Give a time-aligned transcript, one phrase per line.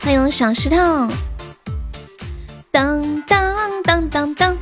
[0.00, 0.76] 欢迎小石头，
[2.70, 4.58] 当当当当当，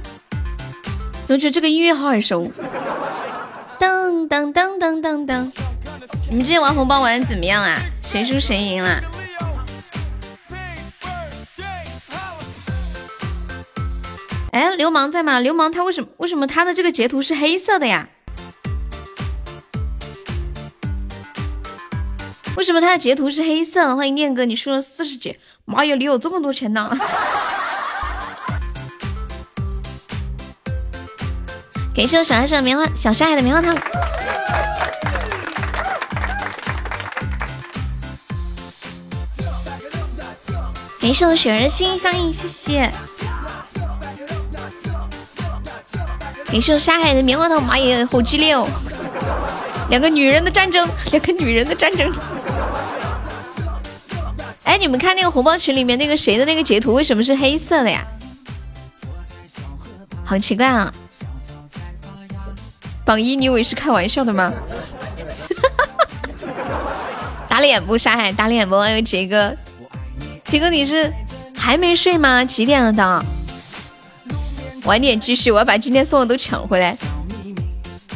[1.26, 2.50] 总觉得这个音乐好耳熟。
[3.78, 5.52] 当当当当当当，
[6.30, 7.78] 你们今天玩红包玩的怎么样啊？
[8.00, 9.02] 谁输谁赢了？
[14.52, 15.40] 哎，流氓在吗？
[15.40, 18.08] 流氓他为什么为什么他的这个截图是黑色的呀？
[22.62, 23.96] 为什么他的截图是黑色？
[23.96, 26.96] 欢迎念哥，你输了四十几，妈呀，你有这么多钱呢！
[31.92, 33.76] 感谢我小爱的棉花，小沙海的棉花糖。
[41.00, 42.88] 感谢我雪儿心相印，谢谢。
[46.46, 48.68] 感谢我沙海的棉花糖，妈耶，好激烈哦！
[49.90, 52.08] 两个女人的战争，两个女人的战争。
[54.64, 58.04] 哎，你们看那个红包群里面那个谁的那个截图，为什么是黑色的呀？
[60.24, 60.92] 好奇怪啊！
[63.04, 64.52] 榜一，你以为是开玩笑的吗？
[67.48, 67.98] 打脸不？
[67.98, 68.76] 上海打脸不？
[68.76, 69.54] 哎呦，杰哥，
[70.44, 71.12] 杰哥你是
[71.56, 72.44] 还没睡吗？
[72.44, 73.24] 几点了的？
[74.84, 76.96] 晚点继续，我要把今天送的都抢回来。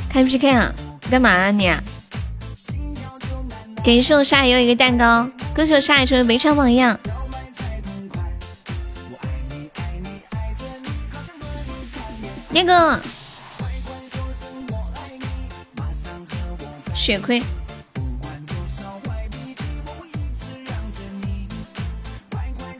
[0.08, 0.72] 开 PK 啊？
[1.10, 1.70] 干嘛啊你？
[3.86, 6.98] 感谢我沙海又一个蛋糕，歌手沙海成为没唱榜一样。
[12.50, 13.00] 那个
[16.92, 17.40] 血亏，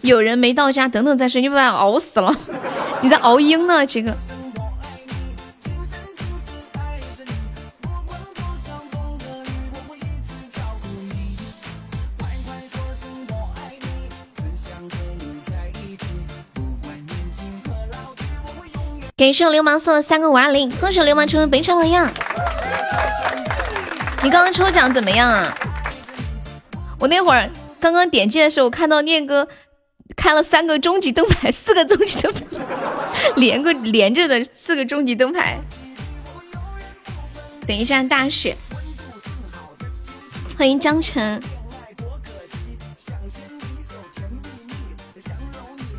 [0.01, 2.37] 有人没到家，等等再睡，你把他熬死了。
[3.01, 4.13] 你在熬鹰呢，这个。
[19.19, 22.13] 感谢流氓送了三个五二零，恭喜流氓成为本场榜样。
[24.23, 25.57] 你刚刚抽奖怎么样啊？
[27.01, 27.49] 我那会儿
[27.81, 29.49] 刚刚点击的时候，我看到念哥。
[30.15, 32.41] 开了三个终极灯牌，四个终极灯牌，
[33.37, 35.59] 连个连着的四个终极灯牌。
[37.67, 38.57] 等一下大雪，
[40.57, 41.43] 欢迎江晨。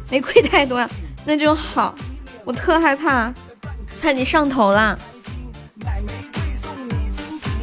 [0.10, 0.88] 没亏太多，
[1.26, 1.94] 那就好。
[2.48, 3.34] 我特害怕，
[4.02, 4.98] 怕你上头了。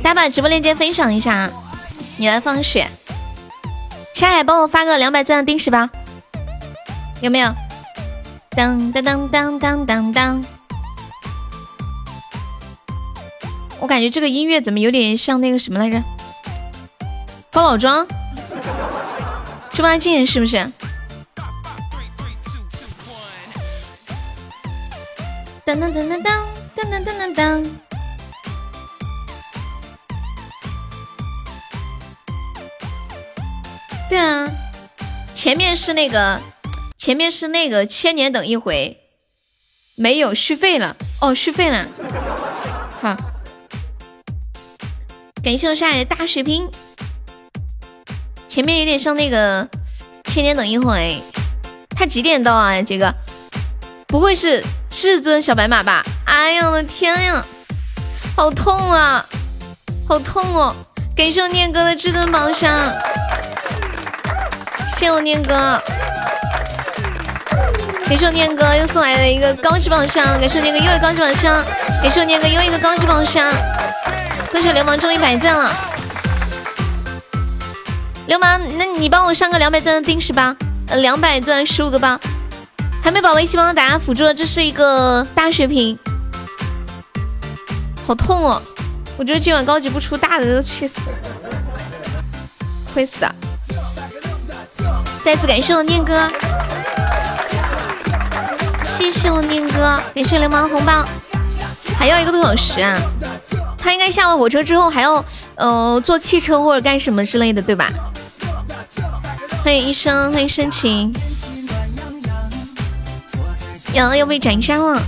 [0.03, 1.51] 大家把直播链接分享一下啊！
[2.19, 2.87] 你来放血，
[4.15, 5.89] 沙海帮我发个两百钻的定时吧。
[7.23, 7.51] 有没有？
[8.51, 10.45] 当当当当当当当！
[13.81, 16.05] 我感觉这个音乐怎么有点像那个什么来着？
[17.51, 18.07] 高老庄？
[19.73, 20.71] 猪八戒是不是？
[25.67, 27.65] 当当当当当当当当当当！
[34.09, 34.51] 对啊，
[35.35, 36.41] 前面是那个。
[36.97, 38.99] 前面是那个千年等一回，
[39.95, 41.87] 没有续费了哦，续费了，
[43.03, 43.15] 好，
[45.43, 46.67] 感谢我沙海的大血瓶。
[48.49, 49.69] 前面有点像那个
[50.25, 51.21] 千年等一回，
[51.91, 52.81] 他几点到啊？
[52.81, 53.15] 这个
[54.15, 56.01] 不会是至尊小白马吧？
[56.27, 57.45] 哎呀，我的天呀，
[58.37, 59.27] 好痛啊，
[60.09, 60.73] 好痛哦！
[61.17, 62.71] 感谢我念哥的至尊宝箱，
[64.97, 65.83] 谢我念哥。
[68.09, 71.61] 感谢我念哥又送来了一个高级宝箱，感谢我念哥又一个高级宝箱，
[72.01, 73.53] 感谢我念哥又一个高级宝箱，
[74.53, 75.73] 恭喜流氓中一百钻了！
[78.29, 80.55] 流氓，那你帮我上个两百钻的定时吧，
[80.87, 82.17] 呃，两百钻十五个包，
[83.05, 85.99] 还没宝宝一起帮我打下辅助的，这是一个大血瓶，
[88.07, 88.63] 好痛哦！
[89.19, 90.97] 我觉得今晚高级不出大的都气死，
[92.95, 93.35] 会死啊！
[95.23, 96.33] 再次感谢我念哥。
[98.83, 101.05] 谢谢我念哥，感谢流氓红包，
[101.99, 102.99] 还要一个多小时啊！
[103.77, 105.23] 他应该下了火车之后还要
[105.57, 107.93] 呃坐汽车或者干什么之类的，对吧？
[109.63, 111.13] 欢迎医生，欢迎深情，
[113.95, 115.01] 羊要被斩杀了！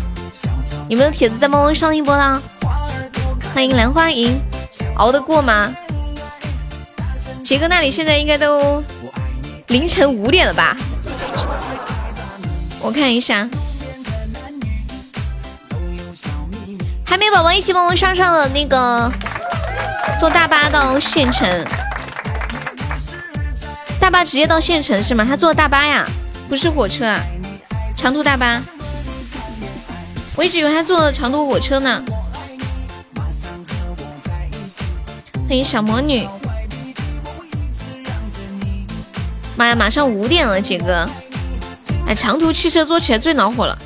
[0.88, 2.40] 有没有铁子再帮我上一波啦？
[3.52, 4.40] 欢迎兰花银，
[4.94, 5.74] 熬得过吗？
[7.44, 8.82] 杰哥那里现在应该都
[9.66, 10.76] 凌晨五点了吧？
[12.80, 13.48] 我看一下。
[17.04, 19.10] 还没宝宝一起帮我上上了那个
[20.20, 21.48] 坐大巴到县城，
[23.98, 25.26] 大巴直接到县城是吗？
[25.28, 26.06] 他坐大巴呀，
[26.48, 27.18] 不是火车啊，
[27.96, 28.62] 长途大巴。
[30.36, 32.02] 我一直以为他坐长途火车呢。
[35.48, 36.28] 欢迎小魔女。
[39.56, 41.08] 妈呀，马上五点了，杰哥。
[42.06, 43.76] 哎，长途汽车坐起来最恼火了，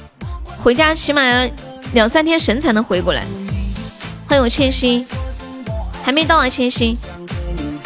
[0.58, 1.48] 回家起码要
[1.92, 3.24] 两三天神才能回过来。
[4.26, 5.06] 欢迎我千心，
[6.02, 6.96] 还没到啊，千心。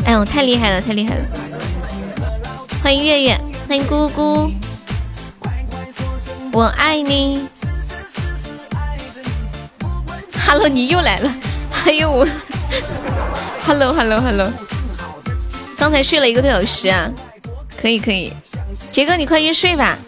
[0.07, 1.25] 哎呦，太厉害了，太厉害了！
[2.83, 3.39] 欢迎月月，
[3.69, 4.51] 欢迎姑姑，
[6.53, 7.47] 我爱你。
[10.47, 11.35] Hello，你又来了。
[11.71, 12.27] 还有我。
[13.67, 14.53] Hello，Hello，Hello。
[15.77, 17.11] 刚才睡了一个多小时啊，
[17.81, 18.33] 可以可以。
[18.93, 19.99] 杰哥，你快去睡吧。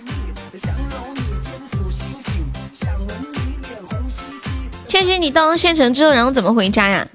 [4.87, 7.07] 千寻，你到了县城之后，然后怎么回家呀？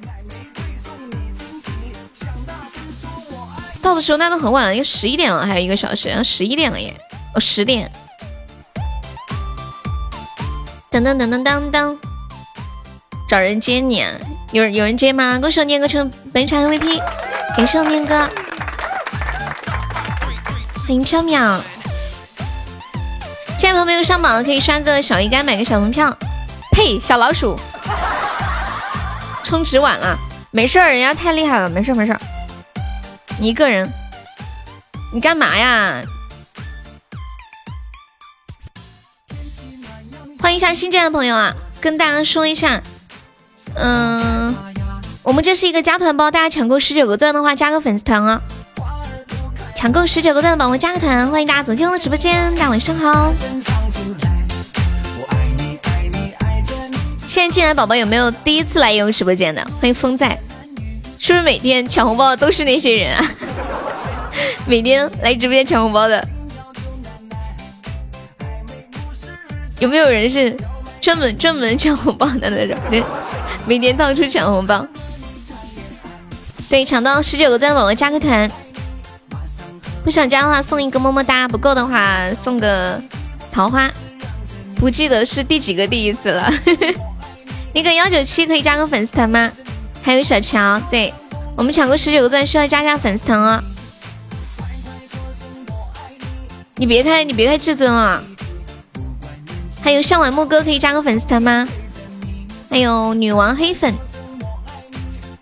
[3.82, 6.94] 到的时候那都很晚了，要十一点了，还有一个小时，要十一点了耶！
[7.34, 7.92] 哦，十点。
[10.92, 11.98] 噔噔噔噔噔噔，
[13.32, 14.12] 找人接你，啊？
[14.52, 15.40] 有有人接吗？
[15.40, 17.02] 恭喜我念哥成本场 MVP，
[17.56, 18.30] 感谢我念哥，
[20.76, 21.62] 欢迎飘渺。
[23.58, 26.14] 现在朋友们上榜可以刷个小鱼干，买个小门票。
[26.74, 27.58] 呸，小老鼠，
[29.46, 30.18] 充值晚了，
[30.52, 32.20] 没事儿，人家太厉害了，没事儿没事儿。
[33.40, 33.90] 你一个人，
[35.14, 36.02] 你干嘛呀？
[40.38, 41.54] 欢迎一下新进来的朋友啊！
[41.80, 42.82] 跟大家说一下，
[43.76, 44.56] 嗯，
[45.24, 48.42] 我们这是一个加团包，大家抢够十九个钻的话，加个粉丝团啊！
[49.76, 53.32] 抢够十九个钻的宝宝加个团，欢迎大家走进我的直播间，大家晚上好。
[57.28, 59.66] 现在进来宝宝有没有第一次来悠悠直播间的？
[59.80, 60.38] 欢迎风在。
[61.18, 63.26] 是不是每天抢红包的都是那些人啊？
[64.66, 66.28] 每天来直播间抢红包的，
[69.80, 70.56] 有没有人是
[71.00, 72.76] 专门专门抢红包的那种？
[73.68, 74.86] 每天到处抢红包。
[76.70, 78.50] 对，抢到十九个赞宝宝加个团，
[80.04, 83.02] 不想加的话送一个么么哒，不够的话送个
[83.52, 83.90] 桃花。
[84.76, 86.52] 不记得是第几个第一次了。
[87.74, 89.52] 那个幺九七可以加个粉丝团吗？
[90.02, 91.14] 还有小乔，对
[91.56, 93.64] 我们抢够十九个钻，需要加加粉丝团哦。
[96.76, 98.24] 你别开，你别开至尊啊！
[99.84, 101.68] 还有上晚木哥可以加个粉丝团吗？
[102.72, 103.94] 还有女王黑粉，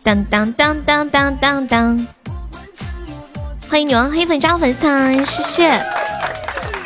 [0.02, 2.08] 当当当当当当当！
[3.70, 5.80] 欢迎女王黑粉加个粉丝团，谢谢！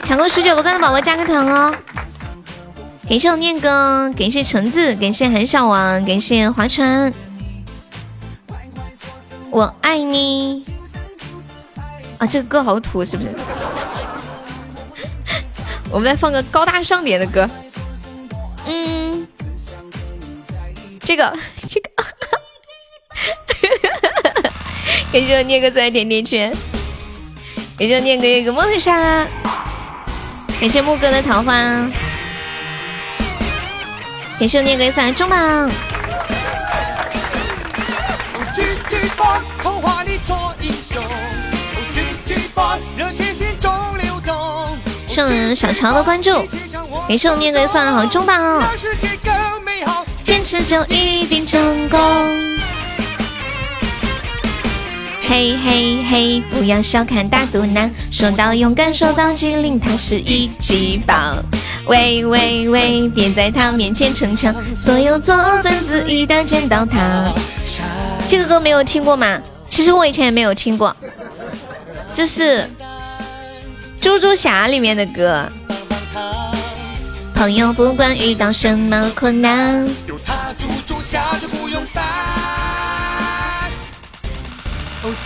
[0.03, 1.73] 抢够十九个钻的宝宝加个团哦！
[3.07, 7.13] 感谢我念哥，感谢橙子，感谢韩小王，感谢划船。
[9.49, 10.65] 我爱你
[12.17, 12.27] 啊！
[12.27, 13.29] 这个歌好土，是不是？
[15.89, 17.49] 我们来放个高大上点的歌。
[18.67, 19.25] 嗯，
[21.05, 21.37] 这个
[21.69, 21.89] 这个，
[25.11, 26.49] 感谢我念哥在甜甜圈，
[27.77, 29.27] 感谢我念哥一个摩托沙，
[30.59, 31.53] 感谢木哥的桃花，
[34.39, 35.69] 感谢我念哥三中榜。
[45.07, 46.31] 送小乔的关注，
[47.07, 48.63] 感谢我念哥送好中榜，
[50.23, 51.99] 坚持就一定成功。
[55.21, 61.35] 嘿嘿嘿，不要小看大肚腩，说到勇敢，说到机灵，他是一级棒。
[61.87, 67.29] 喂喂喂，别在他面前逞强，所有作恶分子一旦见到他。
[68.29, 69.41] 这个歌没有听过吗？
[69.67, 70.95] 其实我以前也没有听过，
[72.13, 72.59] 这是
[73.99, 75.45] 《猪猪侠》里面的歌。
[77.43, 79.85] 朋友，不管遇到什么困难，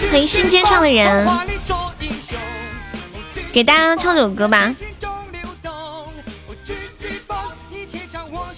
[0.09, 1.29] 欢迎心尖上的人，
[3.53, 4.74] 给大家唱首歌吧。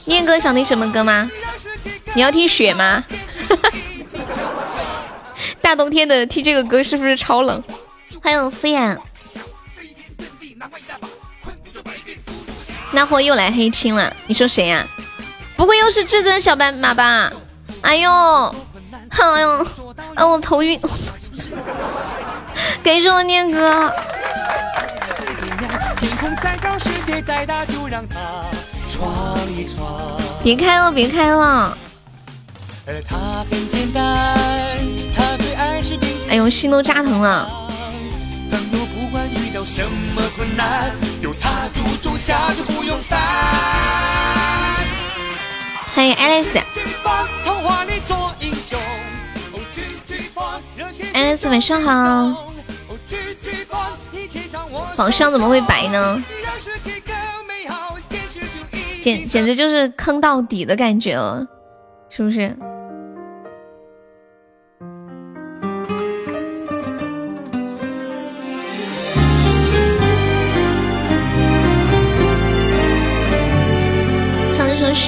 [0.06, 1.30] 念哥想听什么歌吗？
[2.14, 3.04] 你要听雪吗？
[5.62, 7.62] 大冬天的听这个歌是不是超冷？
[8.24, 8.98] 欢迎敷衍，
[12.92, 14.86] 那货又来黑青了，你说谁呀？
[15.56, 17.32] 不会又是至尊小白马吧？
[17.82, 19.68] 哎呦，哎呦，
[20.16, 20.80] 哎我头晕，
[22.84, 23.94] 感谢我念哥。
[30.44, 31.78] 别开了，别开了。
[36.30, 37.68] 哎呦，心都扎疼了。
[42.00, 43.20] 遇到什么困难，有他助助下就不用烦。
[45.94, 46.62] 欢迎 Alice。
[51.14, 52.46] Alice 晚上好。
[54.96, 56.24] 皇上怎么会白呢？
[59.02, 61.46] 简简直就是坑到底的感觉了，
[62.10, 62.58] 是不是？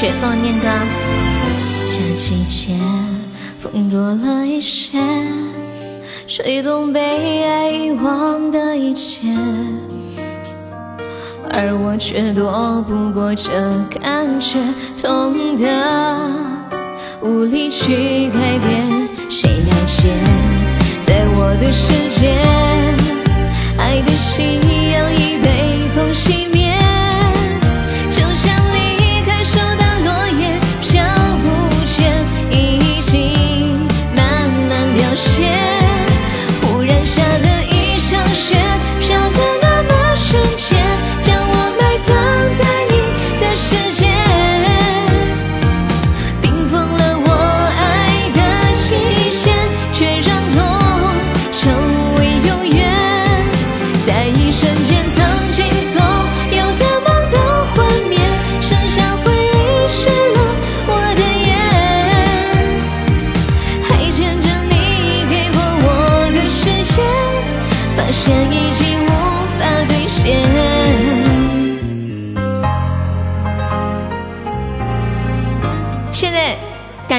[0.01, 0.65] 雪送的念歌。
[1.91, 2.75] 这季节
[3.59, 4.97] 风多了一些，
[6.25, 9.27] 吹动被爱遗忘的一切。
[11.51, 13.51] 而我却躲不过这
[14.01, 14.57] 感觉，
[14.99, 16.31] 痛的
[17.21, 19.07] 无力去改变。
[19.29, 20.09] 谁了解，
[21.05, 22.41] 在我的世界，
[23.77, 24.60] 爱的信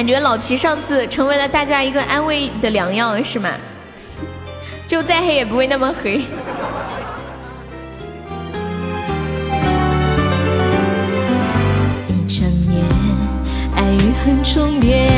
[0.03, 3.49] 感觉老皮上次成为了大家一个安慰的良药，是吗？
[4.85, 6.17] 就再黑也不会那么黑。
[12.09, 12.83] 一整夜，
[13.77, 15.09] 爱与恨重叠，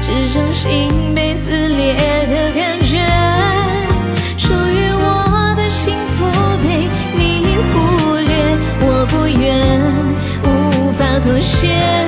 [0.00, 3.04] 只剩心被撕裂的感觉。
[4.38, 6.24] 属于我的幸福
[6.62, 6.86] 被
[7.18, 8.30] 你忽略，
[8.86, 9.58] 我不愿，
[10.44, 12.05] 无法妥协。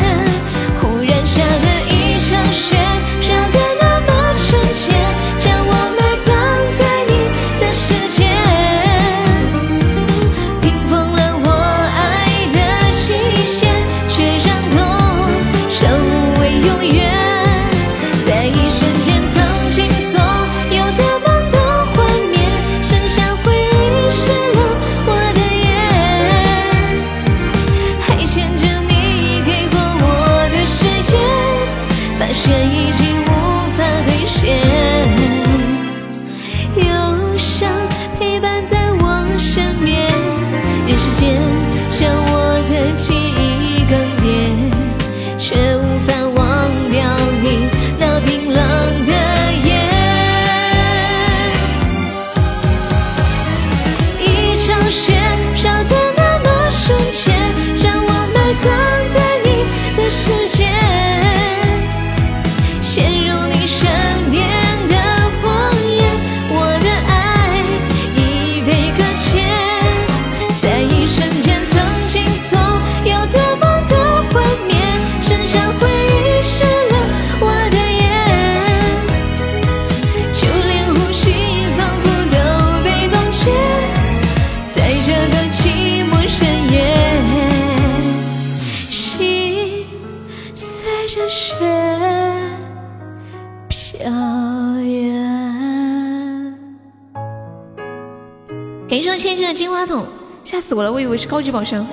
[100.59, 101.87] 吓死我了，我以为是高级宝箱。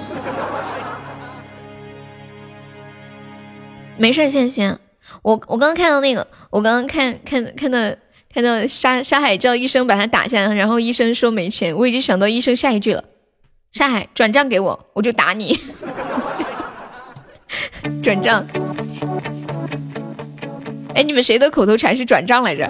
[3.95, 4.75] 没事，谢谢，
[5.21, 7.77] 我我刚刚看到那个，我刚刚看看看到
[8.33, 13.03] 看到沙沙海叫医生把他打下来，然后医生说没钱，我已经想到医生下一句了，
[13.71, 15.59] 沙海转账给我，我就打你。
[18.01, 18.43] 转账。
[20.95, 22.67] 哎，你们谁的口头禅是转账来着？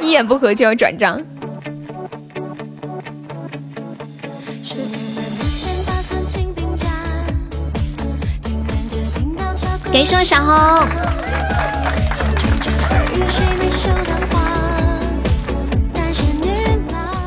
[0.00, 1.24] 一言不合就要转账。
[9.92, 10.54] 感谢我小红，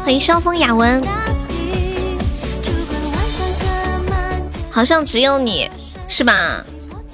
[0.03, 0.99] 欢迎双峰雅文，
[4.71, 5.69] 好像只有你
[6.07, 6.65] 是吧？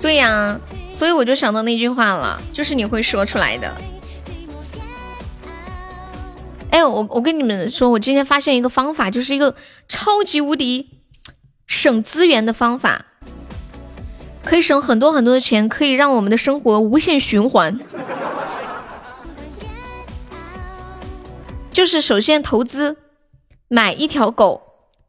[0.01, 0.57] 对呀，
[0.89, 3.75] 所以我就想到那句话了，就是你会说出来的。
[6.69, 9.53] 哎，我我跟你们说，我今天发现一个方法，就是一个
[9.89, 11.01] 超级无敌
[11.67, 13.07] 省资源的方法，
[14.51, 17.79] 可以省很多很多的钱，可以让我们的生活无限循环。
[21.71, 22.97] 就是首先投资
[23.69, 24.61] 买一条狗，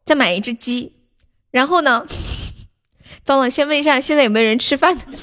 [0.05, 0.93] 再买一只鸡，
[1.51, 2.07] 然后呢，
[3.25, 4.97] 糟了，先问一下现在有没有人吃饭？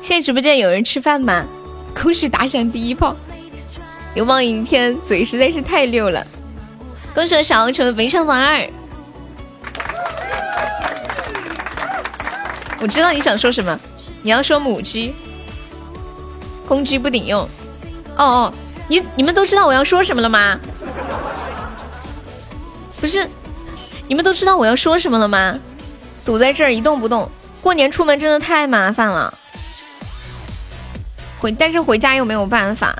[0.00, 1.44] 现在直播间有人吃饭吗？
[2.00, 3.16] 恭喜打响第一炮！
[4.14, 6.24] 流氓一天嘴实在是太溜了，
[7.12, 8.70] 恭喜小欧成为本场榜二。
[12.80, 13.78] 我知道你想说什么，
[14.22, 15.14] 你要说母鸡，
[16.66, 17.42] 公鸡不顶用。
[18.16, 18.54] 哦哦，
[18.88, 20.58] 你你们都知道我要说什么了吗？
[23.00, 23.28] 不是，
[24.08, 25.58] 你们都知道我要说什么了吗？
[26.24, 27.30] 堵在这儿一动不动，
[27.60, 29.32] 过年出门真的太麻烦了。
[31.38, 32.96] 回，但是回家又没有办法，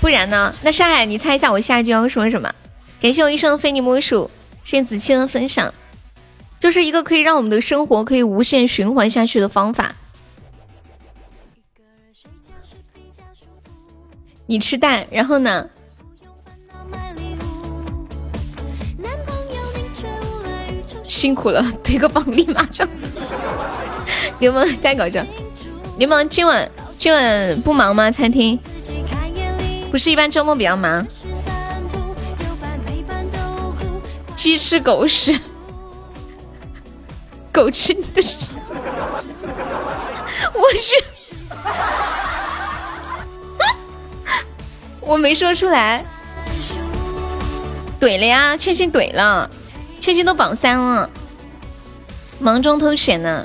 [0.00, 0.54] 不然呢？
[0.62, 2.54] 那上海，你猜一下我下一句要说什么？
[3.00, 4.28] 感谢我一生非你莫属，
[4.64, 5.72] 谢谢子期的分享，
[6.58, 9.94] 就是一个可以让我们的生活可以无限循环下去的方法。
[14.46, 15.68] 你吃蛋，然后呢？
[21.04, 22.88] 辛苦了， 推个榜立马上。
[24.40, 25.24] 流氓太搞笑，
[25.98, 28.10] 流氓今晚今晚不忙吗？
[28.10, 28.58] 餐厅
[29.90, 31.06] 不是一般周末比较忙。
[34.38, 35.36] 鸡吃狗屎，
[37.52, 38.46] 狗吃你的屎，
[40.54, 41.04] 我去。
[45.00, 46.04] 我没说出来，
[48.00, 49.50] 怼了呀，千心怼了，
[50.00, 51.10] 千心都榜三了，
[52.38, 53.44] 忙中偷闲呢，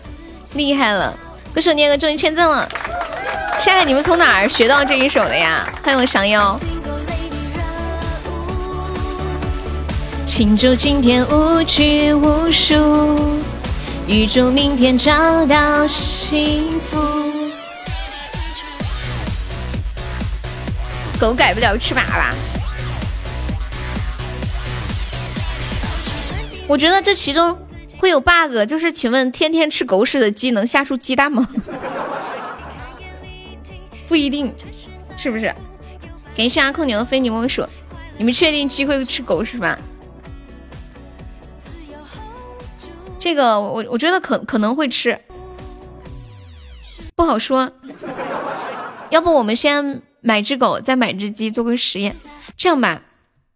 [0.54, 1.18] 厉害了，
[1.56, 2.70] 歌手念个终于签证了，
[3.60, 5.68] 夏夏你们从哪儿学到这一首的呀？
[5.84, 6.60] 欢迎我降妖，
[10.36, 12.74] 庆祝今天无拘无束，
[14.08, 16.98] 预祝明天找到幸福。
[21.20, 22.34] 狗改不了吃粑粑，
[26.66, 27.56] 我觉得这其中
[28.00, 31.48] 会有 bug，就是请问天天吃狗屎的鸡能下出鸡蛋吗？
[34.10, 34.52] 不一定，
[35.16, 35.54] 是不是？
[36.36, 37.64] 感谢阿空牛的非你莫属，
[38.18, 39.78] 你们确定鸡会吃狗屎吗？
[43.24, 45.18] 这个我我觉得可可能会吃，
[47.16, 47.72] 不好说。
[49.12, 50.02] 要不我们先。
[50.26, 52.16] 买只狗，再买只鸡，做个实验。
[52.56, 53.02] 这样吧，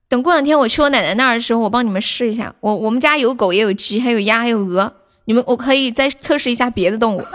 [0.10, 2.56] 等过两天我去我奶奶那儿的时候，我帮你们试一下。
[2.60, 4.94] 我我们家有狗，也有鸡，还有鸭，还有鹅。
[5.24, 7.26] 你们我可以再测试一下别的动物，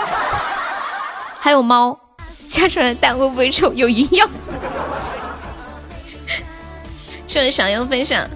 [1.38, 1.98] 还有猫，
[2.46, 3.72] 下出来的蛋会不会臭？
[3.72, 4.28] 有营养。
[7.26, 8.28] 谢谢小优分享，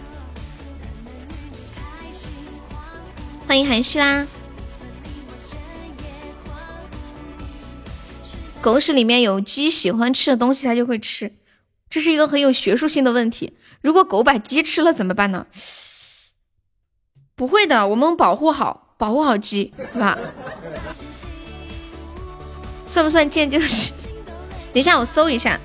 [3.47, 4.27] 欢迎韩熙啦。
[8.61, 11.33] 狗屎里面有鸡喜欢吃的东西，它就会吃，
[11.89, 13.57] 这是一个很有学术性的问题。
[13.81, 15.47] 如果狗把鸡吃了怎么办呢？
[17.37, 20.19] 不会的，我们保护好，保护好鸡，好吧？
[22.85, 23.93] 算不算间接的事？
[24.73, 25.61] 等一下，我搜一下，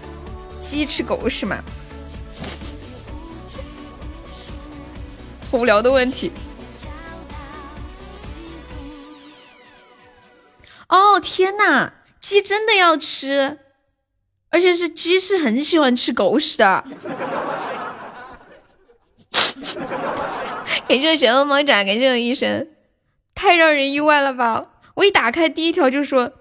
[0.59, 1.63] 鸡吃狗屎吗？
[5.51, 6.31] 无聊的问题。
[10.91, 11.93] 哦，天呐！
[12.19, 13.57] 鸡真的要吃，
[14.49, 16.83] 而且是鸡是很喜欢吃狗屎的。
[20.87, 22.67] 感谢玄恶猫爪，感谢我医生，
[23.33, 24.63] 太让人意外了吧！
[24.95, 26.33] 我一打开第一条就说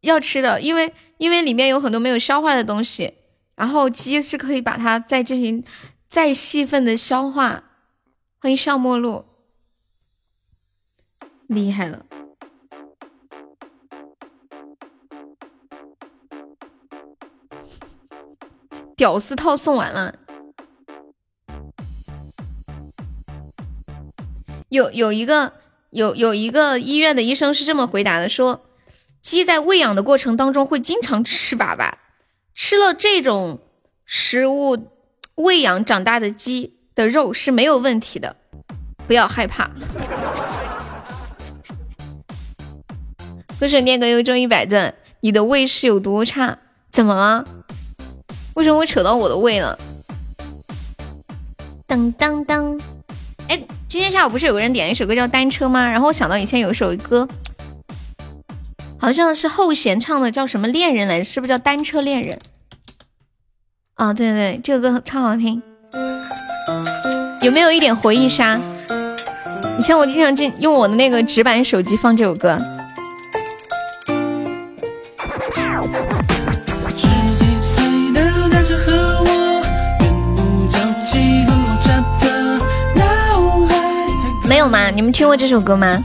[0.00, 3.14] 要吃的，因为因为里面有很多没有消化的东西，
[3.54, 5.62] 然后鸡是可以把它再进行
[6.08, 7.64] 再细分的消化。
[8.40, 9.26] 欢迎笑陌路，
[11.46, 12.06] 厉害了。
[19.02, 20.14] 屌丝套送完了，
[24.68, 25.54] 有有一个
[25.90, 28.64] 有有一个医院的医生是这么回答的：说
[29.20, 31.94] 鸡在喂养的过程当中会经常吃粑粑，
[32.54, 33.58] 吃了这种
[34.04, 34.86] 食物
[35.34, 38.36] 喂养长大的鸡的肉是没有问题的，
[39.08, 39.68] 不要害怕。
[43.58, 46.58] 歌手念个又中一百钻，你的胃是有多差？
[46.92, 47.44] 怎么了？
[48.54, 49.78] 为什么会扯到我的胃了？
[51.86, 52.80] 当当当！
[53.48, 55.90] 哎，今天下午不是有个人点了一首歌叫《单车》吗？
[55.90, 57.26] 然后我想到以前有一首歌，
[58.98, 61.24] 好像是后弦唱的，叫什么恋人来着？
[61.24, 62.38] 是不是叫单车恋人？
[63.94, 65.62] 啊，对对对，这个歌超好听。
[67.40, 68.60] 有没有一点回忆杀？
[69.78, 72.58] 以前我经常进用我的那个直板手机放这首歌。
[84.62, 84.90] 有吗？
[84.90, 86.00] 你们听过这首歌吗？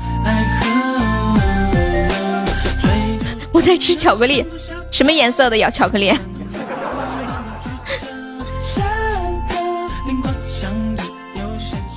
[3.52, 4.44] 我在吃巧克力，
[4.92, 5.70] 什么颜色的呀？
[5.70, 6.12] 巧克力？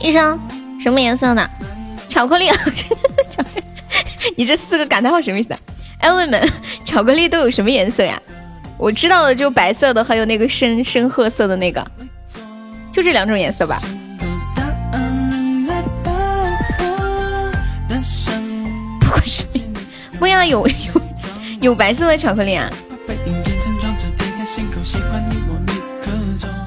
[0.03, 0.39] 医生，
[0.79, 1.51] 什么颜色的？
[2.09, 2.51] 巧克力？
[4.37, 5.57] 你这四个感叹号什么意思？
[6.01, 6.53] 哎，问你们，
[6.85, 8.21] 巧克力都有什么颜色呀？
[8.77, 11.83] 我知道的就白色的，还有那个深深褐色的那个，
[12.93, 13.81] 就这两种颜色吧。
[20.21, 21.03] 不要有有
[21.73, 22.71] 有白色的巧克力啊，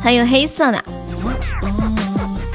[0.02, 0.84] 还有黑色的。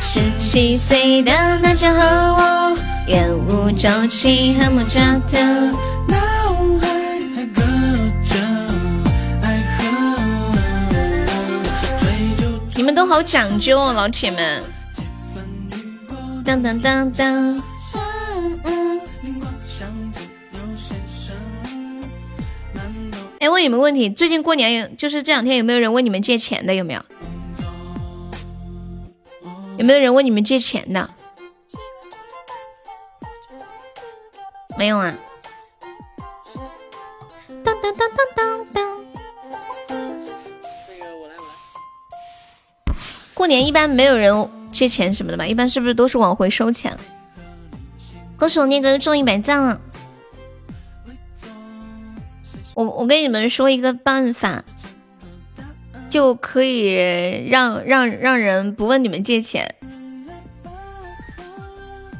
[0.00, 1.32] 十七岁的
[1.62, 5.38] 那就和我，远无周期和莫扎特。
[12.74, 14.64] 你们都好讲究哦，老铁们。
[16.44, 17.62] 当当当当。
[23.38, 26.74] 哎，问你们问题，最近过年有，就是这两天有没有人问你们借钱的？
[26.74, 27.00] 有没有？
[29.76, 31.08] 有没有人问你们借钱的？
[34.76, 35.16] 没有啊。
[37.64, 39.04] 当当当当当当。
[43.34, 45.46] 过年一般没有人借钱什么的吧？
[45.46, 46.96] 一般是不是都是往回收钱？
[48.36, 49.80] 恭喜我念哥中一百赞了。
[52.78, 54.64] 我我跟你们说一个办法。
[56.10, 59.74] 就可以让让让人不问你们借钱，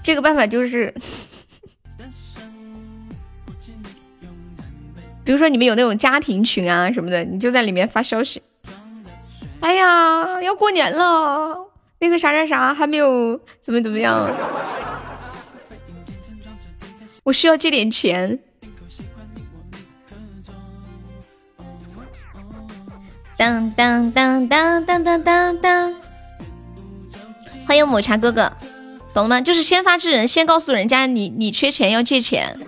[0.02, 0.92] 这个办法就是，
[5.24, 8.42] 比如说你们有那种家庭群啊什么的，你就在里面发消息。
[9.60, 14.30] 哎呀，要过年了，那个啥啥啥还没有怎么怎么样，
[17.24, 18.38] 我需要借点钱。
[23.38, 25.94] 当当当当当当当当！
[27.64, 28.52] 欢迎抹茶哥哥，
[29.14, 29.40] 懂了吗？
[29.40, 32.58] 就是先发制人，先告诉人家你你缺钱要借钱，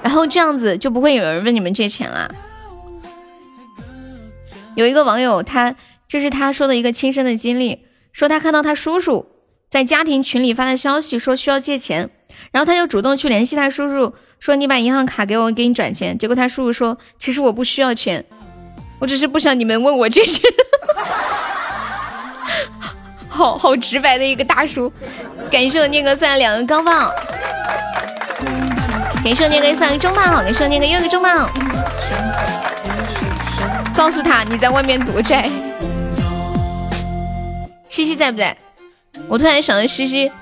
[0.00, 2.32] 然后这样子就不会有人问你们借钱了。
[4.76, 5.74] 有一个网友，他
[6.06, 7.80] 这是他说的一个亲身的经历，
[8.12, 9.26] 说他看到他叔叔
[9.68, 12.10] 在家庭群里发的消息，说需要借钱，
[12.52, 16.16] 然后他就主动去联系他叔叔，说你把银行卡给我，给你转钱。
[16.16, 18.24] 结果他叔叔说，其实我不需要钱。
[19.04, 20.40] 我只是不想你们问我这些，
[23.28, 24.90] 好好直白的一个大叔。
[25.50, 27.12] 感谢我念哥送来两个钢棒，
[29.22, 31.50] 感谢我念哥送来中棒，感谢我念哥又一个中棒。
[33.94, 35.50] 告诉他你在外面躲债。
[37.86, 38.56] 西西在不在？
[39.28, 40.32] 我突然想到西西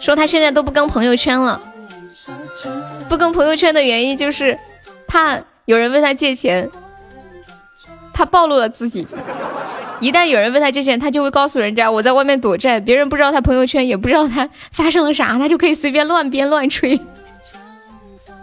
[0.00, 1.60] 说他现在都不更朋友圈了，
[3.06, 4.58] 不更朋友圈的原因就是
[5.06, 6.70] 怕有人问他借钱。
[8.18, 9.06] 他暴露了自己，
[10.00, 17.00] 一旦有人问他借钱，他就会告诉人家我在外面躲债，别人不知道他朋友圈，也不知道他发生了啥，他就可以随便乱编乱吹。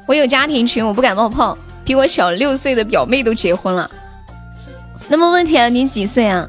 [0.05, 3.91] 我有家庭群，我不敢冒泡，比我小六岁的表妹都结婚了。
[5.09, 6.47] 那么问题啊，你几岁啊？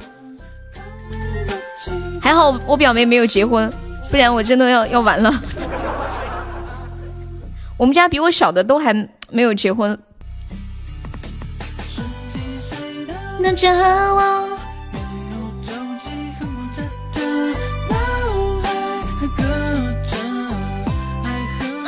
[2.23, 3.69] 还好我表妹没有结婚，
[4.09, 5.35] 不然我真的要要完了。
[7.77, 8.95] 我们家比我小的都还
[9.33, 9.99] 没有结婚。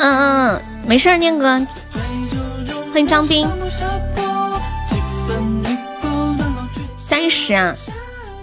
[0.00, 1.44] 嗯嗯，没事儿，念哥，
[2.92, 3.48] 欢迎张斌。
[6.96, 7.74] 三十啊，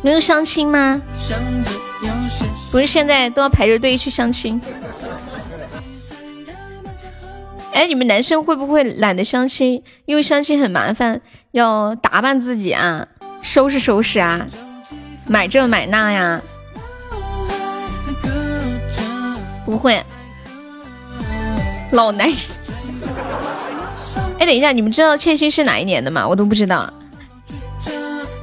[0.01, 1.01] 没有相亲吗？
[2.71, 4.59] 不是现在都要排着队去相亲？
[7.75, 9.83] 哎，你们男生会不会懒得相亲？
[10.05, 11.19] 因为相亲很麻烦，
[11.51, 13.05] 要打扮自己啊，
[13.41, 14.47] 收拾收拾啊，
[15.27, 16.41] 买这买那呀。
[19.65, 20.01] 不会，
[21.91, 22.37] 老男人。
[24.39, 26.25] 哎，等一下，你们知道倩欣是哪一年的吗？
[26.25, 26.91] 我都不知道。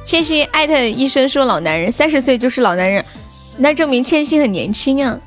[0.05, 3.03] 倩欣艾特医生说老男人，三十岁就是老男人，
[3.57, 5.17] 那证明倩欣很年轻啊。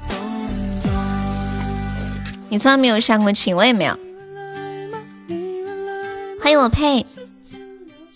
[2.49, 3.99] 你从来没有相过亲，我也没有。
[6.41, 7.05] 欢迎我呸，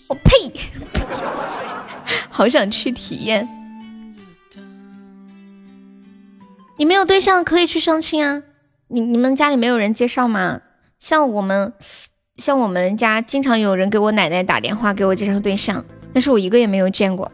[0.07, 0.53] 我呸，
[2.31, 3.47] 好想去体验。
[6.77, 8.41] 你没有对象可以去相亲啊？
[8.87, 10.61] 你你们家里没有人介绍吗？
[10.97, 11.73] 像我们，
[12.37, 17.29] 像我们家经常有人给我奶奶打电话给我介绍对象，但是我一个也没有见过。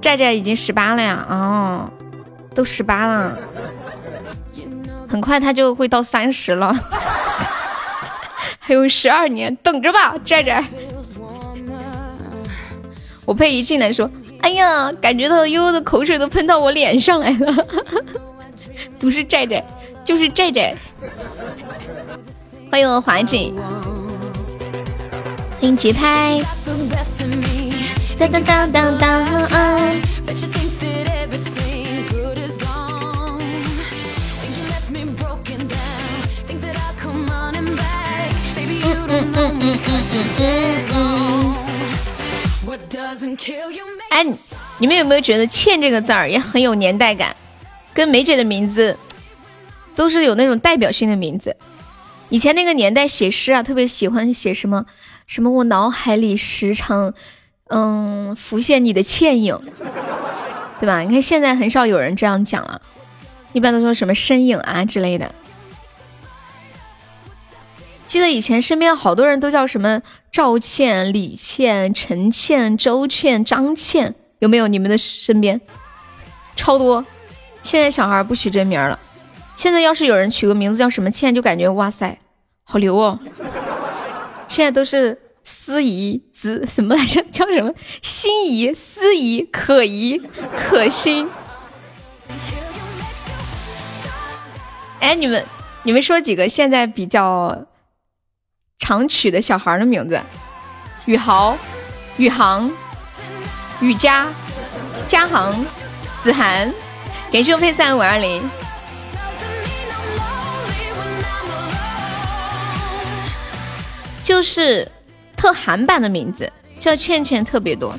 [0.00, 1.90] 寨寨已经十八了呀，哦，
[2.54, 3.38] 都十八了，
[5.12, 6.74] 很快他就会到三十了。
[8.58, 10.64] 还有十二年，等着吧，寨寨。
[13.26, 17.66] 我配一进来说：“哎呀，感觉到悠悠的口水都喷到我脸上来了。
[18.98, 19.62] ”不是寨寨，
[20.02, 20.74] 就是寨寨。
[22.70, 23.54] 欢迎我华锦，
[25.60, 26.40] 欢迎节拍。
[28.18, 29.26] 当当当当当。
[39.14, 40.24] 嗯嗯嗯嗯
[40.94, 41.54] 嗯。
[44.08, 44.24] 哎，
[44.78, 47.36] 你们有没有觉得“倩”这个字儿也很有年代感？
[47.92, 48.96] 跟梅姐的名字
[49.94, 51.54] 都是有那种代表性的名字。
[52.30, 54.86] 以前那个年代写诗啊，特别喜欢写什么
[55.26, 57.12] 什么，我脑海里时常
[57.68, 59.60] 嗯浮现你的倩影，
[60.80, 61.00] 对吧？
[61.00, 62.80] 你看现在很少有人这样讲了，
[63.52, 65.34] 一般都说什么身影啊之类的。
[68.12, 74.68] 记得以前身边好多人都叫什么赵倩、李倩、陈倩、周倩、张倩，有没有？
[74.68, 75.58] 你们的身边
[76.54, 77.02] 超多。
[77.62, 79.00] 现在小孩不取这名了。
[79.56, 82.18] 现在要是有人取个名字叫什么倩，就感觉哇塞，
[82.64, 83.18] 好牛哦。
[84.46, 87.24] 现在都是司仪子什么来着？
[87.32, 87.72] 叫什么
[88.02, 90.20] 心仪、司仪、可疑、
[90.54, 91.26] 可心。
[95.00, 95.42] 哎，你们
[95.84, 97.64] 你们说几个现在比较？
[98.82, 100.20] 常取的小孩的名字：
[101.04, 101.56] 宇豪、
[102.16, 102.68] 宇航、
[103.80, 104.26] 宇佳、
[105.06, 105.64] 佳航、
[106.20, 106.68] 子涵。
[107.30, 108.42] 感谢我配三五二零，
[114.24, 114.90] 就是
[115.36, 117.94] 特韩版的名字，叫倩倩特别多。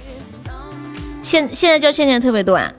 [1.21, 2.69] 现现在叫倩倩特别多啊？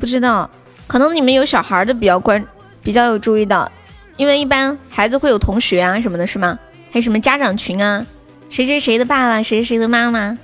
[0.00, 0.50] 不知道，
[0.88, 2.44] 可能你们有小孩的比较关，
[2.82, 3.70] 比较有注意到，
[4.16, 6.58] 因为一般孩子会有同学啊什么的，是吗？
[6.94, 8.06] 还有什么家长群啊？
[8.48, 10.38] 谁谁谁的爸爸，谁谁谁的妈妈，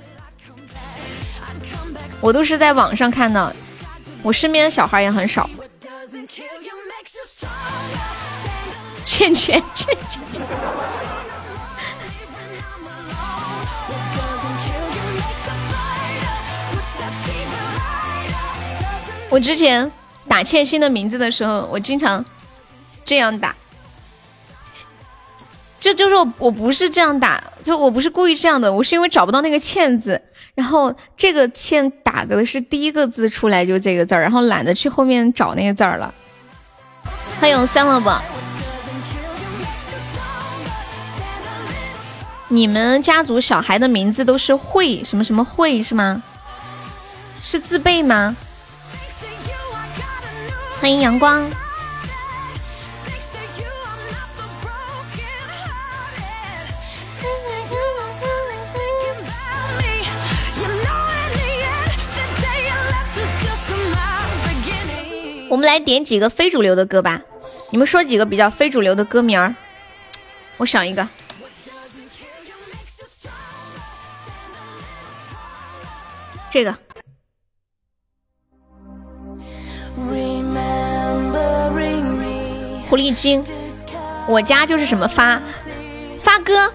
[2.19, 3.53] 我都是在网上看到。
[4.21, 5.49] 我身边的小孩也很少。
[9.05, 10.41] 圈圈圈圈。
[19.29, 19.89] 我之前
[20.27, 22.25] 打欠薪的名字的时候，我经常
[23.05, 23.55] 这样打。
[25.81, 30.21] 就就是我我不是这样打，就我不是故意这样的，我是因为找不到那个欠字，
[30.53, 36.13] 然后这个欠打的是第一个字出来就这个字儿，然后懒得去后面找那个字儿了。
[37.39, 38.15] 欢迎三萝卜，
[42.49, 46.21] 你们家族小孩的名字都是会什么什么会是吗？
[47.41, 48.35] 是自备吗？
[50.79, 51.43] 欢迎阳光。
[65.51, 67.21] 我们来点几个非主流的歌吧，
[67.71, 69.53] 你们说几个比较非主流的歌名儿？
[70.55, 71.05] 我想一个，
[76.49, 76.73] 这个。
[82.89, 83.43] 狐狸精，
[84.29, 85.41] 我家就是什么发
[86.17, 86.73] 发哥，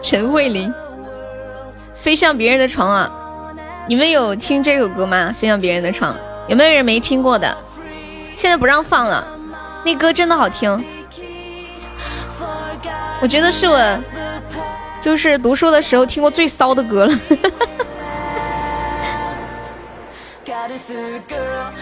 [0.00, 0.72] 陈慧琳，
[1.94, 3.52] 飞向别人的床啊！
[3.86, 5.34] 你们有听这首歌吗？
[5.38, 6.16] 飞向别人的床。
[6.50, 7.56] 有没有人没听过的？
[8.34, 9.24] 现在不让放了，
[9.84, 10.84] 那歌真的好听。
[13.20, 13.78] 我觉得是我
[15.00, 17.16] 就是读书的时候听过最骚的歌了。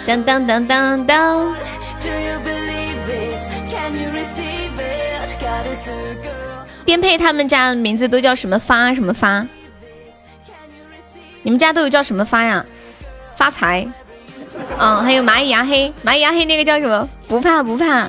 [0.07, 1.54] 当当当当当。
[6.85, 9.46] 颠沛他们家的名字都叫什么发什么发？
[11.42, 12.66] 你们家都有叫什么发呀？
[13.35, 13.88] 发财。
[14.79, 17.09] 嗯，还有蚂蚁牙黑，蚂蚁牙黑那个叫什么？
[17.27, 18.09] 不怕不怕。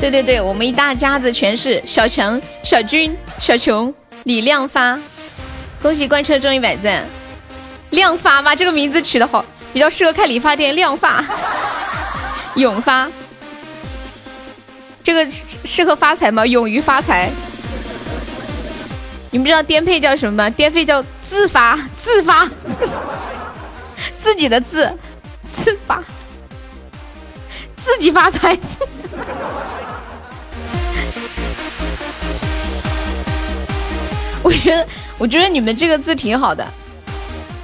[0.00, 4.98] 对对对，我们一大家子全是小强、小军、小琼、李亮发，
[5.80, 7.04] 恭喜贯彻中一百赞。
[7.90, 10.74] 亮发吧，这个名字取得好，比较适合开理发店。
[10.76, 11.24] 亮发，
[12.56, 13.08] 永发。
[15.02, 15.26] 这个
[15.64, 16.44] 适合发财吗？
[16.46, 17.30] 勇于发财。
[19.30, 20.50] 你们知道颠沛叫什么吗？
[20.50, 22.48] 颠沛叫自发，自发，
[24.22, 24.90] 自己的自，
[25.56, 26.02] 自发，
[27.78, 28.56] 自己发财。
[34.42, 34.86] 我觉得，
[35.18, 36.64] 我觉得你们这个字挺好的，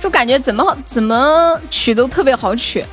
[0.00, 2.84] 就感觉怎么怎么取都特别好取，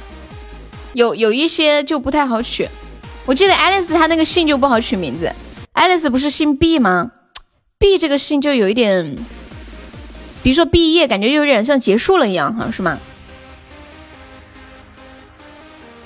[0.93, 2.67] 有有一些就不太好取。
[3.25, 5.32] 我记得爱丽丝她那个姓就不好取名字，
[5.71, 7.12] 爱丽丝不是姓毕吗？
[7.80, 9.15] 毕这个姓就有一点，
[10.43, 12.97] 比如说毕业，感觉有点像结束了一样，哈，是吗？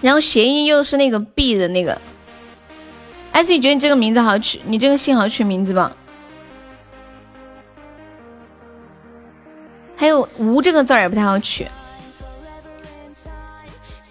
[0.02, 2.02] 然后谐音又是那个毕的那个，
[3.32, 4.60] 艾斯，你觉得你这个名字好取？
[4.66, 5.92] 你这个姓好取名字吧？
[9.96, 11.68] 还有吴这个字儿也不太好取。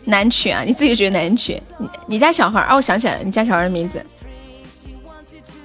[0.04, 0.62] 难取啊！
[0.64, 1.60] 你自己觉得难取？
[1.76, 4.04] 你你家小孩儿，我想起来了，你家小孩的名字。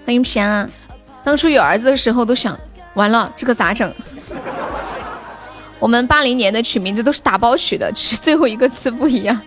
[0.06, 0.70] 欢迎平安。
[1.24, 2.60] 当初有儿子的时候都想，
[2.96, 3.94] 完了这个咋整？
[5.80, 9.40] 我们八零年的取名字都是打包取的，只是 最后一个字不一样。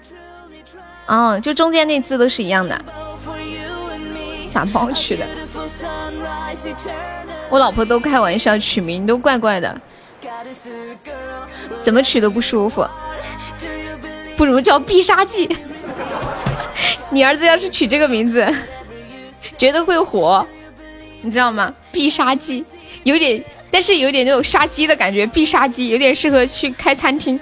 [1.06, 2.78] 哦，就中间那字都是一样的，
[4.52, 5.26] 打包取的。
[7.48, 9.80] 我老婆都开玩笑，取名都怪怪的，
[11.82, 12.86] 怎么取都不舒服。
[14.36, 15.48] 不如叫必杀技。
[17.10, 18.46] 你儿子要是取这个名字，
[19.56, 20.46] 绝对会火，
[21.22, 21.72] 你知道吗？
[21.90, 22.64] 必杀技
[23.02, 25.26] 有点，但是有点那种杀鸡的感觉。
[25.26, 27.38] 必杀鸡有点适合去开餐厅。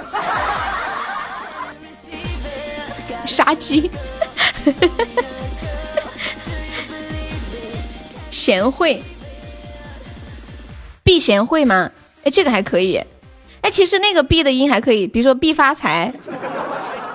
[3.25, 3.91] 杀鸡，
[8.31, 9.03] 贤惠，
[11.03, 11.91] 必贤惠吗？
[12.25, 13.01] 哎，这个还可以。
[13.62, 16.12] 哎，其实那个必的音还可以，比如说必发财。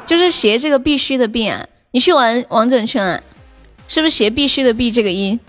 [0.06, 1.66] 就是写这个必须的必啊！
[1.92, 3.22] 你去玩王者圈啊，
[3.88, 5.40] 是不是写必须的必这个音？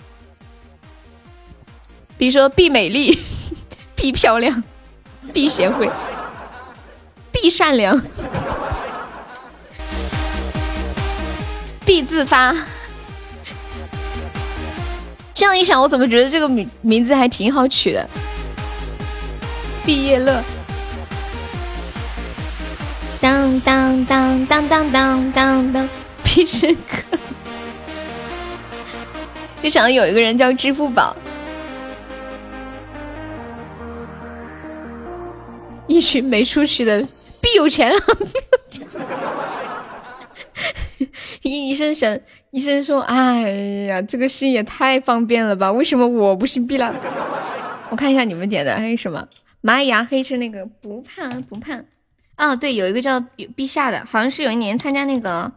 [2.17, 3.19] 比如说必美丽、
[3.95, 4.63] 必漂亮、
[5.33, 5.89] 必贤惠、
[7.31, 8.01] 必善良、
[11.85, 12.55] 必自发。
[15.35, 18.09] 这样一想，我怎么觉得这个名名字还挺好取的？
[19.85, 20.41] 毕业乐。
[23.21, 25.89] 当当当当当当当当，
[26.23, 27.03] 必胜客。
[29.63, 31.17] 就想到有一个人叫支付宝，
[35.87, 37.01] 一群没出息的
[37.41, 37.93] 必有钱。
[41.43, 42.19] 医医生想，
[42.51, 43.51] 医生说：“哎
[43.89, 45.73] 呀，这个姓也太方便了吧？
[45.73, 46.95] 为什么我不是必了？”
[47.91, 49.27] 我看一下你们点的还有什么？
[49.63, 51.83] 蚂蚁牙黑是那个不怕不怕。
[52.37, 55.53] 哦，对，有一个叫陛下的，好像是有一年参加那个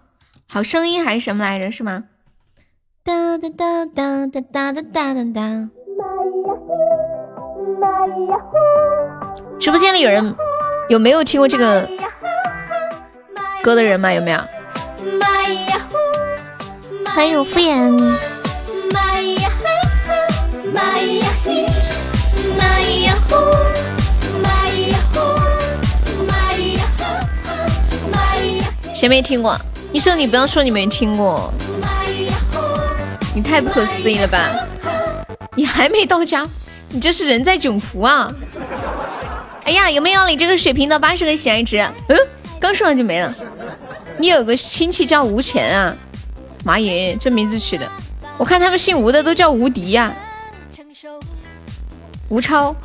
[0.48, 2.06] 好声音还是什么来着，是吗？
[3.04, 5.70] 哒哒哒哒哒哒哒哒哒哒。
[9.60, 10.36] 直播间里有人
[10.90, 11.90] 有没有听过这个
[13.64, 14.14] 歌的人吗？
[14.14, 14.40] 有没有？
[17.14, 18.16] 欢迎敷衍。
[28.94, 29.58] 谁没听过？
[29.92, 31.54] 医生，你不要说你没听过，
[33.34, 34.50] 你太不可思议了吧？
[35.56, 36.46] 你还没到家，
[36.90, 38.30] 你这是人在囧途啊！
[39.66, 41.78] 哎呀，有没有你这个水平的八十个喜爱值？
[42.08, 42.16] 嗯，
[42.60, 43.34] 刚说完就没了。
[44.20, 45.98] 你有个亲戚叫吴钱啊？
[46.64, 47.92] 妈耶，这名字取的，
[48.38, 50.14] 我看他们姓吴的都叫吴迪呀。
[52.30, 52.76] 吴超，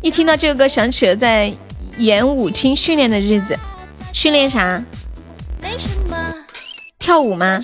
[0.00, 1.52] 一听到这个歌，想起了在
[1.98, 3.58] 演舞厅训练的日子。
[4.10, 4.82] 训练啥？
[6.98, 7.60] 跳舞吗？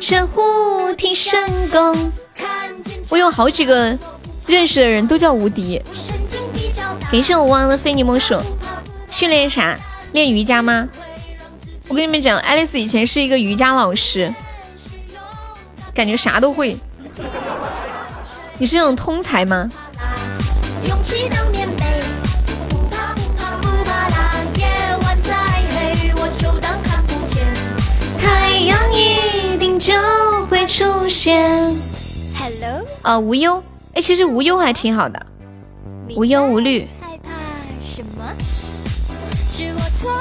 [0.00, 2.12] 神乎听神功。
[3.10, 3.96] 我有好几个
[4.46, 5.82] 认识的人都叫无敌。
[7.10, 8.40] 感谢我忘了非你莫属。
[9.08, 9.78] 训练啥？
[10.12, 10.88] 练瑜伽吗？
[11.88, 14.32] 我跟你们讲，爱丽丝以前是一个瑜伽老师，
[15.94, 16.76] 感觉啥都会。
[18.58, 19.70] 你是那种通才吗？
[28.96, 29.92] 一定就
[30.48, 31.74] 会出现。
[32.36, 33.62] Hello，啊，无忧，
[33.94, 35.26] 哎，其实无忧还挺好的，
[36.16, 36.88] 无忧无虑。
[37.00, 37.30] 害怕
[37.80, 38.24] 什么？
[39.50, 40.20] 是我错。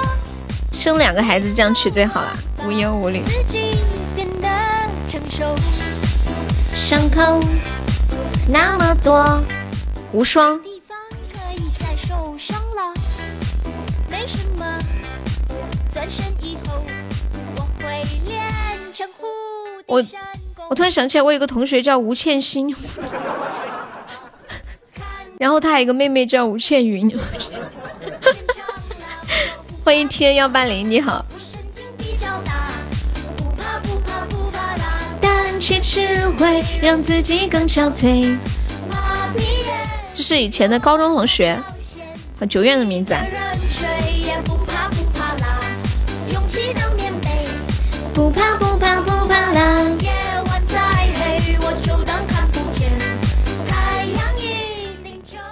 [0.72, 3.24] 生两个孩子这样娶最好了，无忧无虑。
[3.24, 3.72] 自己
[4.16, 4.48] 变得
[5.08, 5.44] 成熟。
[6.76, 7.40] 伤口
[8.48, 9.42] 那么多，
[10.12, 10.62] 无双。
[10.62, 10.96] 地方
[11.32, 12.94] 可以再受伤了，
[14.08, 14.80] 没什么。
[15.90, 16.84] 转身以后，
[17.56, 18.44] 我会练
[18.94, 19.08] 成。
[20.76, 22.76] 突然想起来，我有个同学叫吴倩欣，
[25.38, 27.16] 然后他还有个妹妹叫吴倩云。
[29.84, 31.24] 欢迎 T N 幺八零，你好。
[40.16, 41.62] 这是以前的高中同学，
[42.40, 43.14] 好久远的名字。
[48.14, 50.23] 不怕不怕不怕啦！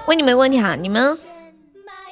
[0.07, 1.17] 问你们个问题哈，你们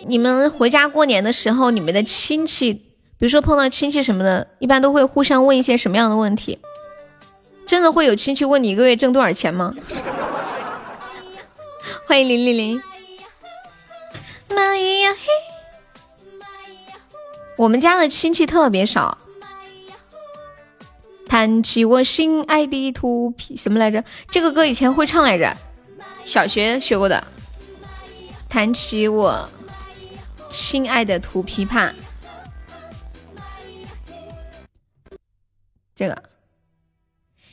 [0.06, 6.60] 你们回家过年的时候，你们的亲戚，比如说碰到亲戚什么的，一般都会互相问一些什么样的问题？
[7.66, 9.76] 真的会有亲戚问你一个月挣多少钱吗？
[12.08, 12.82] 欢迎零零零。
[17.58, 19.18] 我们家的亲戚特别少。
[21.28, 24.04] 弹起我心爱的土皮什么来着？
[24.32, 25.56] 这个歌以前会唱来着，
[26.24, 27.22] 小学学过的。
[28.50, 29.48] 弹起我
[30.52, 31.94] 心爱的土琵琶，
[35.96, 36.24] 这个。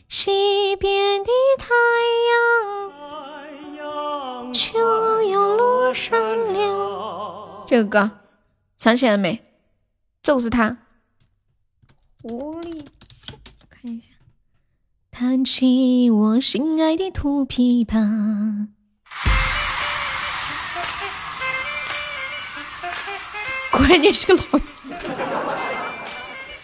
[0.09, 1.75] 西边的太
[4.41, 7.65] 阳就要落山了。
[7.67, 8.11] 这个歌
[8.79, 9.45] 想起来没？
[10.23, 10.79] 就是他。
[12.23, 12.87] 狐狸。
[13.69, 14.07] 看一下，
[15.11, 18.69] 弹起我心爱的土琵琶。
[23.77, 24.59] 果然你是个老，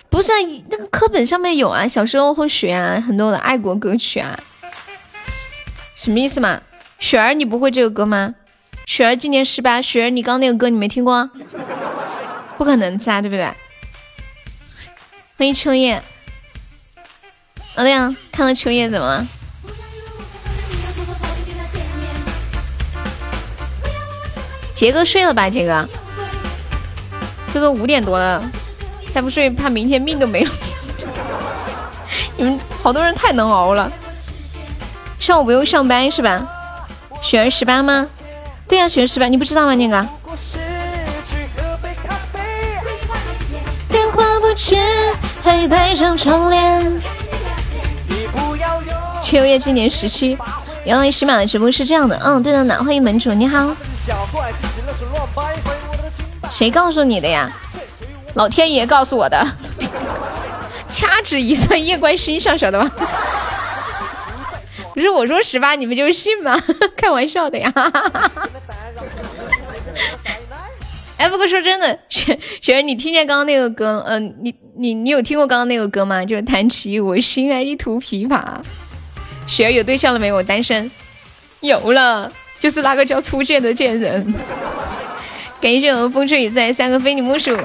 [0.08, 0.32] 不是
[0.70, 4.38] 那个课本上面有啊，小时候会学啊，很多的爱国歌曲啊。
[5.94, 6.60] 什么意思嘛？
[6.98, 8.34] 雪儿，你不会这个歌吗？
[8.86, 11.28] 雪儿今年十八，雪儿，你刚那个歌你没听过？
[12.56, 13.44] 不可能噻，对不对？
[15.36, 16.02] 欢迎秋叶。
[17.74, 19.26] 老亮，看到秋叶怎么了？
[24.74, 25.48] 杰哥睡了吧？
[25.48, 25.88] 杰哥，
[27.52, 28.42] 这都五点多了，
[29.10, 30.50] 再不睡怕明天命都没了。
[32.36, 33.92] 你们好多人太能熬了。
[35.20, 36.42] 上午不用上班是吧？
[37.20, 38.06] 雪儿十八吗？
[38.66, 39.74] 对呀，雪儿十八，你不知道吗？
[39.74, 40.08] 那个。
[43.88, 44.82] 电话不接，
[45.44, 47.00] 黑白上窗帘。
[49.22, 50.36] 秋叶今年十七，
[50.84, 52.18] 原来喜马的直播是这样的。
[52.24, 53.76] 嗯，对的呢，欢迎门主，你好。
[56.52, 57.50] 谁告诉你的呀？
[58.34, 59.44] 老天爷告诉我的。
[60.90, 62.90] 掐指一算，夜观星象，晓得吗？
[64.92, 66.62] 不是我说十八，你们就信吗？
[66.94, 67.72] 开玩笑的呀。
[71.16, 74.04] 哎，不过说真的，雪雪儿，你听见刚刚那个歌？
[74.06, 76.22] 嗯，你你你有听过刚刚那个歌吗？
[76.22, 78.42] 就是弹起我心爱的土琵琶。
[79.46, 80.30] 雪儿有对象了没？
[80.30, 80.90] 我单身，
[81.60, 82.30] 有了，
[82.60, 84.34] 就是那个叫初见的贱人。
[85.62, 87.56] 感谢我们风吹雨在三个非你莫属。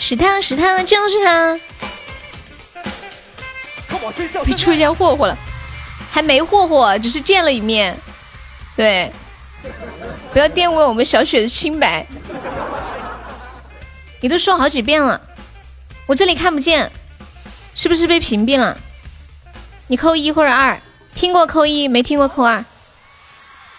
[0.00, 1.60] 是他是他就是他。
[4.44, 5.38] 你出现霍霍了，
[6.10, 7.96] 还没霍霍，只是见了一面。
[8.74, 9.12] 对，
[10.32, 12.04] 不要玷污我们小雪的清白。
[14.20, 15.20] 你都说好几遍了，
[16.06, 16.90] 我这里看不见。
[17.72, 18.76] 是不是被屏蔽了？
[19.86, 20.80] 你扣一或者二，
[21.14, 22.64] 听过扣一没听过扣二。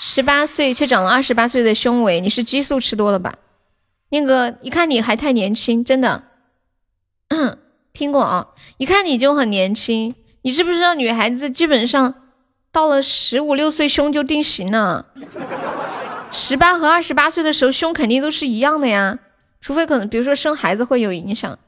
[0.01, 3.35] 十八岁却长了二十八岁的胸围，你是激素吃多了吧？
[4.11, 6.23] 那个一看你还太年轻，真的。
[7.91, 8.47] 听过啊，
[8.77, 10.15] 一看你就很年轻。
[10.43, 12.15] 你知不知道女孩子基本上
[12.71, 15.07] 到了十五六岁胸就定型了？
[16.31, 19.19] 十八和二十八岁的时候胸肯定都是一样的呀，
[19.59, 21.59] 除非可能比如说生孩子会有影响。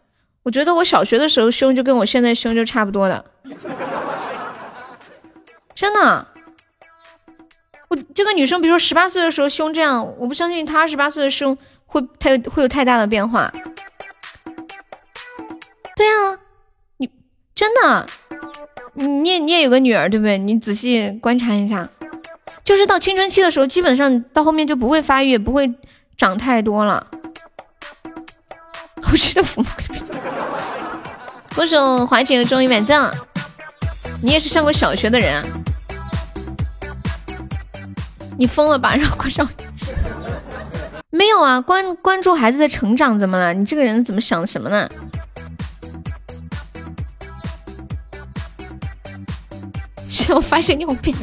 [0.43, 3.25] 我觉得我小学的时候胸就跟我现在胸就差不多的，
[5.75, 6.27] 真的。
[7.91, 13.51] 我这个女生，比如说十八岁的时候胸这样，我不相信她二十八岁的胸会太会有太大的变化。
[15.97, 16.39] 对啊，
[16.95, 17.09] 你
[17.53, 18.05] 真的，
[18.93, 20.37] 你你也你也有个女儿对不对？
[20.37, 21.85] 你仔细观察一下，
[22.63, 25.73] 就是到青春期的时候，基本上到后面就不会发育，不会
[26.15, 27.05] 长太多了。
[29.11, 29.67] 我去的父母。
[31.53, 33.11] 歌手华姐终于满赞，
[34.23, 35.43] 你也是上过小学的人啊？
[38.37, 38.95] 你疯了吧？
[38.97, 39.47] 让关上？
[41.09, 43.53] 没有啊，关关注孩子的成长怎么了？
[43.53, 44.89] 你这个人怎么想的什么呢？
[50.09, 51.13] 是我发现你有病，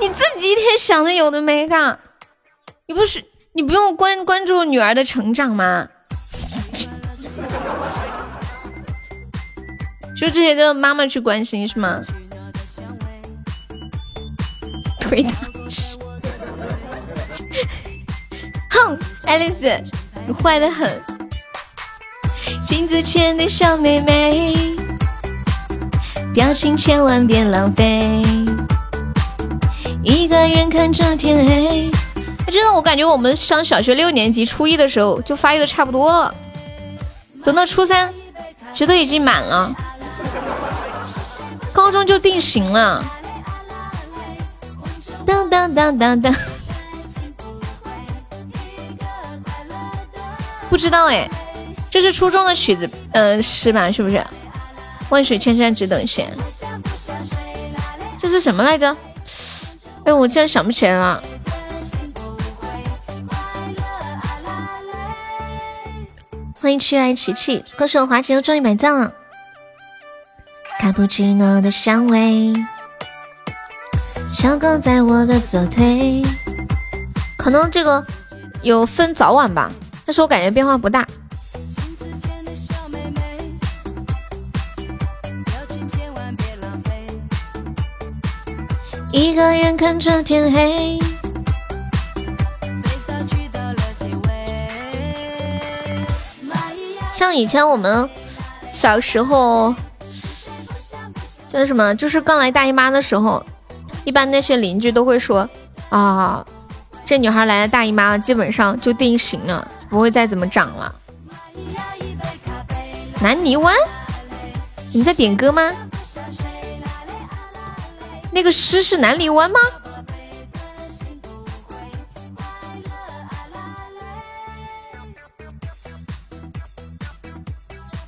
[0.00, 1.98] 你自己一天想的有的没的，
[2.86, 5.88] 你不是你不用关关注女儿的成长吗？
[10.16, 12.00] 就这些都是妈妈去关心是吗？
[15.00, 15.30] 推他！
[19.24, 19.82] 爱丽丝，
[20.26, 20.90] 你坏的很。
[22.66, 24.54] 镜子前的小妹妹，
[26.34, 28.22] 表情千万别浪费。
[30.02, 31.90] 一个人看着天黑。
[32.50, 36.34] 真的，我感觉我们上小学六年级初一的时候就发育的差不多了，
[37.44, 38.12] 等到初三，
[38.74, 39.72] 学都已经满了，
[41.72, 43.04] 高中就定型了。
[45.24, 46.34] 当当当当当，
[50.70, 51.28] 不知道哎，
[51.90, 53.90] 这是初中的曲子，呃，是吧？
[53.90, 54.24] 是不是？
[55.08, 56.32] 万水千山只等闲，
[58.16, 58.96] 这是什么来着？
[60.04, 61.20] 哎，我竟然想不起来了。
[66.60, 69.12] 欢迎去爱琪琪，歌手华姐又终于买赞了。
[70.78, 72.52] 卡布奇诺的香味，
[74.32, 76.22] 小狗在我的左腿。
[77.36, 78.04] 可能这个
[78.62, 79.72] 有分早晚吧，
[80.10, 81.06] 但是我感觉变化不大。
[89.12, 90.98] 一个人看着天黑。
[97.14, 98.10] 像以前我们
[98.72, 99.72] 小时候
[101.48, 103.46] 叫什么，就是刚来大姨妈的时候，
[104.02, 105.48] 一般那些邻居都会说
[105.88, 106.44] 啊，
[107.04, 110.94] 这女孩来了大姨妈了，基本上就定型了，不会再怎么长了。
[113.20, 113.74] 南泥湾，
[114.92, 115.70] 你在点歌吗？
[118.32, 119.58] 那个诗是南泥湾吗？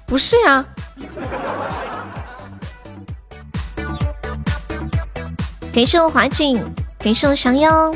[0.06, 0.64] 不是呀，
[5.72, 6.62] 感谢我华锦，
[6.98, 7.90] 感谢我降妖，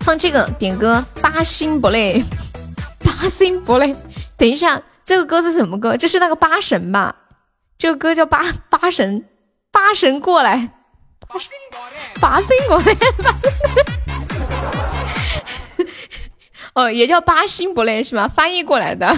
[0.00, 2.24] 放这个点歌八星不累，
[3.04, 3.94] 八星不累。
[4.36, 5.96] 等一下，这个歌是什么歌？
[5.96, 7.14] 这是那个八神吧？
[7.78, 9.24] 这个歌叫八八神，
[9.70, 10.70] 八神过来，
[11.28, 12.96] 八星过来，八星过来。
[16.74, 18.28] 哦，也叫八星不累是吗？
[18.28, 19.16] 翻译过来的。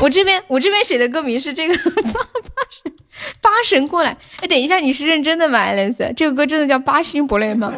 [0.00, 2.92] 我这边我这边写的歌名是这个 八八神
[3.40, 4.16] 八神过来。
[4.40, 6.12] 哎，等一下，你是认真的吗，艾伦斯？
[6.16, 7.72] 这个歌真的叫八星不累吗？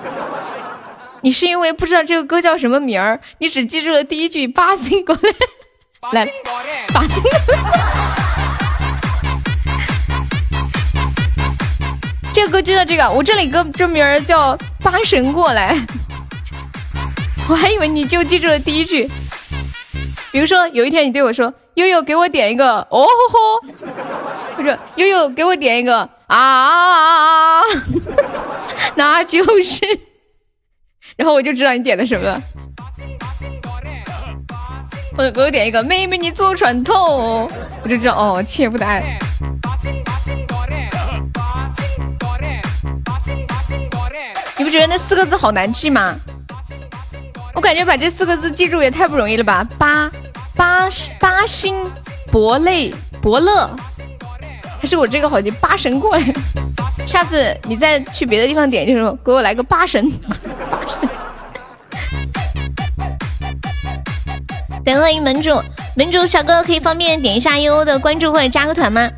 [1.21, 5.33] 你是因为不知道这个歌叫什么名儿，你只记住了第一句八星过来。
[6.13, 6.27] 来，
[6.95, 7.23] 八星。
[12.33, 15.75] 这个歌就叫这个，我这里歌这名儿叫八神过来。
[17.51, 19.09] 我还以为你就记住了第一句，
[20.31, 23.39] 比如说有一天你对我说：“悠悠，给我点一个哦吼吼”，
[24.55, 27.63] 或者“悠悠，给我点一个啊啊啊”，
[28.95, 29.99] 那就是，
[31.19, 32.41] 然后我就知道你点的什么了。
[35.17, 37.51] 或者给我点一个“妹妹你坐船头”，
[37.83, 39.19] 我就知道哦，切不得爱。
[44.57, 46.15] 你不觉得那四个字好难记吗？
[47.53, 49.67] 我感觉把这四个字记住也太不容易了吧！
[49.77, 50.09] 八
[50.55, 50.89] 八
[51.19, 51.85] 八星
[52.31, 53.69] 伯类伯乐，
[54.81, 55.53] 还是我这个好听。
[55.61, 56.35] 八神过来，
[57.07, 60.11] 下次你再去别的地方点，就是给我来个八神。
[60.71, 61.09] 八神。
[64.85, 65.61] 等欢迎门主，
[65.97, 69.11] 门主小哥哥可以方便点一下悠悠的关注或者加个团吗？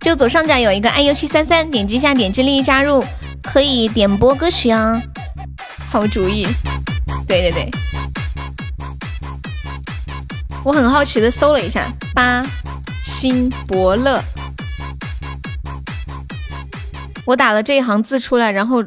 [0.00, 3.04] 就左上角有一个爱优七三三，点击一下，点击立即加入，
[3.42, 5.02] 可以点播歌曲啊。
[5.90, 6.46] 好主意。
[7.26, 7.70] 对对对，
[10.62, 12.44] 我很好奇的搜了一下八
[13.02, 14.22] 星伯乐，
[17.26, 18.84] 我打了这一行字出来，然后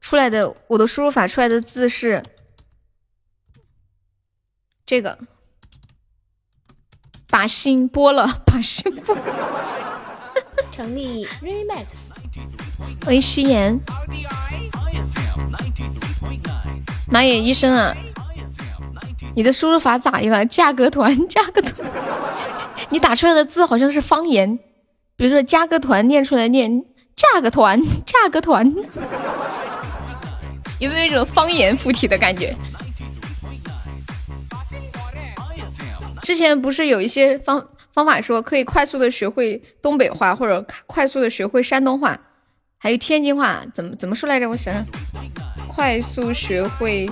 [0.00, 2.24] 出来的我的输入法出来的字是
[4.86, 5.18] 这个
[7.28, 9.16] 把心剥了，把心剥。
[10.70, 11.84] 成立 Remax，
[13.04, 13.78] 欢迎夕颜。
[17.10, 17.94] 马野医生啊，
[19.36, 20.46] 你的输入法咋的了？
[20.46, 21.90] 价格团，价格团，
[22.88, 24.58] 你打出来的字好像是方言，
[25.14, 26.82] 比如说加个团，念出来念
[27.22, 28.66] 炸个团， 炸个团，
[30.80, 32.56] 有没有一种方言附体的感觉？
[36.22, 42.18] 之前不是有一些方方法说可以快速的学会东北话，或者快速的学会山东话，
[42.78, 44.48] 还有天津话，怎么怎么说来着？
[44.48, 44.84] 我想想。
[45.68, 47.08] 快速学会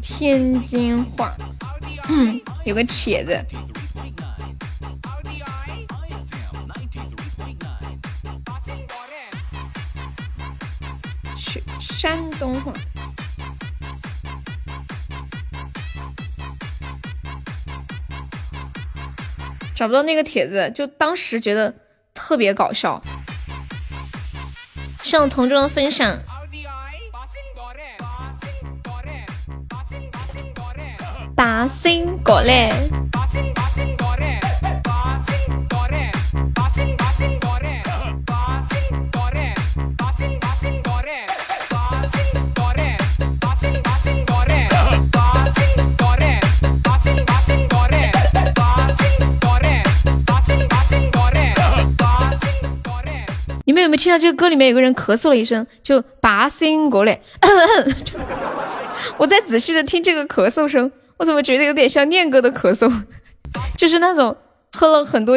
[0.00, 1.34] 天津话，
[2.08, 3.38] 嗯，有个帖子，
[11.98, 12.72] 山东话。
[19.74, 21.74] 找不到那个帖子，就当时觉得
[22.14, 23.02] 特别搞笑。
[25.02, 26.16] 向同桌分享。
[31.34, 32.70] 八星过来。
[53.78, 57.20] 们有没有听到这个歌里面有个人咳嗽了一声，就拔心过来。
[59.16, 60.90] 我在仔细的听这个咳嗽声。
[61.18, 62.88] 我怎么觉得有点像念哥的咳嗽，
[63.76, 64.36] 就是那种
[64.72, 65.36] 喝了很多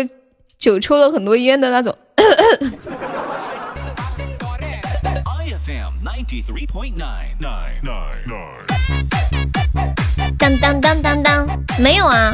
[0.60, 1.98] 酒、抽了很多烟的那种。
[10.38, 11.48] 当当当当当，
[11.80, 12.32] 没有啊！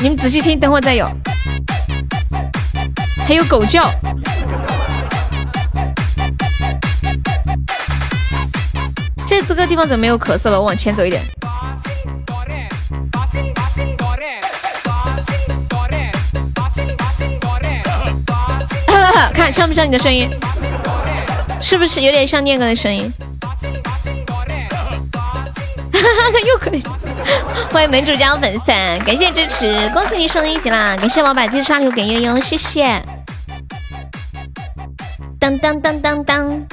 [0.00, 1.06] 你们仔细听，等会再有。
[3.26, 3.90] 还有狗叫。
[9.26, 10.60] 这这个地方怎么没有咳嗽了？
[10.60, 11.22] 我往前走一点。
[19.34, 20.28] 看像不像你的声音？
[21.60, 23.12] 是不是有点像念哥的声音？
[25.92, 26.82] 哈 哈又可以！
[27.70, 30.96] 欢迎门主加粉丝，感谢支持，恭喜你升一级啦！
[30.96, 33.02] 感谢老板第刷礼物给悠悠，谢谢。
[35.38, 36.66] 当当当当当。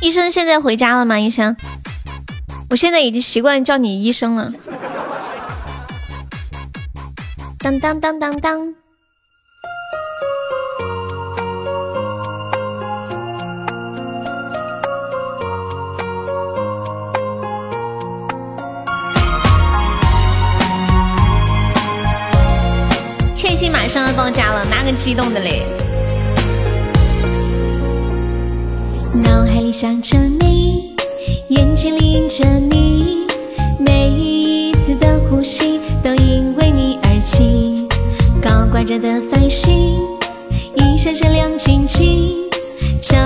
[0.00, 1.18] 医生现在回家了吗？
[1.18, 1.54] 医生，
[2.70, 4.52] 我现在已经习惯叫你医生了。
[7.58, 8.79] 当当当当当。
[23.90, 25.66] 上要到家了，哪个激动的嘞？
[29.12, 30.94] 脑海里想着你，
[31.48, 33.26] 眼睛里映着你，
[33.80, 37.88] 每一次的呼吸都因为你而起。
[38.40, 39.98] 高挂着的繁星，
[40.76, 42.48] 一闪闪亮晶晶，
[43.02, 43.18] 照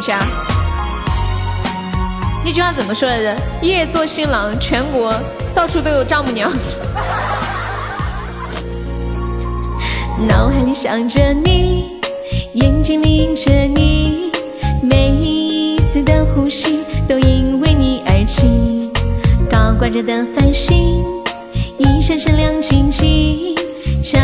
[0.00, 0.18] 家，
[2.44, 3.36] 那句话怎么说来着？
[3.62, 5.14] 夜做新郎，全国
[5.54, 6.50] 到处都有丈母娘。
[10.28, 12.00] 脑海里想着你，
[12.54, 14.32] 眼睛里映着你，
[14.82, 18.90] 每一次的呼吸都因为你而起。
[19.50, 21.04] 高挂着的繁星，
[21.78, 23.54] 一闪闪亮晶晶，
[24.02, 24.18] 照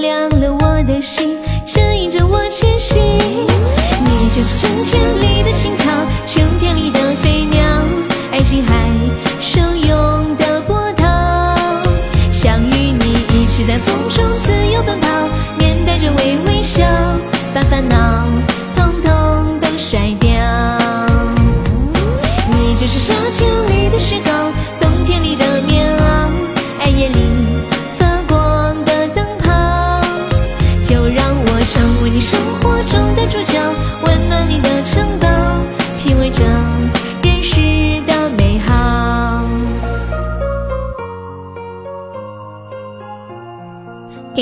[0.00, 1.29] 亮了我的心，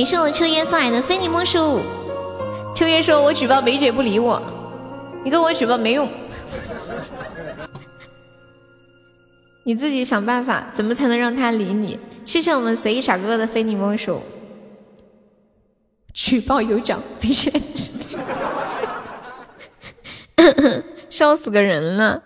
[0.09, 1.83] 感谢我秋叶送来的非你莫属。
[2.75, 4.41] 秋叶说：“我举报梅姐不理我，
[5.23, 6.09] 你跟我举报没用，
[9.65, 14.23] 你自己想办法，怎么才能让他理你？”谢谢我们随意傻哥哥的非你莫属。
[16.15, 17.53] 举报有奖，梅姐。
[21.11, 22.23] 笑死个人了！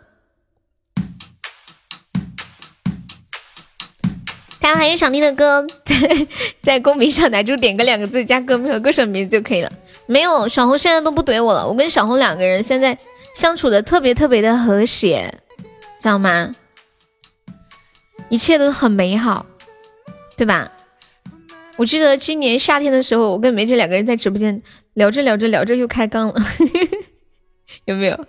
[4.63, 5.97] 大家还有想听的歌，在
[6.63, 9.71] 在公屏上打出点歌两个字，加歌名和歌手名字就可以了。
[10.07, 12.97] 没有小红现在都不怼我了，我跟小红两个人现在
[13.35, 15.35] 相处的特别特别的和谐，
[16.01, 16.55] 知道吗？
[18.29, 19.45] 一切都很美好，
[20.37, 20.71] 对吧？
[21.77, 24.63] 我记得今年夏天的时候，我跟梅姐两个人在直播间
[24.95, 26.35] 聊着聊着聊着又开杠了，
[27.87, 28.27] 有没有？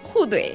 [0.00, 0.52] 互怼。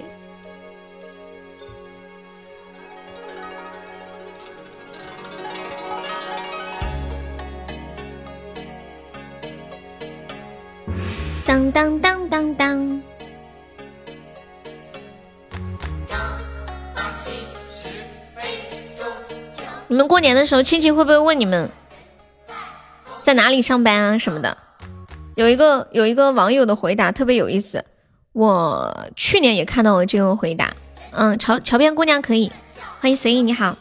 [11.52, 13.02] 当当当当当。
[19.90, 21.70] 你们过年的时候，亲戚会不会问你们
[23.22, 24.58] 在哪里上班啊什么的？
[25.36, 27.84] 有一个有一个网友的回答特别有意思，
[28.32, 30.74] 我去年也看到了这个回答。
[31.12, 32.50] 嗯，桥桥边姑娘可以，
[33.02, 33.76] 欢迎随意你好。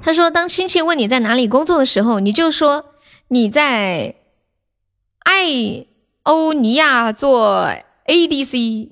[0.00, 2.84] 他说，当亲戚问你在哪里工作的时候，你就说
[3.26, 4.14] 你在。
[5.24, 5.86] 艾
[6.24, 7.68] 欧尼亚做
[8.06, 8.88] ADC，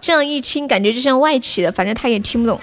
[0.00, 2.60] 这样一听感觉就像外企的，反正他也听不懂。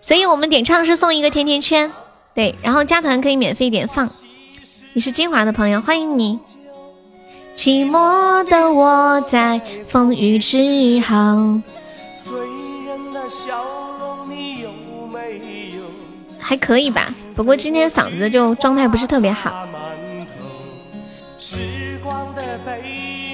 [0.00, 1.90] 所以我们点唱是送一个甜甜圈，
[2.34, 4.08] 对，然后加团可以免费点放。
[4.92, 6.38] 你是金华的朋友，欢迎你。
[7.56, 10.58] 寂寞的我在风雨之
[11.00, 11.60] 后。
[12.22, 12.38] 醉
[12.86, 13.64] 人的笑
[13.98, 14.70] 容你有
[15.12, 15.38] 没
[15.76, 15.84] 有
[16.38, 19.66] 还可以吧，不过今天嗓子就状态不是特别好。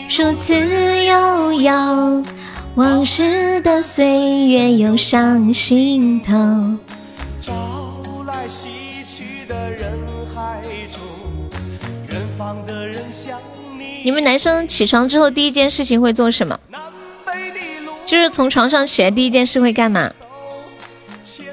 [0.08, 0.54] 数次
[1.04, 2.24] 悠悠，
[2.74, 6.32] 往事的岁月涌上心头。
[7.38, 7.54] 朝
[8.26, 9.96] 来夕去的人
[10.34, 11.00] 海中，
[12.08, 13.38] 远方的人想
[13.78, 14.02] 你。
[14.04, 16.58] 你们男生起床之后第一件事情会做什么？
[18.06, 20.10] 就是从床上起来第一件事会干嘛？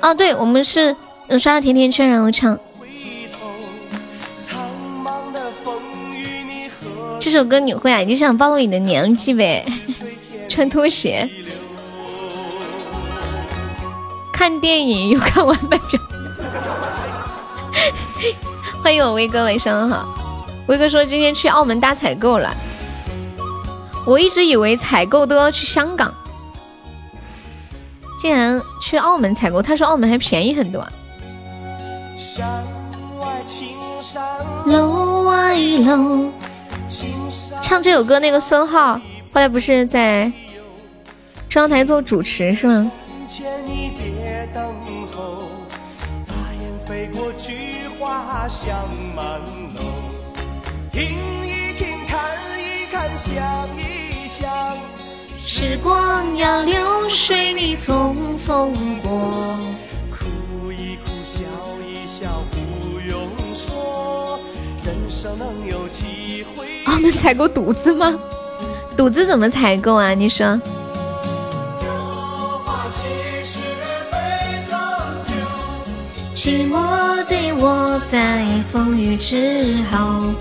[0.02, 0.96] 哦，对，我们是
[1.28, 2.58] 嗯刷了甜甜圈然后唱。
[7.20, 8.00] 这首歌你会啊？
[8.00, 9.66] 你想暴露你的年纪呗？
[10.48, 11.30] 穿拖鞋，
[14.32, 16.00] 看电影又看完半场。
[18.82, 20.08] 欢迎我威哥，晚上好。
[20.68, 22.56] 威哥说今天去澳门大采购了，
[24.06, 26.14] 我一直以为采购都要去香港，
[28.20, 29.62] 竟然去澳门采购。
[29.62, 30.88] 他说澳门还便宜很多。
[34.66, 36.32] 楼外楼。
[37.62, 38.96] 唱这首歌那个孙浩，
[39.32, 40.32] 后来不是在
[41.50, 42.92] 中央台做主持是吗？
[55.38, 58.72] 时光呀流水，你匆匆
[59.02, 59.58] 过。
[60.12, 61.42] 哭一哭，笑
[61.86, 64.27] 一笑，不用说？
[66.86, 68.18] 澳门采购赌资吗？
[68.96, 70.14] 赌资怎么采购啊？
[70.14, 70.60] 你说。
[76.34, 80.34] 寂寞的我在风雨之后。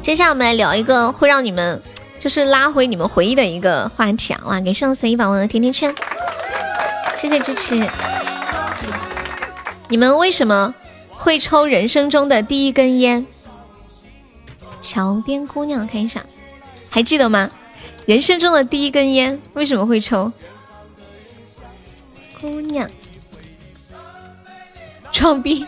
[0.00, 1.80] 接下来我们来聊一个会让你们
[2.18, 4.40] 就是拉回你们回忆的一个话题啊！
[4.44, 5.94] 哇，给上随意宝宝的甜甜圈，
[7.14, 7.86] 谢谢支持。
[9.94, 10.74] 你们为什么？
[11.08, 13.24] 会抽人生中的第一根烟，
[14.82, 16.26] 桥边姑娘，看一下，
[16.90, 17.48] 还记得吗？
[18.04, 20.32] 人生中的第一根烟为什么会抽？
[22.40, 22.90] 姑娘，
[25.12, 25.64] 装逼。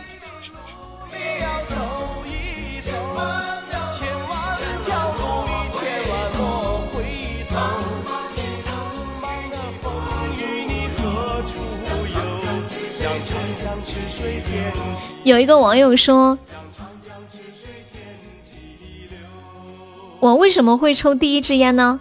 [15.23, 16.37] 有一个网友说
[20.19, 21.99] ：“我为什么会抽第一支烟呢？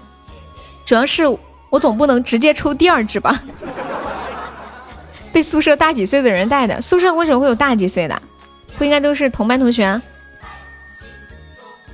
[0.85, 1.25] 主要是
[1.69, 3.43] 我总不能直接抽第二支吧？
[5.33, 6.81] 被宿舍大几岁的人带的。
[6.81, 8.23] 宿舍为什么会有大几岁的？
[8.79, 10.01] 不应该都是同班同学？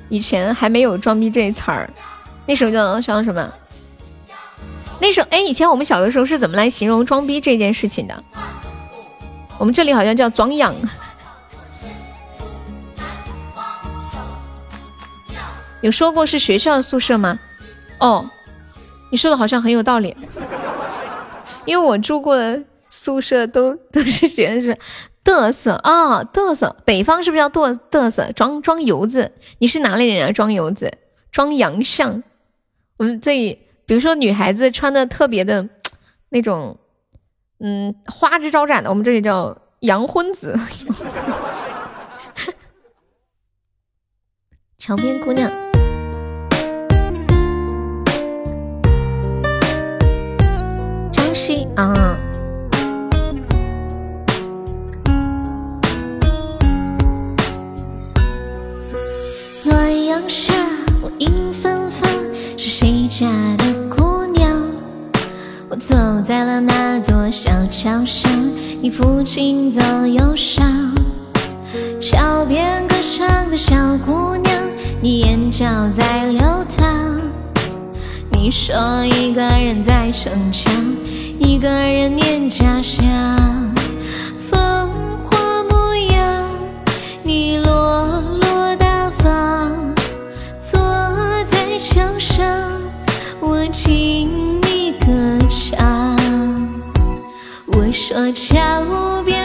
[0.08, 1.88] 以前还没有装逼这一词儿，
[2.44, 3.50] 那时候叫叫什么？
[5.00, 8.22] 那时候哎，以前我们小的时候是怎么来形容装逼这件事情的？”
[9.59, 10.74] 我们这里好像叫装养，
[15.80, 17.38] 有说过是学校的宿舍吗？
[18.00, 18.28] 哦，
[19.11, 20.16] 你说的好像很有道理，
[21.64, 24.76] 因为我住过的宿舍都 都是学生，
[25.24, 28.32] 嘚瑟啊，嘚瑟，北方是不是叫嘚嘚瑟？
[28.32, 30.32] 装装油子，你是哪里人啊？
[30.32, 30.92] 装油子，
[31.30, 32.24] 装洋相。
[32.96, 35.68] 我们这里，比如说女孩子穿的特别的
[36.30, 36.76] 那种，
[37.64, 40.58] 嗯，花枝招展的，我们这里叫洋荤子。
[44.76, 45.48] 桥边姑娘，
[51.12, 52.18] 江西啊。
[65.72, 68.30] 我走在了那座小桥上，
[68.82, 70.92] 你抚琴奏忧伤。
[71.98, 74.54] 桥边歌唱的小姑娘，
[75.00, 76.42] 你眼角在流
[76.76, 77.18] 淌。
[78.30, 80.70] 你说一个人在逞强，
[81.38, 83.02] 一个人念家乡。
[84.50, 84.92] 风
[85.24, 86.50] 华模样，
[87.22, 87.71] 你落
[98.12, 99.41] 说桥边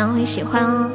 [0.00, 0.90] 望会喜欢哦。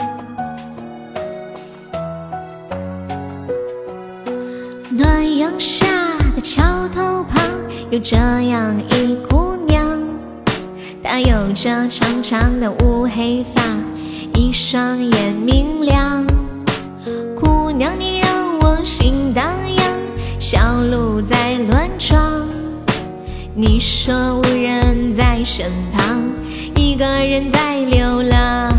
[4.89, 5.86] 暖阳下
[6.36, 7.43] 的桥头旁，
[7.91, 9.99] 有这样一姑娘，
[11.03, 13.62] 她有着长长的乌黑发，
[14.34, 16.26] 一双眼明亮。
[17.36, 19.45] 姑娘你让我心荡
[19.78, 19.86] 漾，
[20.39, 22.43] 小鹿在乱撞。
[23.53, 26.24] 你说无人在身旁，
[26.76, 28.74] 一个人在流浪。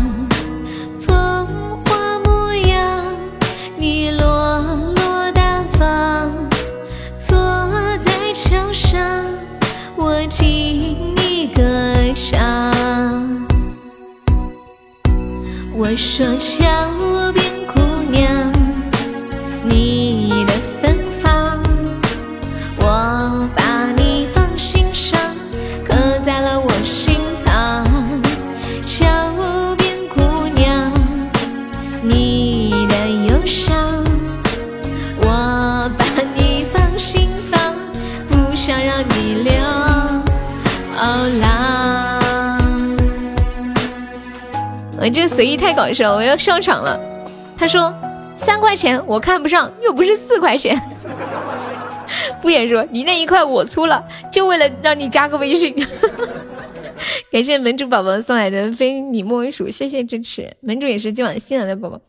[16.17, 16.66] 说
[45.77, 46.99] 搞笑，我要上场了。
[47.55, 47.93] 他说
[48.35, 50.75] 三块钱我看不上，又不是四块钱。
[52.41, 55.75] 敷衍说：“你那一块我出了，就为了让你加个微信。
[57.31, 60.57] ”感谢门主宝宝送来的非你莫属，谢谢支持。
[60.61, 62.01] 门主也是今晚新来的宝宝，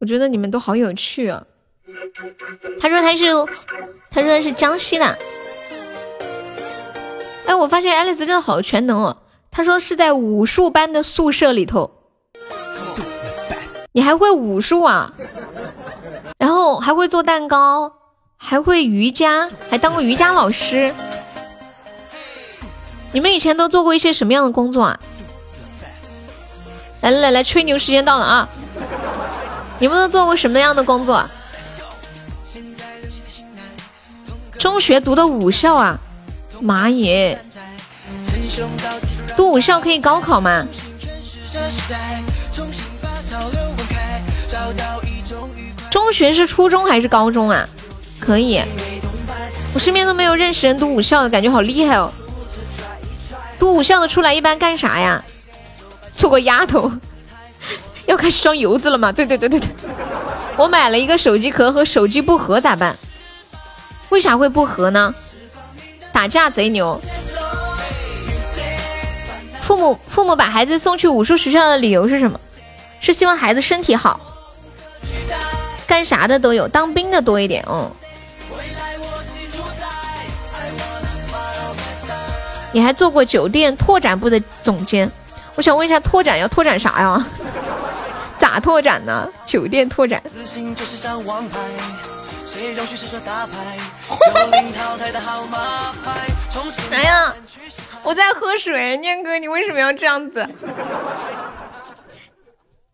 [0.00, 1.42] 我觉得你们都好有趣啊。
[2.78, 3.24] 他说他是，
[4.10, 5.18] 他说他是江西的。
[7.46, 9.22] 哎，我发现爱丽丝真的好全能哦。
[9.50, 11.93] 他说是在武术班的宿舍里头，
[13.96, 15.12] 你还会武术啊？
[16.36, 17.92] 然后还会做蛋糕。
[18.36, 20.92] 还会瑜伽，还当过瑜伽老师。
[23.12, 24.98] 你们以前都做过一些什么样的工作啊？
[27.02, 28.48] 来来来，吹牛时间到了啊！
[29.78, 31.24] 你们都做过什么样的工作？
[34.58, 35.98] 中学读的武校啊？
[36.60, 37.42] 妈耶！
[39.36, 40.66] 读武校可以高考吗？
[45.90, 47.68] 中学是初中还是高中啊？
[48.20, 48.60] 可以，
[49.74, 52.10] 我身边都没有认识人读武校的，感觉好厉害哦。
[53.58, 55.24] 读武校的出来一般干啥呀？
[56.16, 56.90] 做个丫头，
[58.06, 59.12] 要开始装油子了吗？
[59.12, 59.68] 对对对对对，
[60.56, 62.96] 我买了一个手机壳和手机不合咋办？
[64.10, 65.14] 为啥会不合呢？
[66.12, 67.00] 打架贼牛。
[69.60, 72.38] 父母父母把孩子送去武术学校的理由是什么？
[73.00, 74.20] 是希望孩子身体好。
[75.86, 77.90] 干啥的都有，当兵的多一点哦。
[82.72, 85.10] 你还做过酒店拓展部的总监，
[85.54, 87.24] 我想问一下，拓展要拓展啥呀？
[88.38, 89.28] 咋拓展呢？
[89.46, 90.20] 酒店拓展。
[96.90, 97.34] 来呀！
[98.02, 100.46] 我在喝水，念哥，你为什么要这样子？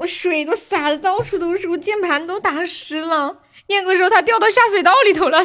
[0.00, 3.36] 我水都洒的到处都是，我键盘都打湿了。
[3.66, 5.44] 念哥说他掉到下水道里头了。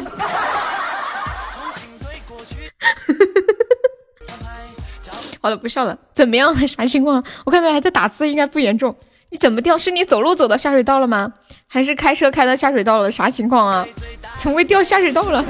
[5.42, 5.98] 好了，不笑了。
[6.14, 6.56] 怎么样？
[6.66, 7.22] 啥情况？
[7.44, 8.96] 我看到还在打字，应该不严重。
[9.28, 9.76] 你怎么掉？
[9.76, 11.34] 是你走路走到下水道了吗？
[11.66, 13.10] 还是开车开到下水道了？
[13.10, 13.86] 啥情况啊？
[14.38, 15.44] 怎么会掉下水道了？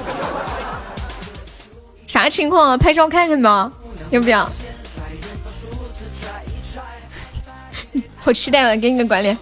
[2.09, 2.77] 啥情况啊？
[2.77, 3.71] 拍照看看吧，
[4.11, 4.51] 要不要？
[8.27, 9.37] 我期待了，给你个管理。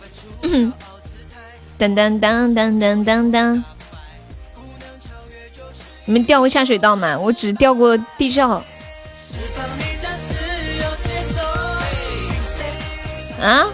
[1.79, 3.65] 当当当当当当当。
[6.05, 7.19] 你们掉过下水道吗？
[7.19, 8.63] 我只掉过地窖。
[13.41, 13.65] 啊？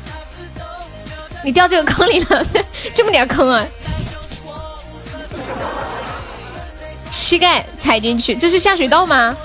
[1.43, 2.47] 你掉这个坑里了？
[2.95, 3.67] 这么点坑啊？
[7.11, 9.37] 膝盖踩进去，这是下水道吗？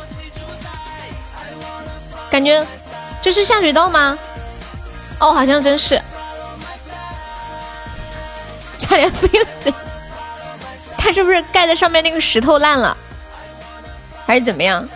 [2.29, 2.63] 感觉
[3.19, 4.15] 这是下水道吗？
[5.25, 5.99] 哦，好像真是，
[8.77, 9.47] 差点飞了。
[10.95, 12.95] 它是不是盖在上面那个石头烂了，
[14.27, 14.87] 还是怎么样？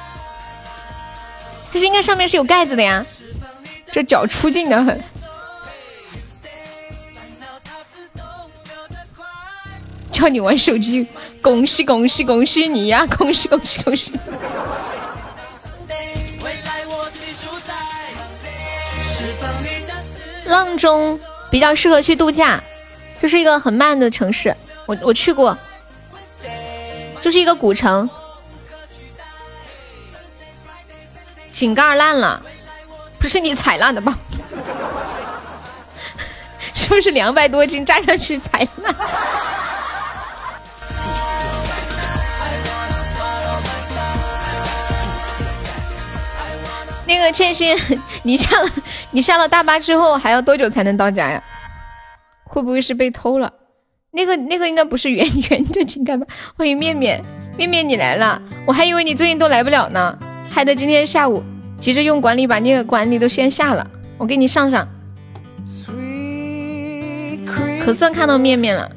[1.73, 3.03] 可是应该上面是有盖子的呀。
[3.91, 5.03] 这脚出劲的很。
[10.11, 11.07] 叫你玩手机，
[11.41, 13.07] 恭喜恭喜恭喜你呀！
[13.17, 14.13] 恭喜恭喜恭喜！
[20.49, 21.19] 阆中
[21.51, 22.61] 比较适合去度假，
[23.19, 24.55] 就是一个很慢的城市。
[24.85, 25.57] 我我去过，
[27.21, 28.09] 就是一个古城。
[31.51, 32.41] 井盖烂了，
[33.19, 34.17] 不是你踩烂的吧？
[36.73, 38.95] 是不是两百多斤站上去踩烂？
[47.09, 47.75] 那个倩心，
[48.21, 48.69] 你下了
[49.09, 51.43] 你下了大巴之后还要多久才能到家呀？
[52.43, 53.51] 会不会是被偷了？
[54.11, 56.27] 那个那个应该不是圆圆的井盖吧？
[56.55, 57.19] 欢迎面面
[57.57, 60.15] 面面你来了，我还以为你最近都来不了呢，
[60.51, 61.43] 害得今天下午
[61.79, 63.89] 急着用管理把那个管理都先下了，
[64.19, 64.87] 我给你上上。
[67.83, 68.91] 可算看到面面了。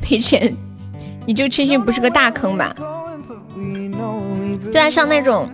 [0.00, 0.56] 赔钱，
[1.26, 2.74] 你就庆幸不是个大坑吧？
[4.72, 5.48] 对啊，像那种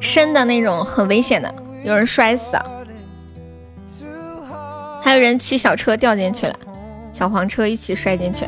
[0.00, 1.54] 深的那种很危险的，
[1.84, 2.56] 有人摔死，
[5.02, 6.58] 还有人骑小车掉进去了，
[7.12, 8.46] 小黄车一起摔进去。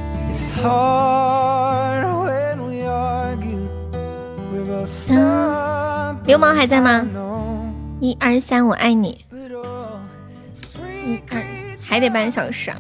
[6.27, 7.07] 流氓还在吗？
[7.99, 9.25] 一二三，我爱你。
[11.05, 11.43] 一二，
[11.83, 12.71] 还得半小时。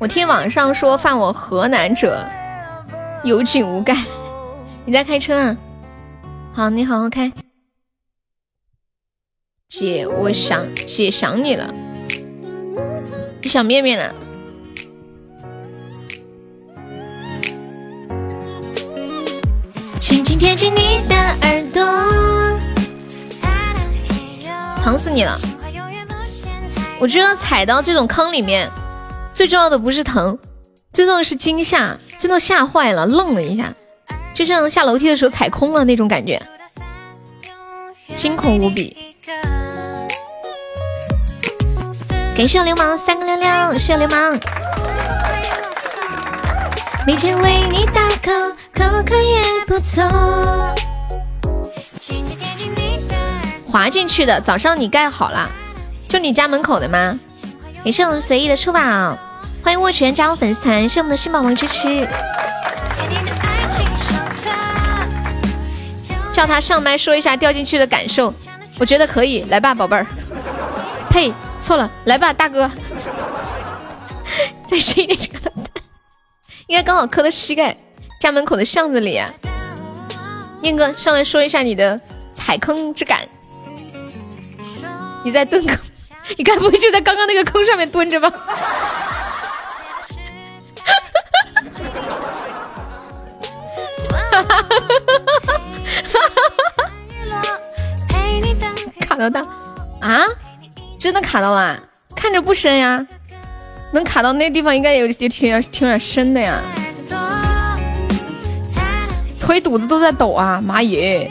[0.00, 2.24] 我听网上说犯我河南者
[3.24, 3.96] 有井无盖，
[4.84, 5.56] 你在开车啊？
[6.54, 7.32] 好，你好好开。
[9.68, 11.74] 姐，我想姐想你了，
[13.42, 14.14] 你想面面了。
[19.98, 21.82] 轻轻贴近你的耳朵，
[24.80, 25.36] 疼死你了！
[27.00, 28.70] 我觉得踩到这种坑里面。
[29.38, 30.36] 最重要的不是疼，
[30.92, 33.72] 最重要的是惊吓，真的吓坏了，愣了一下，
[34.34, 36.42] 就像下楼梯的时候踩空了那种感觉，
[38.16, 38.96] 惊恐无比。
[42.36, 44.36] 感谢流氓三个亮亮，谢谢流氓。
[47.06, 50.02] 每天为你打 call，口渴也不错。
[53.64, 55.48] 滑进去的，早上你盖好了，
[56.08, 57.16] 就你家门口的吗？
[57.84, 59.16] 感谢我们随意的出宝。
[59.62, 62.08] 欢迎握拳加入粉丝团，谢我们的新宝宝支持。
[66.32, 68.32] 叫他上麦说一下掉进去的感受，
[68.78, 70.06] 我觉得可以，来吧，宝贝儿。
[71.10, 72.70] 呸，错了，来吧，大哥。
[74.68, 75.52] 再深一点，这个
[76.68, 77.74] 应该刚好磕到膝盖。
[78.20, 79.28] 家门口的巷子里啊，
[80.60, 82.00] 念哥上来说一下你的
[82.34, 83.20] 踩坑之感。
[85.24, 85.76] 你在蹲坑，
[86.36, 88.32] 你该不会就在刚刚那个坑上面蹲着吧？
[99.00, 99.40] 卡到到
[100.00, 100.22] 啊？
[100.98, 101.78] 真的卡到啊？
[102.14, 103.06] 看着不深呀，
[103.92, 106.60] 能卡到那地方应该有也挺挺挺点深的呀。
[109.40, 110.60] 腿肚子都在抖啊！
[110.60, 111.30] 妈耶！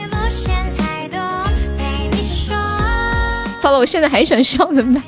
[3.60, 5.04] 糟了，我现在还想笑怎么办？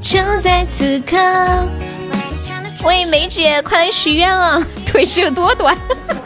[0.00, 1.16] 就在此刻。
[2.82, 4.60] 喂，梅姐，快来许愿啊！
[4.88, 5.76] 腿是有多短？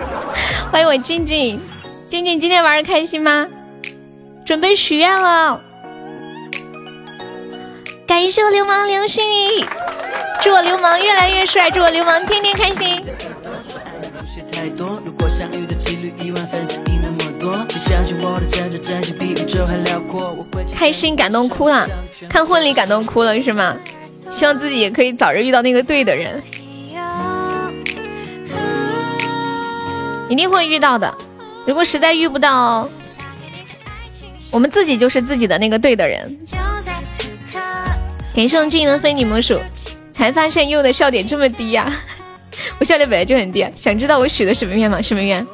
[0.70, 1.60] 欢迎我静静，
[2.08, 3.46] 静静今天玩的开心吗？
[4.46, 5.60] 准备许愿了。
[8.06, 9.24] 感谢我流氓流星
[9.58, 9.64] 雨，
[10.40, 13.02] 祝我流氓越来越帅，祝我流氓天天开心。
[20.74, 21.88] 开心感动哭了，
[22.28, 23.76] 看婚礼感动哭了是吗？
[24.30, 26.42] 希望自己也可以早日遇到那个对的人，
[30.32, 31.14] 一定会遇到的。
[31.66, 32.88] 如果实在遇不到，
[34.50, 36.38] 我们自己就是自己的那个对的人。
[38.34, 39.60] 感谢我技能非你莫属，
[40.10, 41.94] 才发现柚的笑点这么低呀！
[42.80, 45.02] 我笑点本来就很低，想知道我许的什么愿吗？
[45.02, 45.46] 什么愿？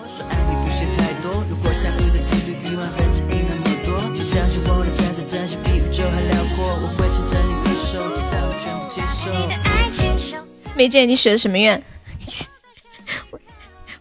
[10.76, 11.83] 梅姐，你许的什么愿？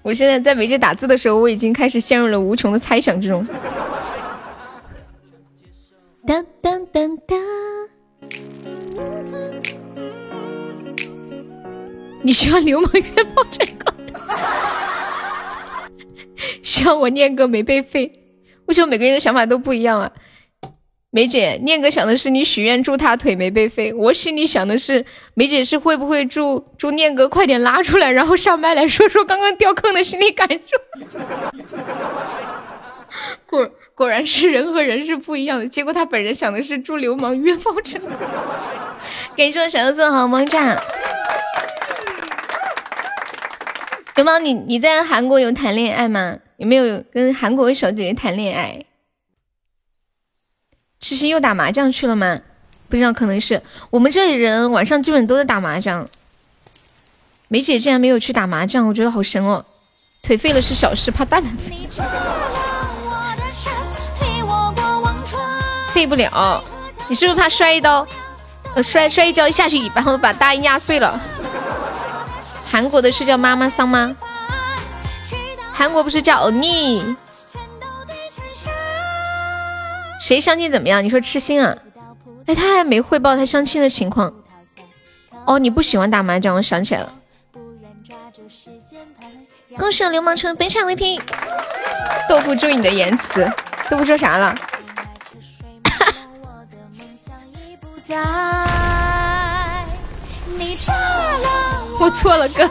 [0.08, 3.46] 我现在在梅姐打字的时候，我已经开始陷入了无穷的猜想之中。
[6.26, 7.38] 当当当当，
[12.24, 13.94] 你需要流氓约炮成功？
[16.64, 18.10] 需要我念歌没被废？
[18.68, 20.10] 为什么每个人的想法都不一样啊？
[21.10, 25.06] 梅姐，念哥想的是你许愿祝他腿没被废，我心里想的是
[25.36, 30.56] 梅姐是会不会祝祝念哥快点拉出来，然后上麦来说说刚刚掉坑的心理感受。
[33.50, 38.12] 果果然是人和人是不一样的，结果他本人想的是祝流氓约炮成功。
[39.36, 40.84] 感谢我小柚子好萌炸。
[44.16, 46.36] 流氓，你你在韩国有谈恋爱吗？
[46.58, 48.84] 有没有跟韩国小姐姐谈恋爱？
[51.08, 52.38] 其实又打麻将去了吗？
[52.90, 56.06] 不知道，可能是我们这里人晚上基本都在打麻将。
[57.48, 59.64] 梅姐竟然没有去打麻将，我觉得好神哦！
[60.22, 61.78] 腿废了是小事，怕蛋蛋废。
[65.94, 66.62] 废不了，
[67.08, 68.06] 你是不是怕摔一刀？
[68.76, 71.18] 呃，摔摔一跤一下去，然后把大衣压碎了。
[72.70, 74.14] 韩国的是叫妈妈桑吗？
[75.72, 77.16] 韩国不是叫欧尼？
[80.20, 81.04] 谁相亲怎么样？
[81.04, 81.78] 你说痴心啊？
[82.48, 84.34] 哎，他还没汇报他相亲的情况。
[85.46, 87.14] 哦，你不喜欢打麻将，我想起来了。
[89.78, 91.22] 恭喜流氓成本场 VP。
[92.28, 93.50] 豆腐注意你的言辞。
[93.90, 94.56] 豆腐说啥了？
[102.00, 102.70] 我错了，哥。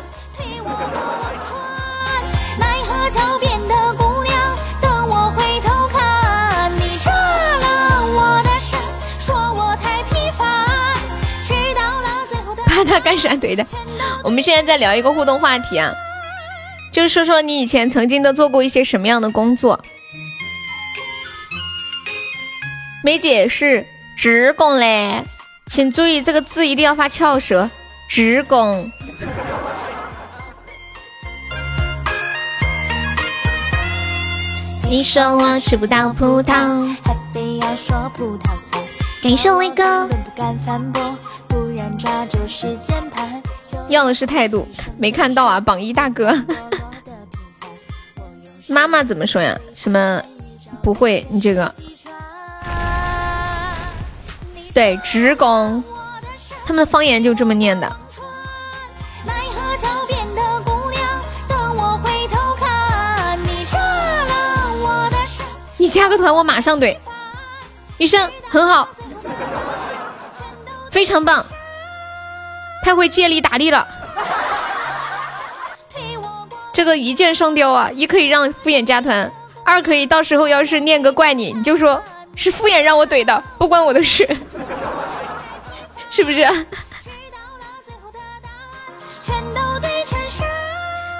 [13.05, 13.65] 干啥怼的？
[14.25, 15.93] 我们现在在聊一个互动话题啊，
[16.93, 19.79] 就是说说你以前曾经都做过一些什么样的工作。
[23.05, 23.87] 梅姐是
[24.17, 25.23] 职工嘞，
[25.67, 27.71] 请注意这个字一定要发翘舌，
[28.09, 28.91] 职工。
[34.89, 36.53] 你说我吃不到葡萄，
[37.05, 38.83] 还非要说葡萄酸。
[39.23, 40.09] 感谢威哥。
[43.89, 44.67] 要的是态度，
[44.99, 46.33] 没看到啊，榜一大哥。
[48.69, 49.57] 妈妈怎么说呀？
[49.75, 50.21] 什么
[50.83, 51.27] 不会？
[51.31, 51.73] 你这个
[54.75, 55.83] 对职工，
[56.65, 57.97] 他们的方言就这么念的。
[65.77, 66.97] 你加个团，我马上怼。
[67.99, 68.89] 医生很好，
[70.91, 71.45] 非常棒。
[72.87, 73.85] 太会借力打力了，
[76.73, 77.91] 这个一箭双雕啊！
[77.93, 79.29] 一可以让敷衍加团，
[79.65, 82.01] 二可以到时候要是念哥怪你，你就说
[82.37, 84.25] 是敷衍让我怼的，不关我的事，
[86.13, 86.47] 是不是？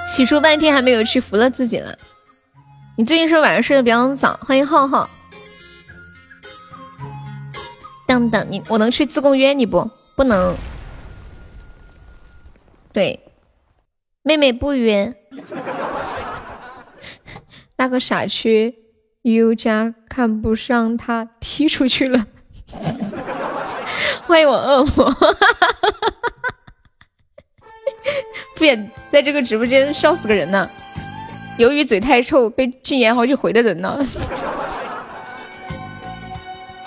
[0.07, 1.93] 洗漱半天还没有去，服了自己了。
[2.95, 4.39] 你最近是不是晚上睡得比较早？
[4.41, 5.09] 欢迎浩浩。
[8.07, 9.85] 等等，你我能去自贡约你不？
[10.15, 10.55] 不能。
[12.97, 13.19] 对，
[14.23, 15.13] 妹妹不约。
[17.77, 18.73] 那个傻缺
[19.21, 22.25] 优家看不上他，踢出去了。
[24.25, 25.15] 欢迎我恶魔，
[28.57, 28.75] 不也
[29.11, 30.67] 在这个直播间笑死个人呢。
[31.59, 34.03] 由于嘴太臭，被禁言好几回的人呢。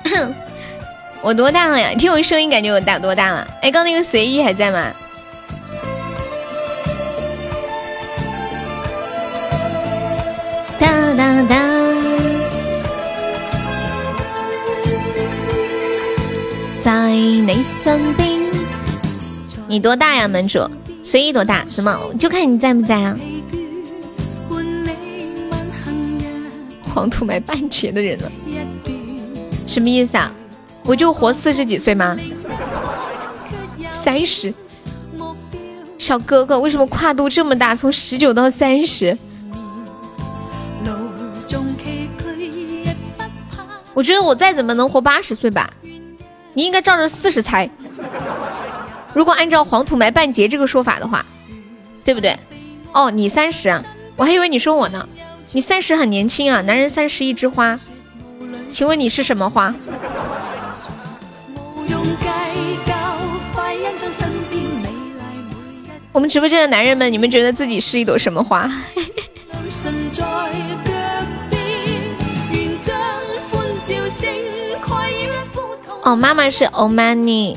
[1.22, 1.94] 我多大了呀？
[1.96, 3.46] 听我声音感觉我大多大了？
[3.62, 4.92] 哎，刚那个随意还在吗？
[16.90, 18.50] 在你身边。
[19.68, 20.58] 你多大呀，门主？
[21.04, 21.64] 随意多大？
[21.68, 21.96] 什么？
[22.18, 23.16] 就看你在不在啊。
[26.82, 28.32] 黄土埋半截的人了，
[29.68, 30.34] 什么意思啊？
[30.84, 32.16] 我就活四十几岁吗？
[34.02, 34.52] 三十，
[35.96, 37.72] 小哥哥为什么跨度这么大？
[37.72, 39.16] 从十九到三十？
[43.94, 45.70] 我觉得我再怎么能活八十岁吧？
[46.54, 47.68] 你应该照着四十猜。
[49.12, 51.24] 如果按照黄土埋半截这个说法的话，
[52.04, 52.38] 对不对？
[52.92, 53.84] 哦，你三十啊？
[54.16, 55.08] 我还以为你说我呢。
[55.52, 57.78] 你三十很年轻啊，男人三十一枝花，
[58.70, 59.74] 请问你是什么花？
[66.12, 68.70] 我们直播间的男人们，你们觉得自己是一朵什么花？
[76.10, 77.56] 哦，妈妈是欧曼妮，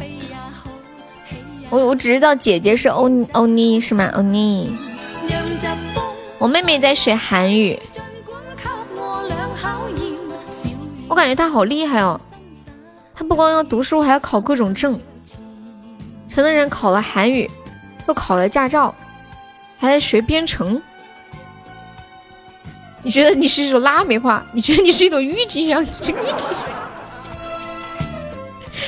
[1.71, 4.11] 我我只知道姐姐是欧欧妮是吗？
[4.13, 4.77] 欧妮。
[6.37, 7.79] 我妹妹在学韩语，
[11.07, 12.21] 我感觉她好厉害哦。
[13.15, 14.95] 她不光要读书，还要考各种证。
[16.29, 17.49] 成年人考了韩语，
[18.07, 18.93] 又考了驾照，
[19.79, 20.79] 还在学编程。
[23.01, 24.45] 你觉得你是一朵腊梅花？
[24.51, 25.83] 你觉得你是一朵郁金香？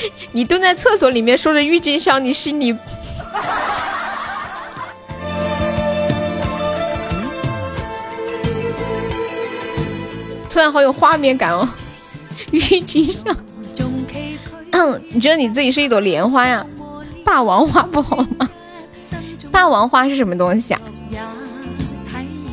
[0.32, 2.76] 你蹲在厕所里面说着郁金香，你心里。
[10.50, 11.68] 突然好有画面感哦，
[12.52, 13.36] 郁金香。
[14.72, 16.66] 嗯，你觉得你自己是一朵莲花呀？
[17.24, 18.50] 霸王花不好吗？
[19.52, 20.82] 霸王花是什么东西啊？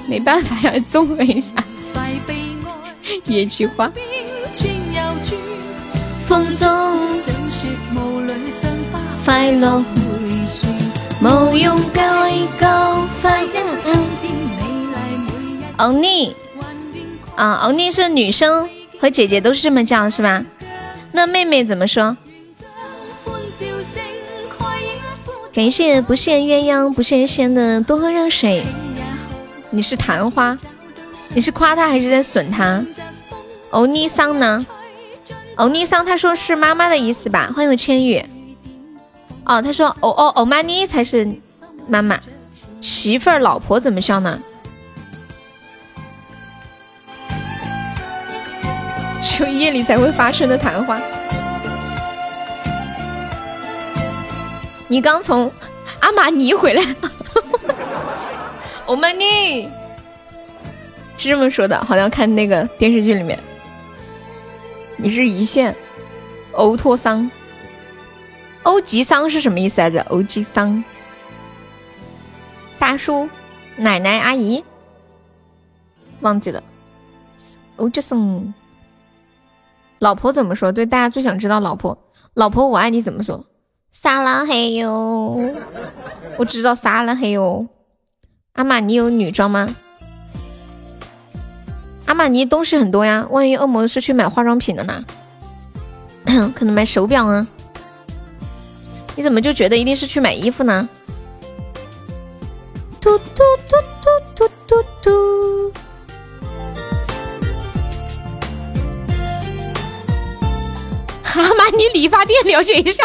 [0.09, 1.53] 没办法呀，综合一下。
[3.27, 3.91] 野菊花。
[6.27, 6.92] 风中
[9.25, 9.85] 快乐
[11.21, 13.45] 无用计较，快
[15.79, 16.35] 欧尼。
[17.37, 18.69] 啊，欧尼是女生
[19.01, 20.45] 和姐姐都是这么叫是吧？
[21.13, 22.17] 那妹妹怎么说？
[25.53, 28.65] 感谢不羡鸳鸯不羡仙的多喝热水。
[29.71, 30.57] 你是昙花？
[31.35, 32.85] 你是夸他还是在损他？
[33.71, 34.67] 欧尼桑呢？
[35.57, 37.51] 欧尼桑他说是妈妈的意思吧？
[37.55, 38.25] 欢迎我千羽。
[39.45, 41.29] 哦，他说哦哦欧玛尼才是
[41.89, 42.19] 妈妈，
[42.81, 44.39] 媳妇儿老婆怎么笑呢？
[49.21, 51.01] 只有夜里才会发生的谈话。
[54.89, 55.51] 你刚从
[56.01, 56.83] 阿玛尼回来，
[58.87, 59.65] 欧玛尼
[61.17, 63.39] 是这么说的，好像看那个电视剧里面。
[64.97, 65.75] 你是一线，
[66.53, 67.29] 欧托桑，
[68.63, 70.01] 欧吉桑是什么意思来着？
[70.09, 70.83] 欧吉桑，
[72.79, 73.29] 大叔、
[73.77, 74.63] 奶奶、阿姨，
[76.21, 76.63] 忘记了，
[77.77, 78.55] 欧吉桑。
[79.99, 80.71] 老婆怎么说？
[80.73, 81.99] 对，大家最想知道老婆。
[82.35, 83.45] 老婆，我爱你怎么说？
[83.91, 85.55] 撒拉嘿哟，
[86.39, 87.67] 我只知道撒拉嘿哟。
[88.55, 89.69] 阿玛尼有女装吗？
[92.07, 95.05] 阿玛尼东西很多呀，万一恶魔是去买化妆品的呢？
[96.55, 97.47] 可能买手表啊？
[99.15, 100.89] 你怎么就觉得一定是去买衣服呢？
[103.01, 105.73] 嘟嘟嘟嘟嘟嘟嘟。
[111.35, 113.05] 阿玛尼理发店了解一下，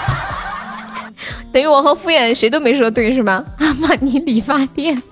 [1.52, 3.44] 等于我和敷衍谁都没说对是吗？
[3.58, 5.00] 阿玛尼理发店。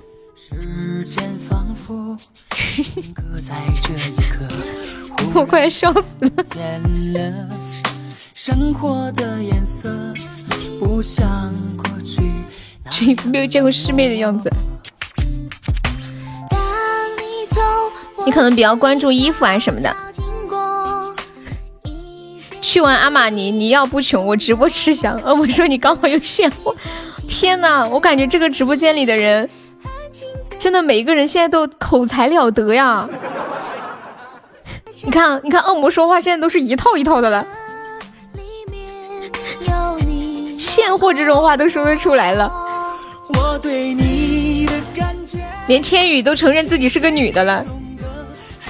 [5.35, 6.32] 我快要笑死了。
[12.91, 14.51] 这一副没有见过世面的样子。
[18.25, 19.95] 你可能比较关注衣服啊什么的。
[22.62, 25.15] 去完阿玛尼，你要不穷，我直播吃香。
[25.23, 26.75] 呃，我说你刚好有现货，
[27.29, 27.87] 天哪！
[27.87, 29.49] 我感觉这个直播间里的人，
[30.59, 33.07] 真的每一个人现在都口才了得呀。
[35.05, 37.47] 你看，你看，恶魔说话现在都是一套一套的了，
[40.59, 42.53] 现货这种话都说得出来了。
[45.69, 47.65] 连千羽都承认自己是个女的了。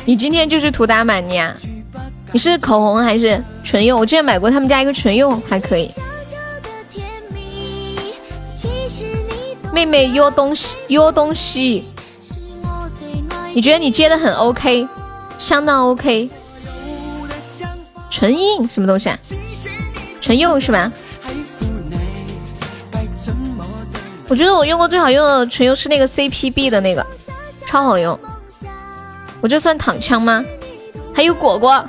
[0.05, 1.55] 你今天就是涂的阿玛尼啊？
[2.31, 3.97] 你是口红还是唇釉？
[3.97, 5.91] 我之前买过他们家一个唇釉，还可以。
[9.73, 11.85] 妹妹约东西，约东西。
[13.55, 14.87] 你觉得你接的很 OK，
[15.39, 16.29] 相当 OK。
[18.11, 19.19] 唇印什么东西啊？
[20.21, 20.93] 唇釉是吧？
[24.29, 27.05] 我觉得我用过最好用的唇釉是那个 CPB 的那个，
[27.67, 28.19] 超好用。
[29.41, 30.45] 我这算躺枪吗？
[31.15, 31.85] 还有果果，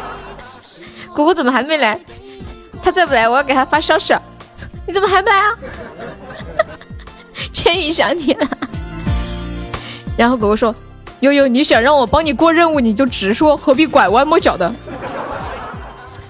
[1.14, 1.98] 果果怎么还没来？
[2.82, 4.14] 他再不来，我要给他发消息。
[4.86, 5.58] 你怎么还不来啊？
[7.52, 8.46] 千羽想你了。
[10.16, 10.74] 然后果果说
[11.20, 14.72] ：“悠悠，你想让我帮你过任务，你就直说，何必拐弯抹角的？”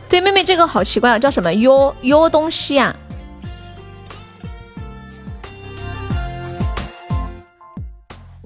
[0.09, 1.53] 对，妹妹这个好奇怪啊，叫什么？
[1.55, 2.95] 哟哟东西啊？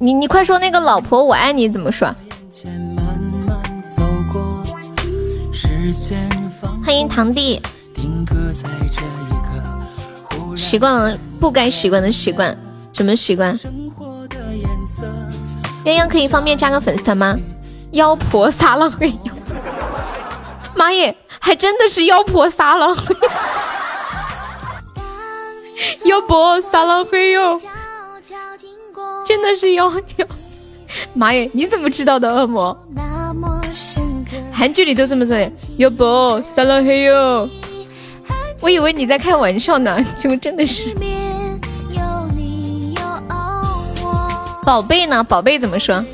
[0.05, 2.15] 你你快说那个老婆我爱你怎么说？
[6.85, 7.63] 欢迎堂弟。
[10.55, 12.55] 习惯了不该习惯的习惯，
[12.93, 13.59] 什么习惯？
[15.87, 17.39] 鸳鸯可以方便加个粉丝团吗？
[17.93, 19.33] 妖婆撒浪嘿呦！
[20.75, 23.17] 妈耶，还真的是妖婆撒浪嘿！
[26.05, 27.59] 妖婆撒浪嘿呦！
[29.25, 30.27] 真的是妖妖！
[31.15, 32.29] 妈耶，你怎么知道的？
[32.29, 32.77] 恶魔？
[34.53, 35.53] 韩剧里都这么说的。
[35.79, 37.49] 妖婆撒浪嘿呦！
[38.61, 40.95] 我以为你在开玩笑呢，结果真的是。
[44.65, 45.23] 宝贝呢？
[45.25, 46.05] 宝贝怎么说？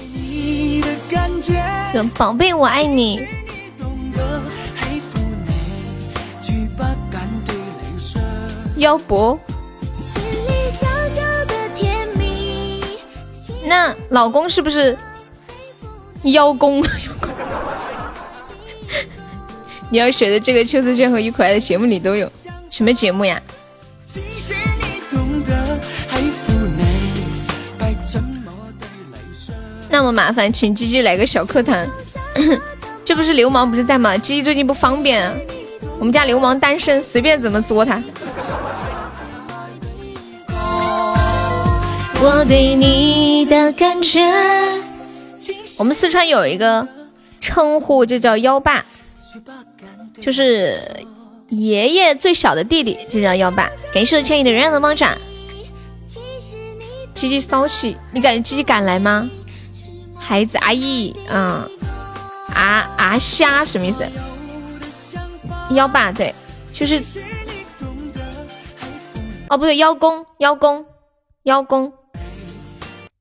[2.17, 3.27] 宝贝，我爱你。
[8.77, 9.39] 腰伯。
[13.71, 14.99] 那老公是不是
[16.25, 16.83] 邀功？
[19.89, 22.29] 你要学的这个秋瓷炫和一可爱的节目里都有，
[22.69, 23.41] 什么节目呀？
[29.89, 31.87] 那么麻烦，请鸡鸡来个小课堂。
[33.07, 34.19] 这不是流氓不是在吗？
[34.19, 35.33] 鸡鸡最近不方便，
[36.01, 38.03] 我们家流氓单身，随便怎么作他。
[42.23, 44.21] 我对你的感觉，
[45.79, 46.87] 我们四川有一个
[47.41, 48.85] 称呼，就叫幺爸。
[50.21, 50.79] 就是
[51.49, 53.71] 爷爷最小的弟弟，就叫幺爸。
[53.95, 55.17] 感谢千亿的人人的猫爪。
[57.15, 59.27] 鸡鸡骚气，你感觉鸡鸡敢来吗？
[60.15, 61.67] 孩子阿姨，嗯，
[62.55, 64.07] 阿阿虾什么意思？
[65.71, 66.35] 幺爸对，
[66.71, 67.03] 就是，
[69.49, 70.85] 哦不对，邀功邀功
[71.45, 71.93] 邀功，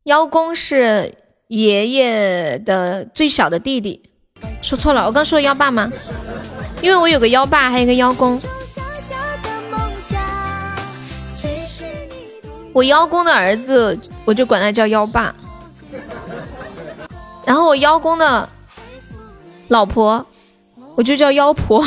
[0.03, 1.15] 邀功是
[1.47, 4.09] 爷爷的最小的弟弟。
[4.61, 5.91] 说错了，我刚说的幺爸吗？
[6.81, 8.39] 因为我有个幺爸，还有一个幺公。
[12.71, 15.35] 我幺公的儿子，我就管他叫幺爸。
[17.45, 18.47] 然后我幺公的
[19.67, 20.25] 老婆，
[20.95, 21.83] 我就叫幺婆。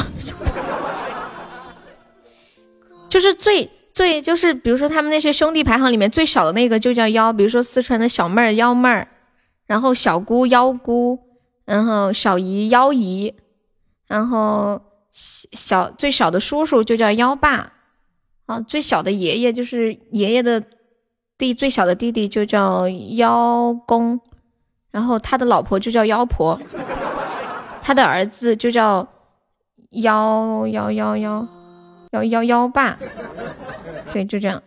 [3.09, 9.09] 就是最最就是，比如说他们那些兄弟排行里面最小的那个就叫幺，比如说四川的小妹儿幺妹儿，
[9.67, 11.19] 然后小姑幺姑。
[11.65, 13.33] 然后小姨幺姨，
[14.09, 14.83] 然后
[15.13, 17.73] 小最小的叔叔就叫幺爸，
[18.47, 20.61] 啊，最小的爷爷就是爷爷的
[21.39, 24.21] 弟，最小的弟弟就叫幺公，
[24.91, 26.61] 然后他的老婆就叫幺婆，
[27.81, 29.07] 他的儿子就叫
[29.91, 31.47] 幺幺幺幺
[32.13, 32.99] 幺幺幺爸，
[34.13, 34.63] 对，就这样，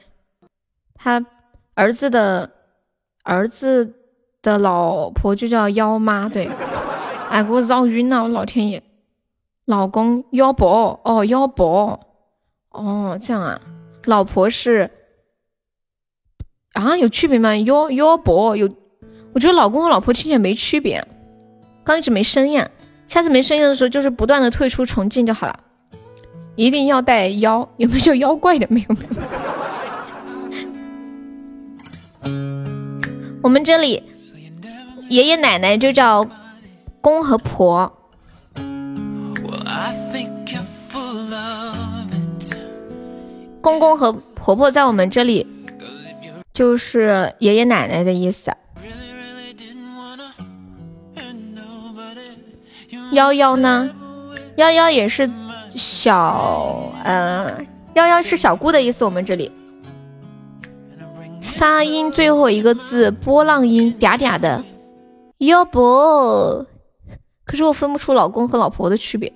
[0.93, 1.25] 他
[1.73, 2.51] 儿子的
[3.23, 3.93] 儿子
[4.41, 6.47] 的老婆就叫幺妈，对。
[7.27, 8.21] 哎，给我绕晕了！
[8.21, 8.81] 我老天爷，
[9.65, 11.99] 老公幺伯哦，幺伯
[12.69, 13.59] 哦，这样啊，
[14.05, 14.91] 老婆是
[16.73, 17.57] 啊，有区别吗？
[17.57, 18.69] 幺幺伯有，
[19.33, 21.05] 我觉得老公和老婆听起来没区别，
[21.83, 22.63] 刚一直没声音，
[23.07, 25.59] 下次没声音的时候就是不断的退出重进就好了，
[26.55, 28.67] 一定要带妖，有没有叫妖怪的？
[28.69, 29.15] 没有没有。
[33.41, 34.03] 我们这里
[35.09, 36.27] 爷爷奶奶就叫。
[37.01, 37.99] 公和婆，
[43.61, 45.45] 公公和婆婆在我们这里
[46.51, 48.51] 就是爷爷奶奶的意思。
[53.11, 53.91] 幺幺呢？
[54.55, 55.29] 幺幺也是
[55.75, 59.03] 小，嗯，幺幺是小姑的意思。
[59.05, 59.51] 我们这里
[61.41, 64.63] 发音最后一个字波浪音嗲嗲的，
[65.39, 66.65] 要不？
[67.43, 69.31] 可是我分不出老公和老婆的区别。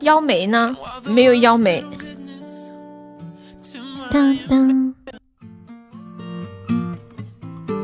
[0.00, 0.76] 腰眉呢？
[1.04, 1.84] 没有腰眉。
[4.10, 4.94] 当当。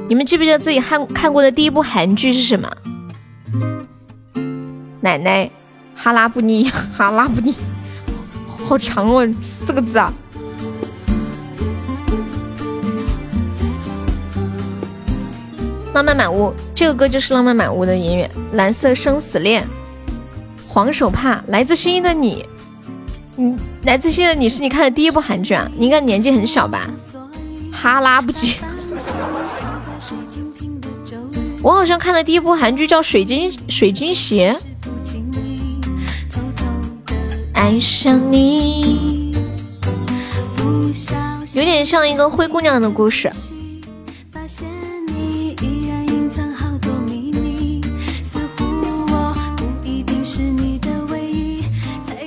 [0.07, 2.71] 你们记不记得自己看看过的第一部韩剧是什么？
[5.01, 5.51] 奶奶，
[5.95, 7.55] 哈拉布尼， 哈拉布尼，
[8.67, 10.13] 好长哦，四个字啊。
[15.95, 18.31] 浪漫满屋，这个歌就是浪漫满屋的音乐。
[18.53, 19.65] 蓝色生死恋，
[20.67, 22.45] 黄手帕，来自星星的你，
[23.37, 25.71] 嗯，来自星星的你是你看的第一部韩剧啊？
[25.77, 26.89] 你应该年纪很小吧？
[27.73, 28.57] 哈拉布吉。
[31.65, 34.55] 我好像看的第一部韩剧叫《水晶水晶鞋》，
[37.55, 39.35] 爱上你，
[41.55, 43.33] 有点像一个灰姑娘的故事。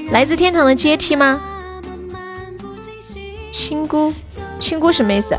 [0.09, 1.39] 来自天堂的阶梯吗？
[3.51, 4.11] 亲姑，
[4.59, 5.38] 亲姑什么意思？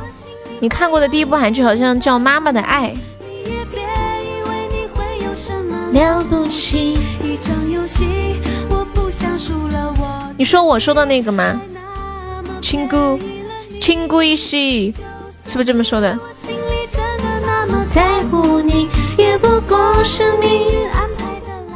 [0.61, 2.95] 你看过的第一部韩剧好像叫《妈妈的爱》。
[5.93, 6.99] 了不起。
[7.23, 11.61] 一场游戏，我不想输了我你说我说的那个吗？
[12.61, 13.19] 亲姑，
[13.81, 14.93] 亲姑一西，
[15.47, 16.19] 是不是这么说的？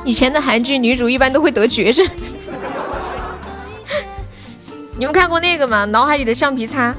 [0.05, 2.07] 以前的韩剧女主一般都会得绝症。
[4.99, 5.85] 你们看过那个吗？
[5.87, 6.93] 脑海里的橡皮擦，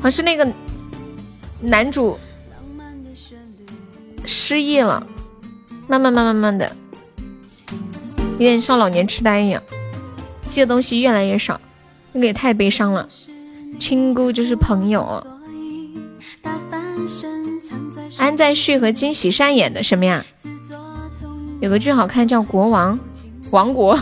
[0.00, 0.46] 好像是那个
[1.60, 2.18] 男主
[4.24, 5.06] 失忆了。
[5.92, 6.72] 慢慢慢慢慢的，
[8.38, 9.62] 有点像老年痴呆一样，
[10.48, 11.60] 记的东西越来越少，
[12.12, 13.06] 那个也太悲伤了。
[13.78, 15.22] 亲姑就是朋友，
[18.16, 20.24] 安在旭和金喜善演的什么呀？
[21.60, 22.98] 有个剧好看叫《国王
[23.50, 23.94] 王国》，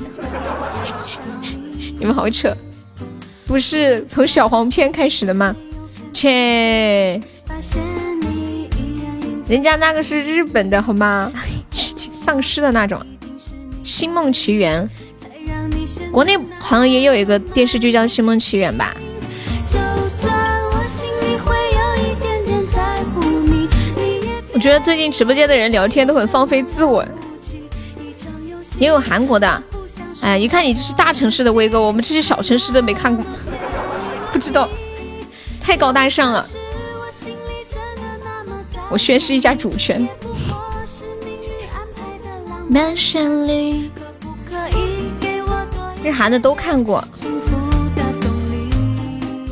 [1.98, 2.56] 你们好扯，
[3.46, 5.54] 不是从小黄片开始的吗？
[6.14, 7.20] 切。
[9.48, 11.32] 人家那个是日本的好吗？
[12.10, 13.00] 丧尸的那种，
[13.84, 14.88] 《星梦奇缘》。
[16.10, 18.94] 国内好像也有一个电视剧叫《星梦奇缘》吧。
[24.52, 27.04] 我觉得最近直播间的人聊天都很放飞自我。
[28.78, 29.62] 也有韩国的，
[30.22, 33.24] 哎，一看你就是大城市的威哥，我们这些小城市的没看过，
[34.32, 34.68] 不知道，
[35.62, 36.44] 太高大上了。
[38.88, 40.08] 我宣誓一下主权。
[46.02, 47.02] 日韩的都看过，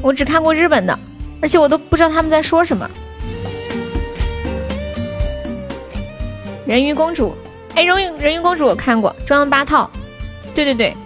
[0.00, 0.96] 我只看过日本的，
[1.40, 2.88] 而且我都不知道他们在说什么。
[6.66, 7.34] 人鱼公主，
[7.74, 9.90] 哎，人鱼人鱼公主我看过，中央八套，
[10.54, 10.96] 对对对，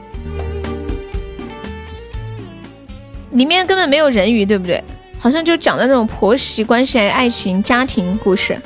[3.33, 4.83] 里面根本没有人鱼，对不对？
[5.19, 8.57] 好像就讲的那种婆媳关系、爱情、家庭故事。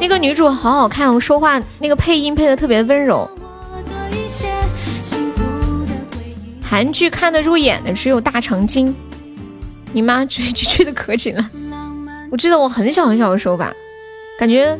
[0.00, 3.28] 那个女主好好看，我说话那个配音配的特别温柔。
[6.62, 8.88] 韩剧看得入眼的只有《大长今》，
[9.92, 11.50] 你妈追剧追的可紧了。
[12.30, 13.72] 我记得我很小很小的时候吧，
[14.38, 14.78] 感觉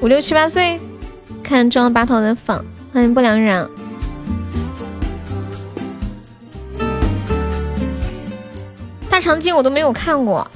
[0.00, 0.78] 五六七八岁
[1.42, 3.68] 看《中央八套》的粉，欢迎不良人。
[9.16, 10.46] 大长今我都没有看过，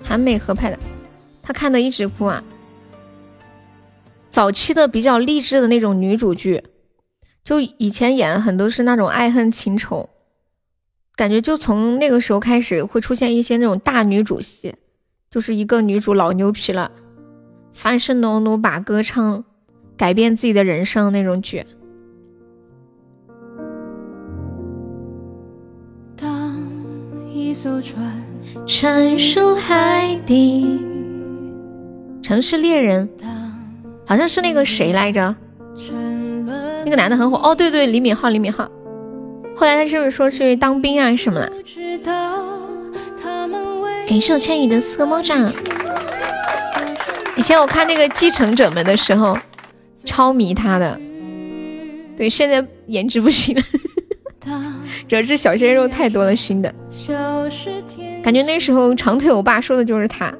[0.00, 0.78] 韩美合拍的，
[1.42, 2.40] 他看的一直哭啊。
[4.28, 6.62] 早期的比较励志的那种女主剧，
[7.42, 10.08] 就以前演的很多是那种爱恨情仇，
[11.16, 14.76] 感觉就从那个时候开始会出现一些那种大女主戏，
[15.28, 16.92] 就是一个女主老牛皮了，
[17.72, 19.44] 翻身农奴把歌唱，
[19.96, 21.66] 改变自己的人生那种剧。
[27.50, 28.00] 一艘船
[28.64, 30.80] 沉入海底。
[32.22, 33.10] 城市猎人，
[34.06, 35.34] 好像是那个谁来着？
[36.84, 38.68] 那个男的很火哦，对对，李敏镐，李敏镐。
[39.56, 41.52] 后来他是不是说去当兵啊什么的？
[44.08, 45.52] 感谢我千羽的四个猫掌。
[47.36, 49.36] 以前我看那个《继承者们》的时候，
[50.04, 51.00] 超迷他的。
[52.16, 53.62] 对，现在颜值不行了。
[55.06, 56.74] 主要是小鲜肉太多了，新的
[58.22, 60.32] 感觉那时候长腿欧巴说的就是他。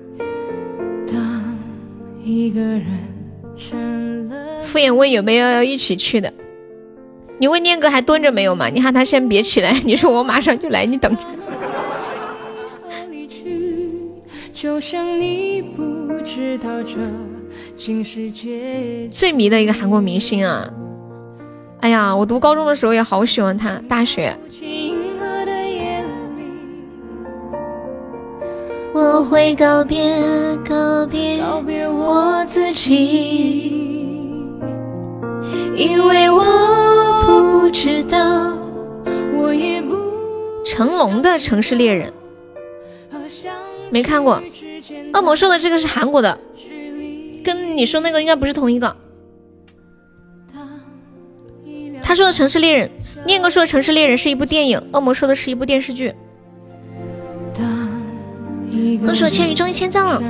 [4.62, 6.32] 敷衍问有没有要一起去的，
[7.39, 8.68] 你问念哥还蹲着没有嘛？
[8.68, 11.22] 你喊他先别起来， 你说我马上就来，你等着。
[19.10, 20.70] 最迷的一个韩国明星啊！
[21.81, 24.36] 哎呀，我读高中的时候也好喜欢他，大学。
[28.93, 30.20] 我会告别
[30.69, 31.40] 告别
[31.89, 34.44] 我自己，
[35.74, 36.43] 因为我
[37.24, 38.19] 不知道。
[39.35, 39.97] 我也不
[40.66, 42.12] 成龙的城市猎人
[43.90, 44.43] 没看过，
[45.15, 46.39] 恶魔说的这个是韩国的，
[47.43, 48.94] 跟你说那个应该不是同一个。
[52.11, 52.91] 他说的城市猎人，
[53.24, 56.12] 念哥说的城市猎人是一部电影，恶魔说的是一部电视剧。
[59.07, 60.20] 恭喜我千羽终于签赞了。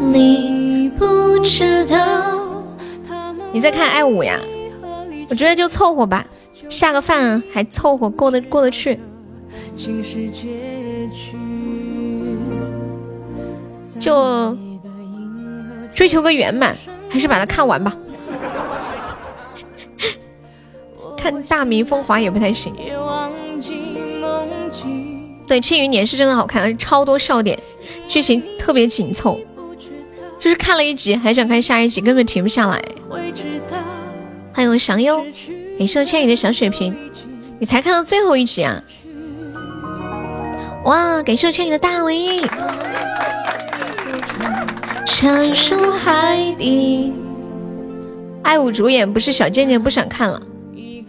[0.00, 2.64] 你不知道。
[3.52, 4.40] 你在看爱五呀？
[5.30, 6.26] 我觉得就凑合吧，
[6.68, 8.98] 下个饭还凑合过得过得去。
[14.00, 14.58] 就
[15.94, 16.74] 追求个圆满，
[17.12, 17.94] 还是把它看完吧。
[21.18, 22.74] 看大明风华也不太行。
[25.46, 27.58] 对，《庆余年》是真的好看，超多笑点，
[28.08, 29.38] 剧情特别紧凑，
[30.38, 32.82] 就是看了一集还想看下一集，根本停不下来。
[34.54, 35.22] 欢迎我祥优，
[35.78, 36.96] 感谢我千羽的小水瓶，
[37.58, 38.82] 你才看到最后一集啊！
[40.84, 42.40] 哇，感谢我千羽的大 V。
[45.06, 47.12] 沉入海底。
[48.42, 50.42] 爱五主演不是小贱贱，不想看了。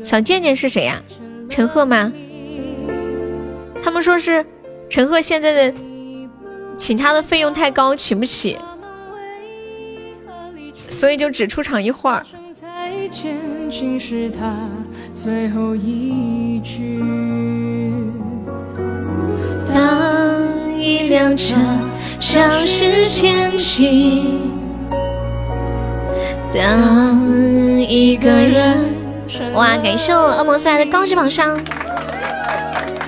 [0.04, 1.02] 小贱贱是谁呀？
[1.50, 2.12] 陈赫吗？
[3.84, 4.46] 他们说是
[4.90, 5.78] 陈赫现在的
[6.78, 8.58] 请他的费用太高，请不起，
[10.88, 12.24] 所以就只出场一会儿。
[19.68, 21.56] 当一辆车
[22.20, 24.52] 消失前行，
[26.54, 27.18] 当
[27.80, 28.94] 一个人。
[29.54, 31.58] 哇，感谢我恶魔送来的高级宝箱。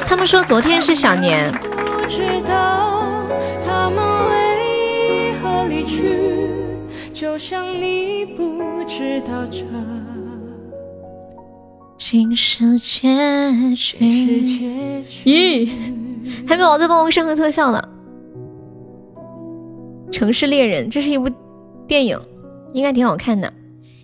[0.08, 1.54] 他们说昨天是小年。
[15.26, 15.70] 咦，
[16.48, 17.82] 还没有在帮我上个特效呢。
[20.12, 21.30] 城市猎人，这是一部
[21.88, 22.20] 电影，
[22.74, 23.52] 应该挺好看的。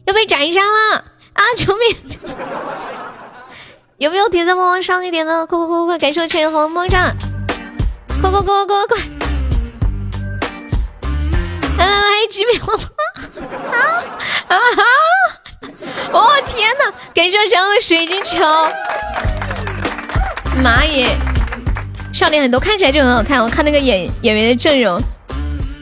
[0.05, 1.43] 要被斩杀了啊！
[1.55, 1.95] 救命！
[3.97, 5.45] 有没有铁子帮忙上一点的？
[5.45, 5.97] 快快快快快！
[5.99, 7.15] 感谢我千红魔杖，
[8.21, 8.97] 快快快快快快！
[11.77, 12.53] 来来来，还有几秒
[13.71, 13.77] 啊
[14.47, 14.83] 啊啊！
[16.11, 16.91] 哦天哪！
[17.13, 18.43] 感谢我小的水晶球，
[20.61, 21.07] 妈耶！
[22.11, 23.41] 笑脸很多，看起来就很好看。
[23.41, 25.01] 我看那个演演员的阵容，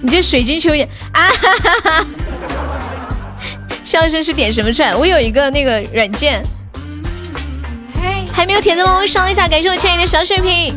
[0.01, 2.06] 你这水晶球也啊哈哈哈！
[3.84, 4.95] 笑声是点什么出来？
[4.95, 6.43] 我有一个那个软件。
[8.31, 10.73] 还没有铁子帮我上一下，感谢我千羽的小水瓶。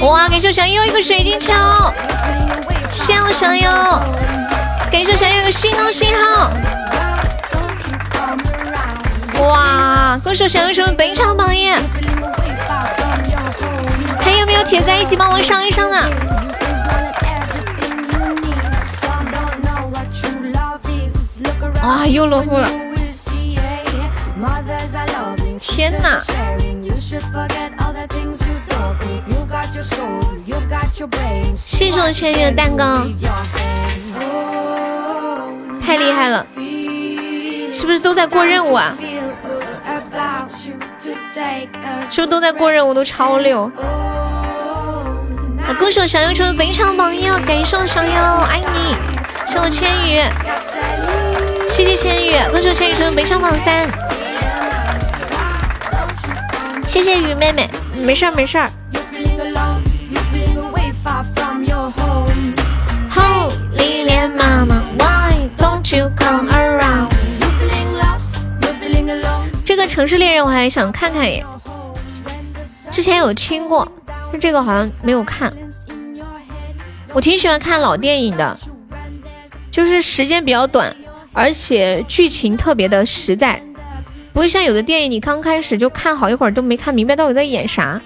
[0.00, 1.50] 哇，感谢我小优一个水晶球，
[2.92, 3.62] 谢我小优，
[4.92, 6.52] 感谢我小优一个心动信号。
[9.46, 11.70] 哇，恭喜我小优成为本场榜一。
[14.48, 16.10] 没有铁子一起帮我上一上的？
[21.82, 22.66] 哇，又落后了。
[25.58, 26.18] 天哪！
[31.54, 33.06] 谢谢我千羽的蛋糕，
[35.84, 36.46] 太厉害了！
[37.70, 38.94] 是不是都在过任务啊？
[42.08, 42.94] 是不是都在过任务？
[42.94, 43.70] 都超溜！
[45.76, 48.96] 恭喜我小优成为本场榜一，感谢我小优，爱你！
[49.46, 50.20] 谢谢我千羽，
[51.70, 53.86] 谢谢千羽，恭喜我千羽成为本场榜三。
[56.86, 58.70] 谢谢雨妹妹，没事儿没事儿。
[69.64, 71.44] 这个城市猎人我还想看看耶，
[72.90, 73.86] 之前有听过，
[74.30, 75.52] 但这个好像没有看。
[77.12, 78.58] 我挺喜欢看老电影的，
[79.70, 80.94] 就是时间比较短，
[81.32, 83.62] 而且剧情特别的实在。
[84.32, 88.00] 不会像有的电影，你刚开始就看好一会儿都没看明白到底在演啥，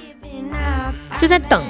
[1.19, 1.63] 就在等。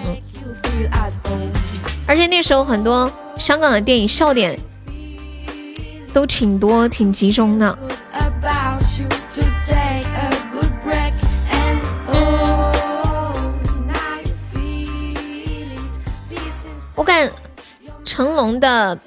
[2.06, 4.58] 而且那时候很多香港的电影笑点
[6.12, 7.78] 都挺多，挺集中的。
[16.94, 17.30] 我感
[18.04, 18.98] 成龙的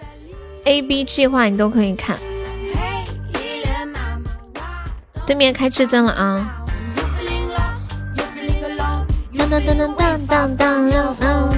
[0.65, 2.17] A B 计划你都可以看。
[5.25, 6.65] 对面开至尊了啊！
[9.37, 11.55] 当当当当当当当当。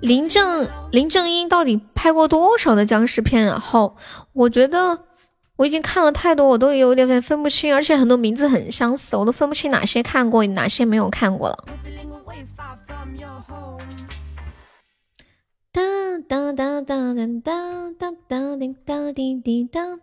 [0.00, 3.58] 林正林正英到底拍过多少的僵尸片啊？
[3.58, 3.96] 好，
[4.34, 4.98] 我觉得
[5.56, 11.64] 我已经看了太多，我都有点分不清，而且很多名字很相似，我都分不清哪些看过，哪些没有看过了。
[15.70, 20.00] 当当当当当当当当当滴滴当，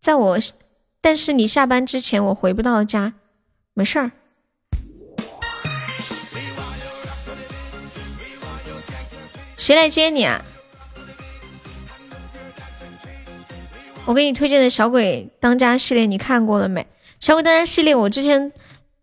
[0.00, 0.38] 在我，
[1.00, 3.14] 但是你下班之前我回不到家，
[3.72, 4.12] 没事儿。
[9.56, 10.44] 谁来接你啊？
[14.04, 16.86] 我给你推荐的小鬼当家系列，你看过了没？
[17.20, 18.52] 小鬼当家系列我之前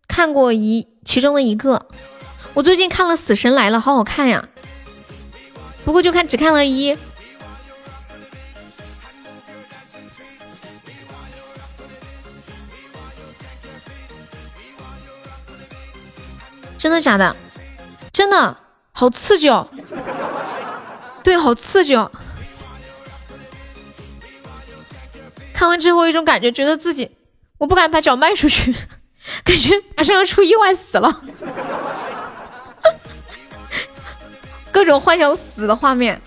[0.06, 1.86] 看过一其中的一个，
[2.54, 4.48] 我最近看了死神来了，好好看呀。
[5.84, 6.96] 不过就看只看了一，
[16.76, 17.34] 真的假的？
[18.12, 18.56] 真的
[18.92, 19.66] 好刺激哦！
[21.24, 22.10] 对，好刺激哦！
[25.60, 27.10] 看完之后，一种感觉，觉得自己
[27.58, 28.74] 我不敢把脚迈出去，
[29.44, 31.20] 感觉马上要出意外死了，
[34.72, 36.18] 各种幻想死的画面，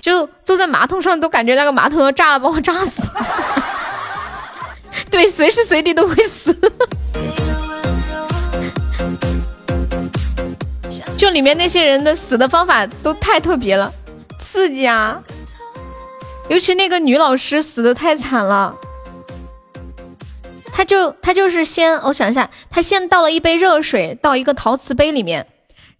[0.00, 3.02] 就坐在马桶上都感觉那个马桶要炸了，把我炸死。
[5.10, 6.56] 对，随时随地都会死。
[11.18, 13.92] 就里面那些人的死的方法都太特别了。
[14.40, 15.22] 刺激啊！
[16.48, 18.76] 尤其那个女老师死的太惨了，
[20.72, 25.46] 她就她就是先，我想一下，她先倒了一杯热水到一个陶瓷杯里面，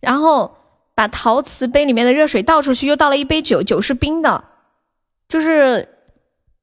[0.00, 0.56] 然后
[0.94, 4.44] 把陶瓷杯里面的热水倒出去，又倒了一杯酒，酒是冰的，
[5.28, 5.88] 就是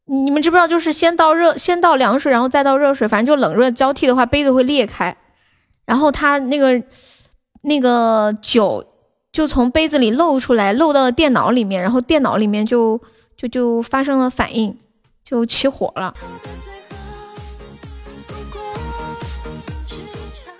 [0.05, 0.67] 你们知不知道？
[0.67, 5.17] 就是先倒热，先倒凉水，然后再倒热水，反正就冷热交替的话，杯子会裂开，
[5.85, 6.83] 然后他那个
[7.63, 8.85] 那个酒。
[9.31, 12.99] 就从杯子里漏出来，漏到了电脑里面，然后电脑里面就
[13.39, 14.77] 就就发生了反应，
[15.23, 16.13] 就起火了。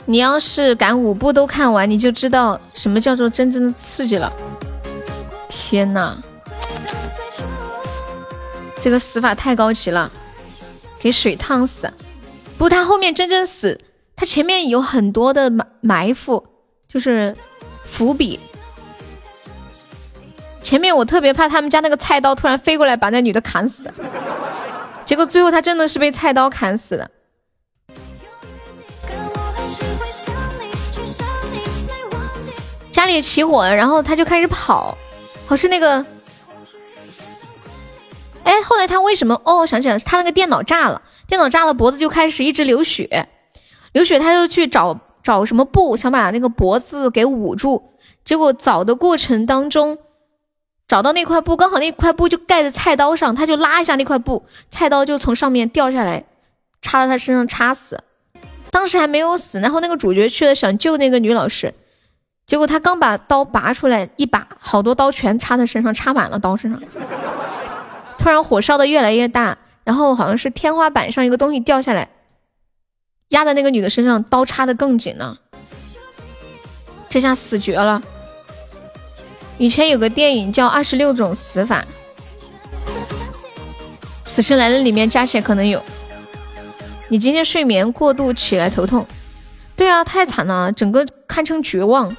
[0.05, 4.31] 你要是敢五部都看完，你就知道什么叫做真正的刺激了。
[5.49, 6.15] 天呐，
[8.79, 10.09] 这个死法太高级了，
[10.99, 11.91] 给水烫死。
[12.57, 13.77] 不他后面真正死，
[14.15, 16.47] 他前面有很多的埋埋伏，
[16.87, 17.35] 就是
[17.83, 18.39] 伏笔。
[20.69, 23.91] 前面我特别怕他们家那个菜刀突然飞过来把那女的砍死，
[25.03, 27.09] 结果最后他真的是被菜刀砍死的。
[32.91, 34.95] 家里起火了，然后他就开始跑，
[35.47, 36.05] 好是那个，
[38.43, 39.41] 哎，后来他为什么？
[39.45, 43.27] 哦，想起来了，他那个电脑炸了，电脑炸了，脖子就开始一直流血，
[43.93, 47.81] 流血他就去找找什么布，想把那个脖子给捂住，
[48.23, 49.97] 结果找的过程当中。
[50.89, 56.25] 找到那块布，刚好那块布就盖在菜刀上，他就拉一下那块布，菜刀就从上面掉下来，
[56.81, 58.03] 插到他身上插死。
[58.71, 61.75] 当时还没有死，然后那个主角去了想救那个女老师，
[62.47, 66.81] 结果他刚把刀拔出来一把，好多刀全插在身上，插满了刀身上。
[68.17, 72.09] 突然火烧的越来越大，然后好像是天花板上一个东西掉下来，
[73.29, 75.37] 压在那个女的身上，刀插的更紧了，
[77.09, 78.01] 这下死绝了。
[79.59, 81.81] 以前有个电影叫《二十六种死法》，
[84.23, 85.83] 《死神来了》里面加起来可能有。
[87.09, 89.05] 你今天睡眠过度起来头痛，
[89.75, 92.15] 对啊，太惨了，整个堪称绝望。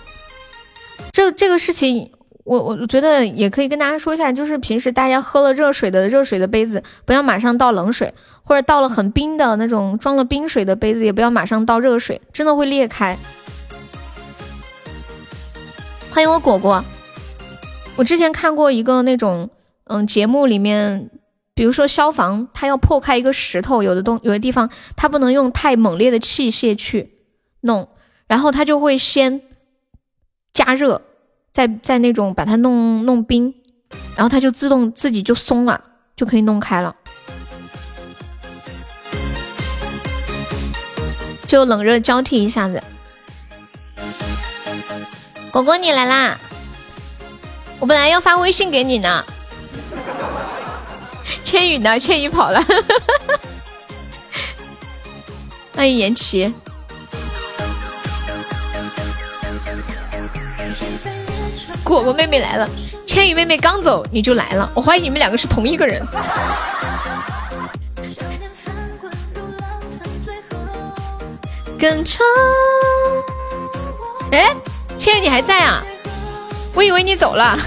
[1.13, 2.13] 这这个事情，
[2.45, 8.13] 我我觉得也可以跟大家说一下，就是平时大家喝了热水的热水的杯子，不要马上倒冷水，
[8.43, 13.17] 或者倒了很冰的那种装了冰水的杯子，也不要马上倒热水，真的会裂开。
[16.11, 16.85] 欢迎我果果。
[18.01, 19.51] 我之前看过一个那种，
[19.85, 21.11] 嗯，节目里面，
[21.55, 27.13] 比如说消防，他要破开一个石头，有的东有的地方他不能用太猛烈的器械去
[27.61, 27.91] 弄，
[28.27, 29.43] 然后他就会先
[30.55, 31.03] 加热，
[31.53, 33.55] 再再那种把它弄弄冰，
[34.17, 35.85] 然后它就自动自己就松了，
[36.17, 36.97] 就可以弄开了，
[41.47, 42.83] 就冷热交替一下子。
[45.51, 46.41] 果果你来啦！
[47.81, 49.25] 我本来要发微信给你呢。
[51.43, 51.99] 千羽呢？
[51.99, 52.63] 千羽跑了。
[55.75, 56.53] 欢迎颜琪。
[61.83, 62.69] 果果妹妹来了，
[63.07, 66.07] 千羽妹妹刚走你就来了，我怀疑你们两个是同一个人。
[71.79, 72.21] 更长。
[74.33, 74.55] 哎，
[74.99, 75.83] 千羽你还在啊？
[76.75, 77.59] 我以为你走了。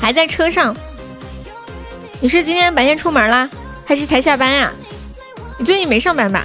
[0.00, 0.76] 还在车上？
[2.20, 3.48] 你是今天白天出门啦，
[3.86, 4.70] 还是才下班呀？
[5.56, 6.44] 你最近没上班吧？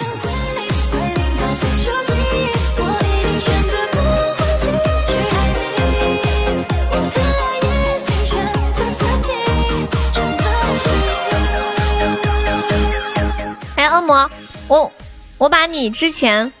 [14.71, 14.89] 我
[15.37, 16.53] 我把你之前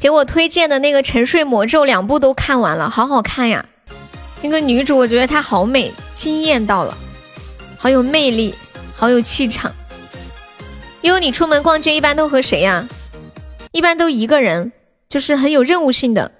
[0.00, 3.64] 给我推荐的那个《沉睡魔咒》两部都看完了，好好看呀！
[4.40, 6.98] 那个女主，我觉得她好美，惊艳到了，
[7.78, 8.52] 好有魅力，
[8.96, 9.70] 好有气场。
[11.00, 12.88] 因为你出门逛街一般都和谁呀？
[13.70, 14.72] 一般都一个人，
[15.08, 16.32] 就是很有任务性的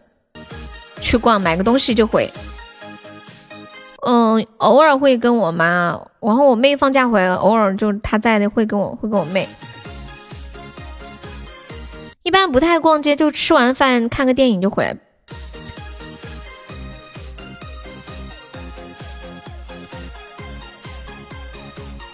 [1.01, 2.29] 去逛，买个东西就回。
[4.05, 9.49] 嗯，偶尔会跟我妈，然后我妹放假回来，偶尔就她在的会跟我会跟我妹。
[12.23, 14.97] 一般不太逛街，就吃完饭看个电影就回来。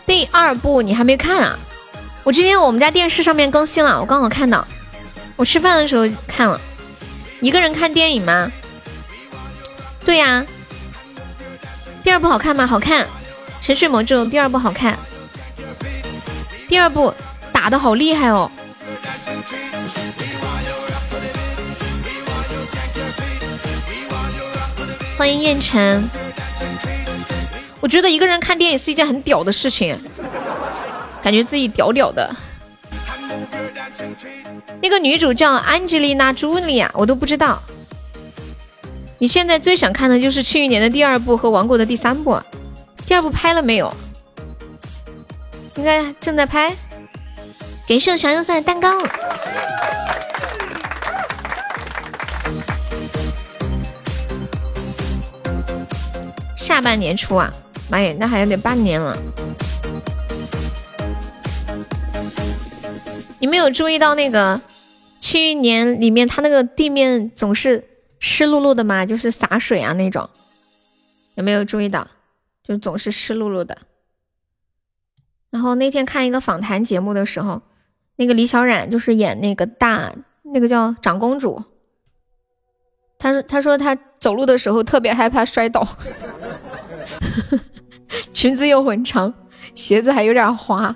[0.07, 1.59] 第二部你还没看啊？
[2.25, 4.67] 我今天我们家电视上面更新了，我刚好看到，
[5.37, 6.59] 我吃饭的时候看了。
[7.41, 8.51] 一个人看电影吗？
[10.07, 10.45] 对呀。
[12.03, 12.67] 第二部好看吗？
[12.67, 13.05] 好看，
[13.61, 14.99] 《沉睡魔咒》第二部好看。
[16.67, 17.13] 第二部
[17.53, 18.51] 打的好厉害哦。
[25.19, 26.09] 欢迎燕晨，
[27.81, 30.01] 我觉得一个人看电影是一件很屌的事情，
[31.21, 32.33] 感觉自己屌屌的。
[34.81, 37.61] 那个女主叫安吉丽娜·朱莉亚，我都不知道。
[39.19, 42.41] 你现在最想看的就是《庆余年》的第二部和《王国》的第三部，
[43.05, 43.93] 第二部拍了没有？
[45.75, 46.73] 应该正在拍。
[47.89, 49.03] 感谢小优送蛋糕。
[56.69, 57.51] 下半年出啊，
[57.91, 59.17] 妈耶，那还要得半年了。
[63.41, 64.55] 你没有注意到那个
[65.19, 67.83] 《去年》里面，它那个地面总是
[68.19, 69.07] 湿漉漉的吗？
[69.07, 70.29] 就是洒水啊那种，
[71.37, 72.07] 有没有注意到？
[72.63, 73.79] 就总是湿漉漉的。
[75.49, 77.63] 然后那天看一个访谈节目的时候，
[78.17, 80.13] 那个李小冉就是演那个大
[80.43, 81.65] 那个叫长公主。
[83.19, 85.87] 他说：“他说他走路的时候特别害怕摔倒，
[88.33, 89.35] 裙子又很长，
[89.75, 90.95] 鞋子还有点滑。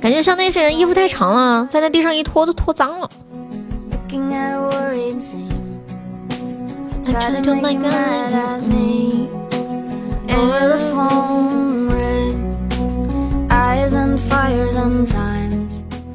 [0.00, 3.10] 感觉像那些人衣服太长了，在那地上一拖都拖脏了。”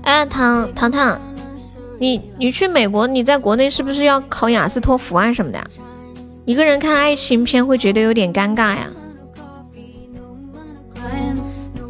[0.04, 1.20] 哎，糖糖糖，
[2.00, 5.66] 你你去美国，你在国内是不是要考雅思托福啊什么的呀？
[6.46, 8.88] 一个人看爱情片会觉得有点尴尬呀？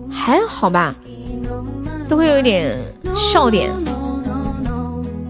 [0.10, 0.96] 还好吧，
[2.10, 2.76] 都会有一点
[3.16, 3.70] 笑点。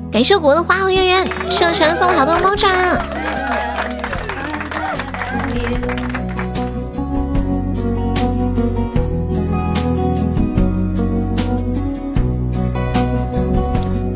[0.10, 2.68] 感谢国的花好月圆，谢谢送好多猫爪。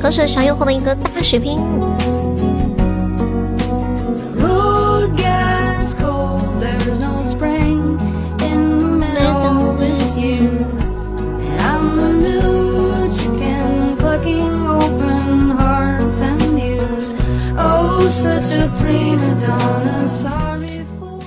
[0.01, 1.59] 可是小右获的一个大血瓶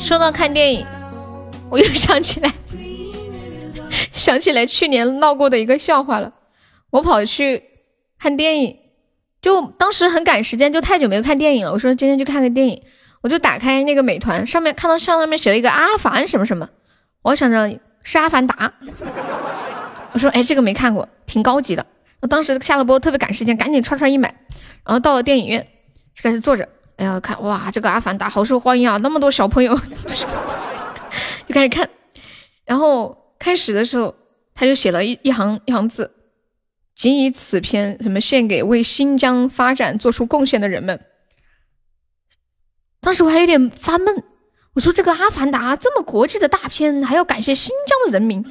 [0.01, 0.87] 说到看电影，
[1.71, 2.53] 我又想起来
[4.13, 6.33] 想起来去年闹过的一个笑话了。
[6.91, 7.63] 我跑去
[8.25, 8.79] 看电影，
[9.43, 11.71] 就当时很赶时间，就太久没有看电影了。
[11.71, 12.83] 我说今天去看个电影，
[13.21, 16.67] 我就打开那个美团，上面看到上面写了一个阿凡什么什么，
[17.21, 18.73] 我想着是阿凡达。
[20.13, 21.85] 我说哎，这个没看过，挺高级的。
[22.21, 24.35] 我当时下了播，特别赶时间，赶紧串串一买，
[24.87, 25.61] 然后到了电影院，
[26.15, 26.67] 就开始坐着。
[26.97, 29.79] 哎呀，看哇，这个阿凡达好受欢迎啊，那么多小朋友，
[31.47, 31.87] 就开始看。
[32.65, 34.15] 然后开始的时候，
[34.55, 36.11] 他就写了一一行一行字
[36.95, 41.01] ：“仅以此篇什么献给为新疆发展做出贡献的人们。”
[43.01, 44.23] 当时我还有点发闷，
[44.75, 48.45] 我说这个阿凡达这么国际的大片，还要感谢新疆的人民，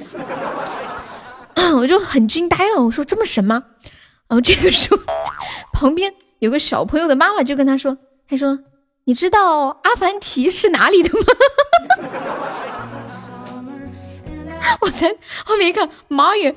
[1.76, 2.84] 我就很惊呆了。
[2.84, 3.64] 我说这么神吗？
[4.28, 5.02] 然后这个时候，
[5.72, 7.98] 旁边有个小朋友的妈妈就跟他说。
[8.26, 8.58] 他说
[9.04, 11.26] ：“你知道阿凡提是哪里的吗？”
[14.80, 15.08] 我才
[15.44, 16.54] 后面一看，妈耶，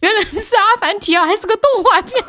[0.00, 2.24] 原来是阿凡提啊，还是个动画片。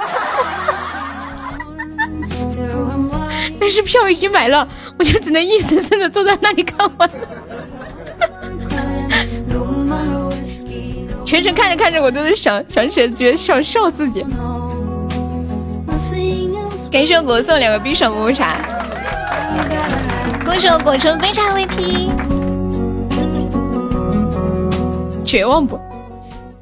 [3.59, 4.67] 但是票已经买了，
[4.97, 7.09] 我就只能硬生生的坐在那里看完。
[11.25, 14.25] 全程看着看着，我都是想想起来，觉得想笑自己。
[16.91, 18.57] 感谢我果送两个冰爽抹茶，
[20.43, 22.30] 恭喜我果成非常 VP。
[25.31, 25.79] 绝望不？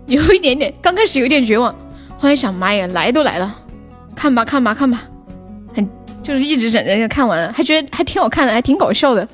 [0.06, 1.74] 有一点点，刚开始有点绝望，
[2.20, 3.56] 后来想，妈呀，来都来了，
[4.16, 5.02] 看吧看吧看吧，
[5.74, 5.90] 很
[6.22, 9.28] 就是一直忍着看完，还觉得还挺好看的，还挺搞笑的。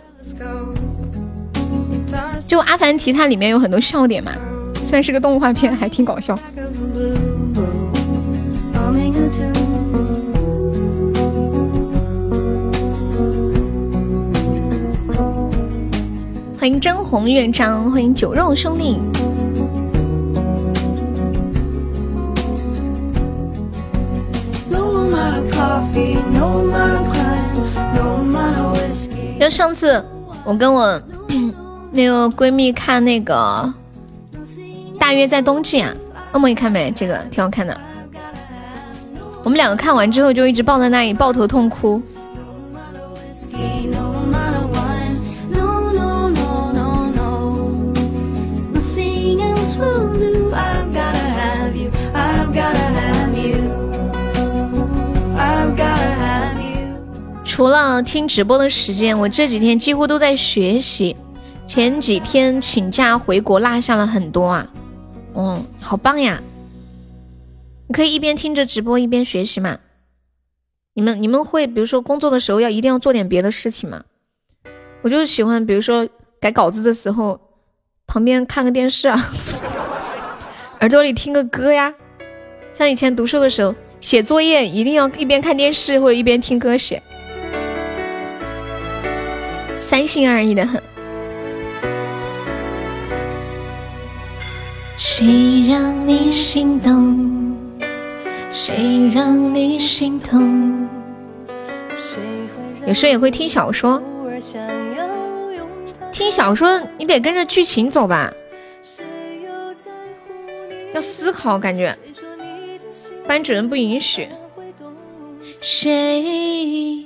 [2.48, 4.32] 就阿凡提它里面有很多笑点嘛，
[4.76, 6.40] 虽然是个动画片，还挺搞笑。
[16.57, 18.98] 欢迎真红乐章，欢迎酒肉兄弟。
[29.39, 30.03] 就上次
[30.43, 31.01] 我跟我
[31.91, 33.73] 那个闺蜜看那个
[34.99, 35.93] 《大约在冬季》啊，
[36.34, 36.91] 恶魔你看没？
[36.91, 37.77] 这个挺好看的。
[39.43, 42.01] 我们两个看完之后就一直抱在那里抱头痛哭。
[57.56, 61.15] 除了听直播的时间，我这几天几乎都在学习。
[61.65, 64.68] 前几天请假回国，落下了很多啊。
[65.36, 66.44] 嗯，好棒呀！
[67.88, 69.80] 你可以一边听着直播一边学习嘛。
[70.95, 74.03] 你们你们会比如说工作的时候要一定要做点别的事情吗？
[75.02, 76.06] 我就喜欢比如说
[76.41, 77.40] 改稿子的时候，
[78.06, 79.32] 旁边看个电视啊，
[80.82, 81.94] 耳朵里听个歌呀。
[82.73, 87.02] 像以前读书的时候，写作业一定要一边看电视或者一边听歌写。
[89.86, 90.82] 三心二意的很。
[94.98, 97.56] 谁让你心动？
[98.49, 100.88] 谁让你心痛？
[102.88, 104.02] 有时候也会听小说，
[106.12, 108.34] 听小说你得跟着剧情走吧，
[110.95, 111.95] 要思考感觉，
[113.28, 114.28] 班主任不允许。
[115.62, 117.06] 谁？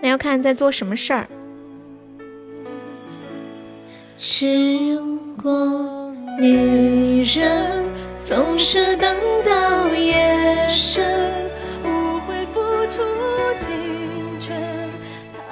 [0.00, 1.28] 那要看在做什么事儿。
[4.16, 7.84] 如果女人
[8.22, 11.04] 总是等到夜深，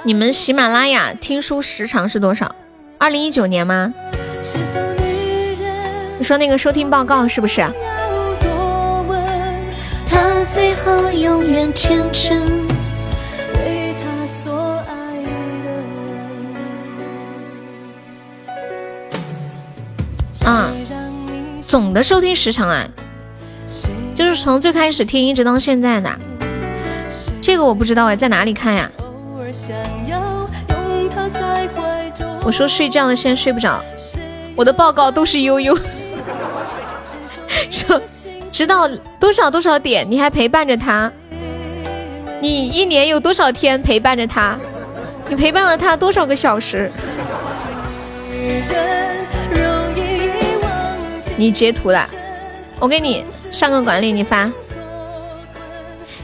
[0.03, 2.55] 你们喜马拉雅听书时长是多少？
[2.97, 3.93] 二零一九年吗？
[6.17, 7.61] 你说那个收听报告是不是？
[10.09, 12.62] 他最后永远天真。
[20.45, 20.71] 啊，
[21.61, 22.85] 总的收听时长啊，
[24.13, 26.11] 就是从最开始听一直到现在的，
[27.41, 28.91] 这个我不知道哎，在哪里看呀？
[32.45, 33.81] 我说睡觉了，现在睡不着。
[34.55, 35.77] 我的报告都是悠悠，
[37.71, 37.99] 说
[38.51, 38.87] 直到
[39.19, 41.11] 多少多少点，你还陪伴着他，
[42.41, 44.57] 你一年有多少天陪伴着他？
[45.29, 46.91] 你陪伴了他多少个小时？
[51.35, 52.07] 你截图了，
[52.79, 54.51] 我给你上个管理，你发。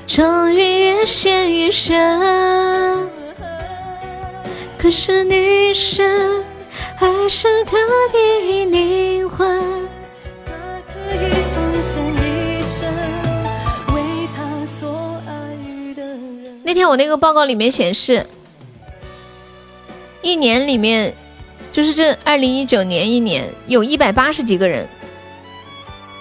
[0.06, 3.10] 终于越陷越深，
[4.78, 6.44] 可是女神
[6.96, 7.78] 还是他
[8.12, 9.88] 的灵魂。
[16.64, 18.26] 那天我那个报告里面显示，
[20.22, 21.16] 一年里面，
[21.72, 24.88] 就是这二零一九年一年，有一百八十几个人，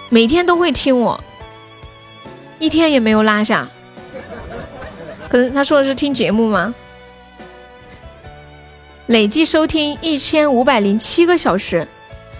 [0.09, 1.23] 每天都会听我，
[2.57, 3.69] 一天也没有落下。
[5.29, 6.73] 可能他说的是听节目吗？
[9.05, 11.87] 累计收听一千五百零七个小时，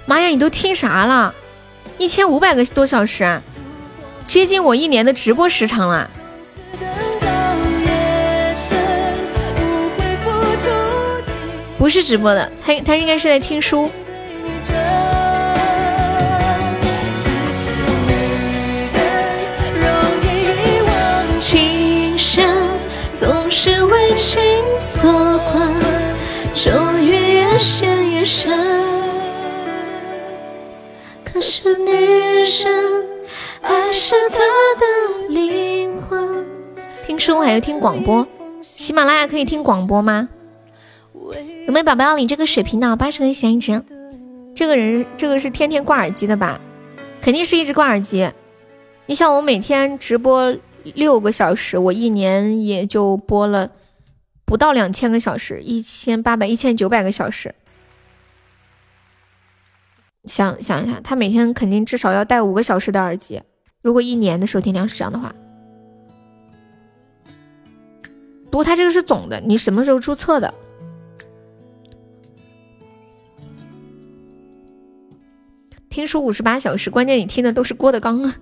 [0.08, 1.34] 妈呀，你都听啥了？
[2.00, 3.42] 一千五百个多小时啊，
[4.26, 6.10] 接近我一年的直播时长了。
[11.78, 13.90] 不是直播的，他他应该是在听书。
[24.20, 24.42] 心
[24.82, 25.10] 所
[25.50, 25.74] 困，
[26.54, 28.52] 终于越陷越深。
[31.24, 32.70] 可是女生
[33.62, 36.46] 爱是他的灵魂。
[37.08, 38.28] 听书还要听广播，
[38.62, 40.28] 喜马拉雅可以听广播吗？
[41.66, 42.94] 有没有宝宝要领这个水瓶的？
[42.98, 43.82] 八十个闲一值。
[44.54, 46.60] 这个人，这个是天天挂耳机的吧？
[47.22, 48.30] 肯定是一直挂耳机。
[49.06, 53.72] 你想，我每天直播六个小时，我一年也就播了
[54.50, 57.54] 不到两千个小时，一千八百、一千九百个小时。
[60.26, 63.44] 想想一下，他每天肯定至少要戴五个小时的耳机。
[63.84, 65.36] 如果一年的收听量是这样的话，
[68.50, 70.52] 不过他这个是总的，你什么时候注册的？
[75.92, 78.36] 听书五十八小时，关键你听的都是郭德纲啊，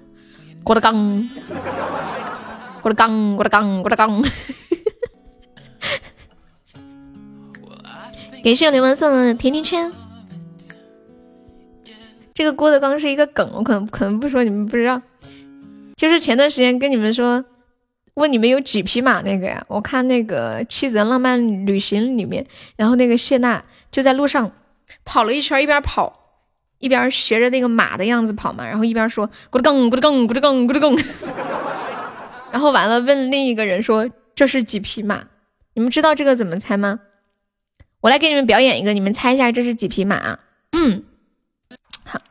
[0.63, 1.29] 郭德纲，
[2.81, 4.23] 郭德纲，郭德纲，郭德纲。
[8.47, 9.91] 感谢流氓送的甜甜圈。
[12.33, 15.01] 这个郭德纲是一个梗，我可能可能不说你们不知道。
[15.97, 17.43] 就是前段时间跟你们说，
[18.13, 19.65] 问你们有几匹马那个呀？
[19.67, 22.47] 我看那个《妻子的浪漫旅行》里面，
[22.77, 23.61] 然后那个谢娜
[23.91, 24.49] 就在路上
[25.03, 26.13] 跑了一圈，一边跑。
[26.79, 30.97] 一边学着那个马的样子跑嘛，然后一边说咕噜更咕噜更咕噜更咕噜更，
[32.53, 35.25] 然后完了问另一个人说这是几匹马？
[35.73, 37.01] 你们知道这个怎么猜吗？
[37.99, 40.39] 我来给你们表演一个，你们猜一下这是几匹马？
[40.71, 41.03] 嗯，
[42.05, 42.21] 好，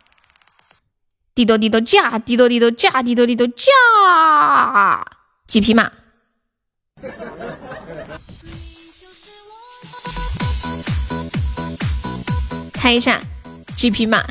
[1.34, 3.64] 滴多滴多驾，滴多滴多驾，滴多滴多驾，
[5.46, 5.90] 几匹马？
[12.72, 13.20] 猜一下。
[13.76, 14.24] 几匹马？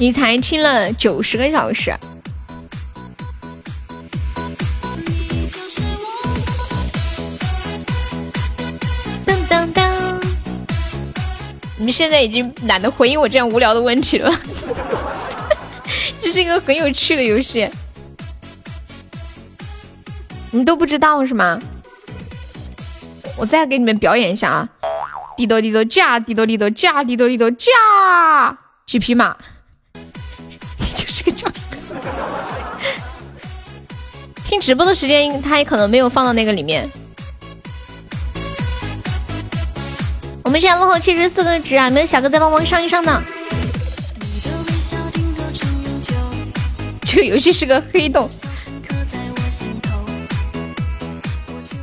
[0.00, 1.94] 你才听了九十个小时。
[11.90, 14.32] 现在已经懒得回应我这样无聊的问题了。
[16.22, 17.68] 这是一个很有趣的游戏，
[20.50, 21.58] 你都不知道是吗？
[23.36, 24.68] 我再给你们表演一下啊！
[25.36, 27.68] 滴多滴多驾，滴多滴多驾，滴多滴多驾，
[28.86, 29.34] 几匹马？
[29.94, 31.48] 你就是个叫
[34.44, 36.86] 听直播的时间，他也可能没有放到那个里面。
[40.42, 41.86] 我们现在落后七十四个值啊！
[41.86, 43.22] 有没有小哥再帮忙上一上呢？
[47.02, 48.28] 这个游戏是个黑洞，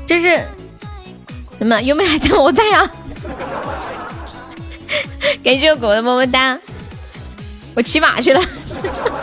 [0.05, 0.41] 就是
[1.57, 1.81] 什么？
[1.81, 2.35] 有没有还在？
[2.35, 2.89] 我在呀。
[5.43, 6.59] 感谢我狗的么么哒，
[7.75, 8.41] 我骑马去了。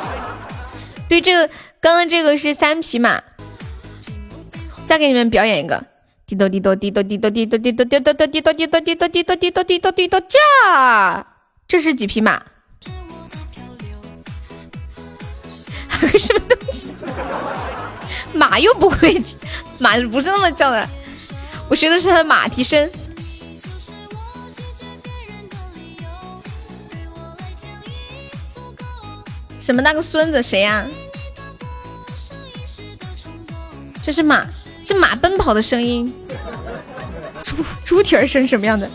[1.09, 1.49] 对，这个
[1.81, 3.23] 刚刚这个是三匹马，
[4.87, 5.85] 再给你们表演一个，
[6.27, 10.39] 滴答滴答滴答滴答滴答滴答滴答滴答滴答滴答滴答滴答滴答滴答驾，
[11.69, 12.43] 这是几匹马？
[16.19, 16.87] 什么东西？
[18.33, 19.23] 马又不会，
[19.79, 20.89] 马不是那么叫的，
[21.69, 22.91] 我学的是它的马蹄声。
[29.59, 30.87] 什么那个孙子谁呀？
[34.03, 34.47] 这是马，
[34.85, 36.13] 是马奔跑的声音。
[37.43, 38.89] 猪猪蹄儿声什么样的？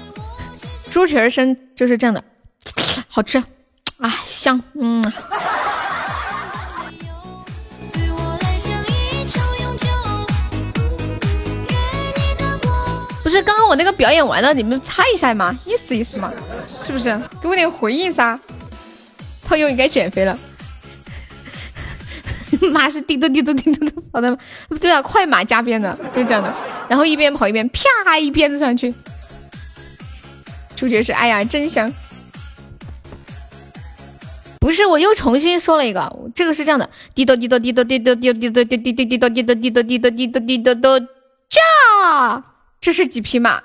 [0.90, 2.24] 猪蹄儿声就是这样的，
[3.08, 3.38] 好吃
[3.98, 5.02] 啊，香，嗯。
[13.22, 16.34] 不是刚刚我那个表演完了，你们猜一下嘛，意思意思嘛，
[16.84, 17.16] 是不是？
[17.40, 18.40] 给我点回应噻。
[19.44, 20.38] 朋友应该减肥了。
[22.72, 24.38] 马是滴嘟滴嘟滴嘟嘟跑的，
[24.80, 26.54] 对啊，快马加鞭的，就这样的。
[26.88, 28.94] 然后一边跑一边啪一鞭子上去。
[30.76, 31.92] 主角是哎呀真香，
[34.60, 41.00] 不是我又重新说了一个，这个是这样的，滴答滴答滴答滴答滴答滴答滴答滴答滴答滴答滴答滴答滴答滴答
[41.50, 42.44] 驾，
[42.80, 43.62] 这是几匹马？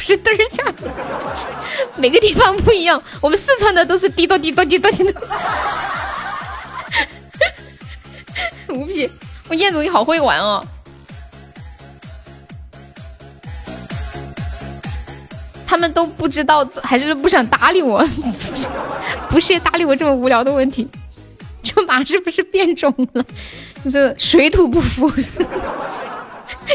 [0.00, 0.64] 是嘚儿驾，
[1.96, 5.20] 每个地方不一样，我们四川的都是滴答滴答滴答滴答。
[8.68, 9.10] 五匹，
[9.48, 10.66] 我彦祖你好会玩哦。
[15.66, 18.04] 他们都不知道，还是不想搭理我？
[19.28, 20.88] 不屑搭理我这么无聊的问题。
[21.62, 23.24] 这马是不是变种了？
[23.92, 25.08] 这水土不服。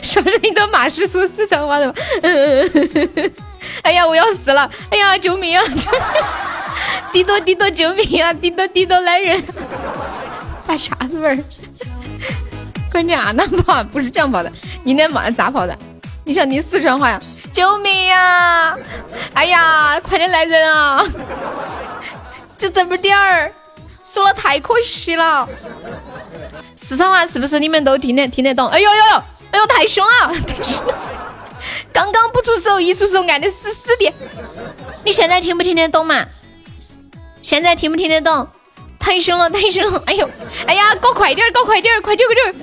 [0.02, 1.94] 说是一的马是说四川话的。
[2.22, 2.70] 嗯
[3.16, 3.32] 嗯
[3.84, 4.70] 哎呀，我要死了！
[4.91, 5.66] 哎呀，救命啊！
[7.12, 8.32] 滴多滴多，救命啊！
[8.32, 9.44] 滴多滴多，来人！
[10.68, 11.38] 发啥子味儿？
[12.91, 14.52] 关键啊，那跑不是这样跑的，
[14.84, 15.76] 你那马咋跑的？
[16.24, 17.20] 你想听四川话呀？
[17.52, 18.78] 救命呀！
[19.34, 21.03] 哎呀，快点来人啊！
[22.57, 23.52] 就这么点儿，
[24.03, 25.48] 输了太可惜了。
[26.76, 28.68] 四川话是不是你们都听得听得懂？
[28.68, 29.23] 哎呦呦呦！
[29.52, 30.34] 哎呦，太凶了！
[30.45, 30.93] 太凶了！
[31.93, 34.14] 刚刚不出手，一出手按的死死的。
[35.03, 36.26] 你现在听不听得懂嘛？
[37.41, 38.47] 现在听不听得懂？
[38.99, 40.03] 太凶了，太凶了！
[40.06, 40.30] 哎呦，
[40.68, 42.56] 哎呀，搞快点，搞快点，快点，快点！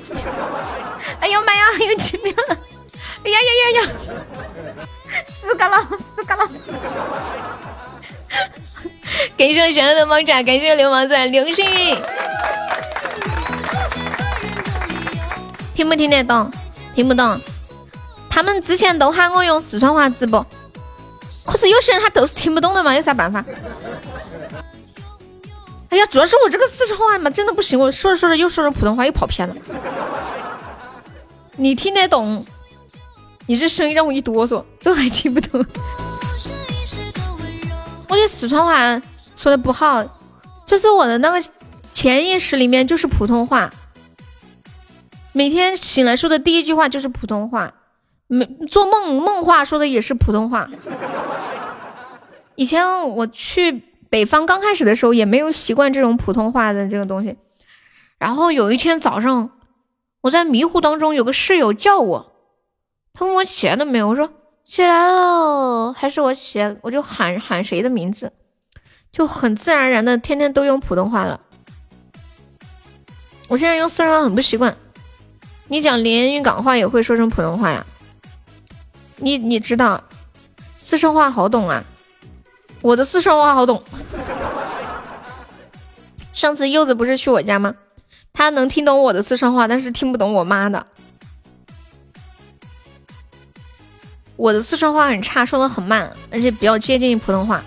[1.20, 2.59] 哎呦妈呀，又吃面了！
[3.24, 3.89] 哎呀呀呀呀！
[5.24, 6.51] 死个了，死个了！
[9.36, 11.64] 感谢小流氓爪，感谢流氓钻，流星。
[15.74, 16.51] 听不听得懂？
[16.94, 17.40] 听不懂。
[18.28, 20.44] 他们之前都喊我用四川话直播，
[21.44, 23.44] 可是有些人他都是听不懂的嘛，有啥办法？
[25.90, 29.55] 哎呀，主要是我这个四川话嘛，真的不行，我说着说着又说着普通话，又跑偏了。
[31.57, 32.44] 你听得懂？
[33.47, 35.65] 你这声音让我一哆嗦，这还听不懂。
[38.09, 39.03] 我觉得四川话
[39.36, 40.03] 说的不好，
[40.66, 41.43] 就是我的那个
[41.93, 43.70] 潜意识里面就是普通话，
[45.33, 47.75] 每天醒来说的第一句话就是普通话，
[48.27, 50.69] 没做梦梦话说的也是普通话。
[52.55, 53.89] 以前我去。
[54.13, 57.39] 北方刚开始的时候也没有习惯这种普通话的这个东西，
[58.19, 59.53] 然后有一天早上，
[60.21, 62.33] 我在迷糊当中有个室友叫我，
[63.15, 64.29] 他问我起来了没有，我说
[64.67, 68.35] 起来了，还是我起来，我就喊喊谁的名字，
[69.11, 71.41] 就很自然而然的天天都用普通话了。
[73.49, 74.77] 我现在用四川话很不习惯，
[75.73, 77.86] 你讲连云港话也会说成普通话呀？
[79.16, 80.05] 你你知道
[80.77, 81.82] 四川话好懂啊？
[82.82, 83.82] 我的四川话好懂。
[86.35, 87.74] 上次柚子不是去我家吗？
[88.35, 90.86] 他能听懂我的四川话，但是听不懂我妈的。
[94.36, 97.62] 我的四川话很差，说的很慢，而且比较接近普通话。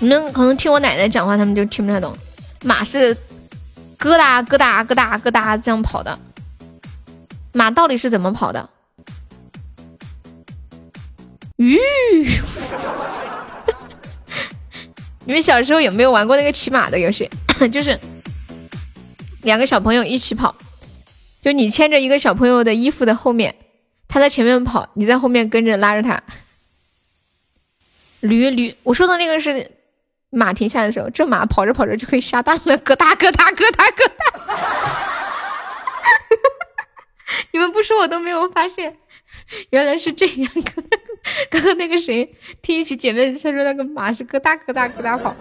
[0.00, 2.14] 你们可能听我奶奶讲话，他们就听不太懂。
[2.62, 3.16] 马是
[4.00, 6.18] 疙瘩疙瘩疙瘩疙瘩这样跑的，
[7.52, 8.70] 马到底是怎么跑的？
[11.58, 11.78] 吁！
[15.26, 17.28] 你们小时候有没有玩过那个骑马的游戏？
[17.70, 18.00] 就是
[19.42, 20.56] 两个小朋友一起跑，
[21.42, 23.54] 就你牵着一个小朋友的衣服的后面，
[24.08, 26.22] 他在前面跑，你在后面跟着拉着他。
[28.20, 29.70] 驴驴，我说的那个是
[30.30, 34.24] 马停下的时候，这马跑着跑着就可以下蛋了，咯哒咯哒咯哒咯哒。
[37.52, 38.96] 你们不说我都没有发现，
[39.70, 40.50] 原来是这样。
[41.50, 45.34] 刚刚那个谁听一起姐妹她说那个马是咯哒咯哒咯哒跑，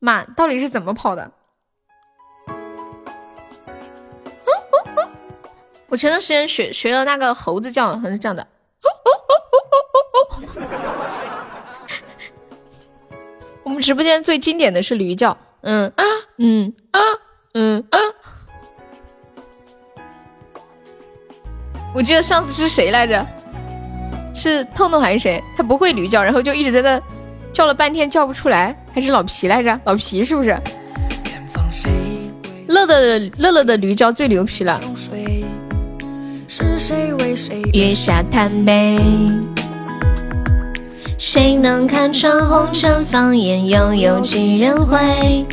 [0.00, 1.30] 马到底是怎么跑的？
[5.88, 8.46] 我前段时间学学了那个猴子叫，还是这样的。
[13.72, 16.04] 我们直播间最经典的是驴叫，嗯啊
[16.36, 17.00] 嗯啊
[17.54, 17.98] 嗯啊。
[21.94, 23.26] 我记得上次是谁来着？
[24.34, 25.42] 是痛痛还是谁？
[25.56, 27.00] 他不会驴叫，然后就一直在那
[27.50, 29.80] 叫了半天叫不出来，还是老皮来着？
[29.84, 30.54] 老皮是不是？
[32.68, 34.78] 乐的乐乐的驴叫最牛皮了。
[37.72, 38.98] 月下谈杯，
[41.24, 43.68] 谁能看穿红尘放眼？
[43.68, 45.46] 又有几人会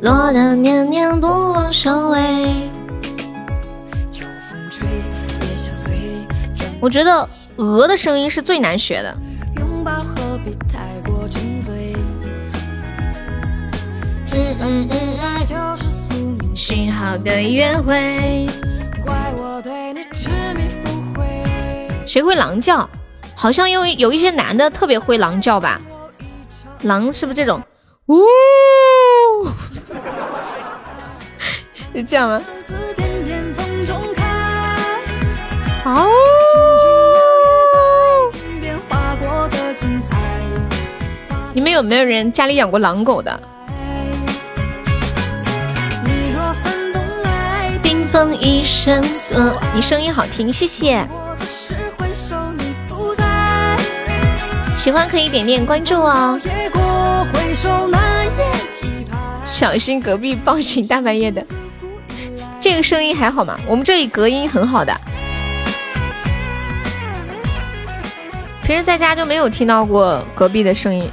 [0.00, 2.70] 落得年年不忘收尾？
[6.80, 9.16] 我觉得鹅的声音是最难学的。
[16.54, 18.46] 许好的约会。
[22.06, 22.88] 谁会狼叫？
[23.40, 25.80] 好像有有一些男的特别会狼叫吧？
[26.82, 27.62] 狼是不是这种？
[28.06, 28.24] 呜，
[31.94, 32.42] 是这样吗？
[35.84, 36.08] 哦。
[41.52, 43.40] 你们有没有人家里养过狼狗的？
[47.84, 51.06] 冰封一生色，你声音好听，谢谢。
[54.88, 56.40] 喜欢可以点点关注哦。
[59.44, 61.44] 小心隔壁报警，大半夜的。
[62.58, 63.60] 这个声音还好吗？
[63.66, 64.98] 我们这里隔音很好的。
[68.62, 71.10] 平时在家就没有听到过隔壁的声音。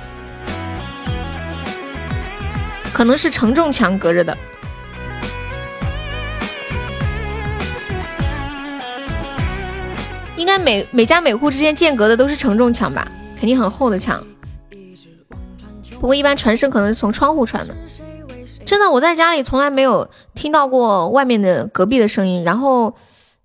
[2.94, 4.38] 可能是承重墙隔着的，
[10.38, 13.06] 应该每每家每户之间间隔的都是承重墙吧？
[13.46, 14.26] 肯定很厚的墙。
[16.00, 17.76] 不过一般传声可能是从窗户传的。
[18.66, 22.96] 真的，我在家里从来没有听到过外面的隔壁的声音，然后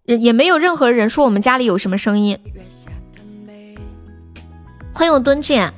[0.06, 2.38] 也也没有任何人说我们家里有什么声音。
[4.94, 5.70] 欢迎我敦姐，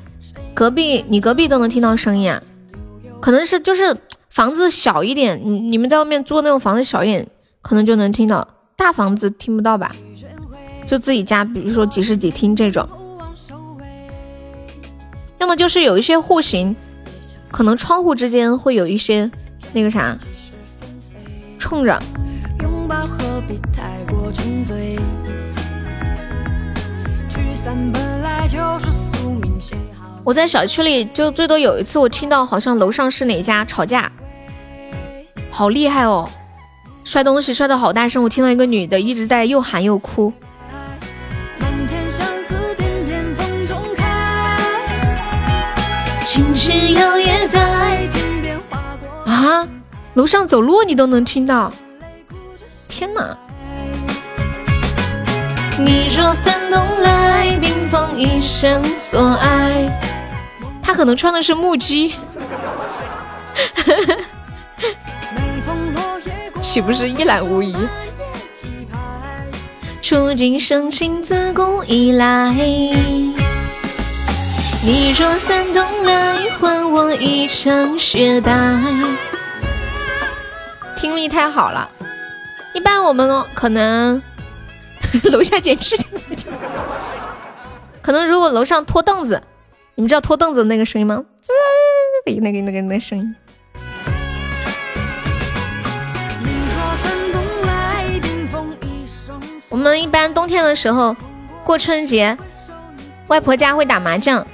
[0.55, 2.40] 隔壁你隔壁都能听到声音啊？
[3.19, 3.97] 可能是就是
[4.28, 7.27] 房子小一点，你你们在外面租那种房子小一点，
[7.61, 8.47] 可能就能听到。
[8.77, 9.90] 大房子听不到吧？
[10.86, 12.89] 就自己家，比如说几室几厅这种。
[15.43, 16.77] 要么就是有一些户型，
[17.51, 19.28] 可能窗户之间会有一些
[19.73, 20.16] 那个啥
[21.59, 21.98] 冲着。
[30.23, 34.12] 我在小区里就最多有一次，我听到好像楼上是哪家吵架，
[35.51, 36.31] 好厉害哦，
[37.02, 40.32] 摔东西摔的好大声，我听到一个女的一直在又喊又哭。
[49.27, 49.67] 啊，
[50.15, 51.73] 楼上走路你都能听到，
[52.89, 53.37] 天哪！
[55.79, 60.01] 你若三冬来，冰封一生所爱。
[60.83, 62.15] 他可能穿的是木屐，
[66.61, 67.75] 岂不是一览无遗？
[70.01, 72.55] 触景生情，自古以来。
[74.85, 78.53] 你若三冬来，还我一程雪白。
[80.97, 81.89] 听力太好了，
[82.75, 84.21] 一般我们可能
[85.31, 86.05] 楼下剪指甲，
[88.03, 89.41] 可能如果楼上拖凳子。
[89.95, 91.23] 你们知道拖凳子那个声音吗？
[91.41, 91.53] 滋，
[92.41, 93.37] 那个那个那声音。
[99.69, 101.15] 我们一般冬天的时候
[101.63, 102.37] 过春节，
[103.29, 104.45] 外婆家会打麻将，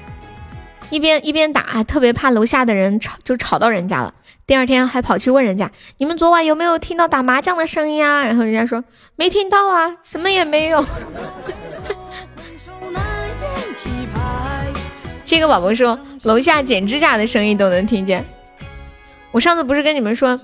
[0.90, 4.14] 一边一边打，还特别怕楼下的人吵，就吵到人家了。
[4.46, 8.82] 第二天还跑去问人家：“你们昨晚有没有听到打麻将的声音啊？”然后人家说
[9.16, 10.82] ：“没听到啊，什么也没有。
[15.26, 18.24] ”这个宝宝说，楼下剪指甲的声音都能听见。
[19.30, 20.40] 我上次不是跟你们说，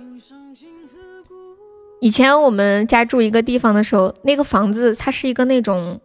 [2.00, 6.02] 以前我们家住一个地方的时候，那个房子它是一个那种，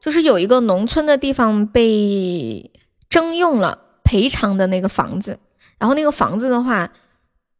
[0.00, 2.68] 就是有一个农村的地方被
[3.12, 5.38] 征用了赔偿的那个房子，
[5.78, 6.90] 然后那个房子的话，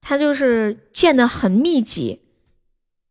[0.01, 2.23] 它就是建的很密集，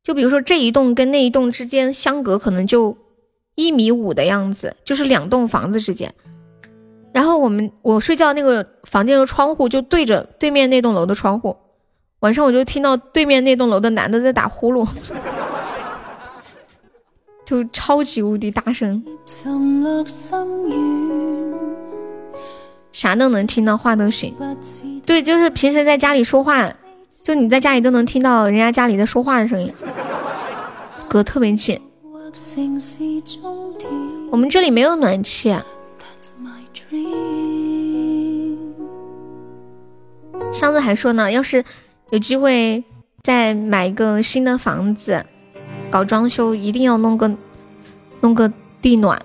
[0.03, 2.97] 就比如说这一栋跟那一栋之间相隔可能就
[3.53, 6.11] 一米五的样子，就是两栋房子之间。
[7.13, 11.55] 然后我们我睡觉那个房间的窗户就对着对面那栋楼的窗户，
[12.21, 14.87] 晚上我就听到对面那栋楼的男的在打呼噜，
[17.45, 19.05] 就超级无敌大声，
[22.91, 24.35] 啥都能听到，话都行。
[25.05, 26.71] 对，就是平时在家里说话，
[27.23, 29.71] 就你在家里都能听到人家家里在说话的声音，
[31.07, 31.79] 隔特别近。
[34.29, 35.55] 我们这里没有暖气。
[40.53, 41.63] 上次还说呢，要是
[42.09, 42.83] 有机会
[43.23, 45.25] 再买一个新的房子，
[45.89, 47.31] 搞装修一定要弄个
[48.19, 48.51] 弄个
[48.81, 49.21] 地暖，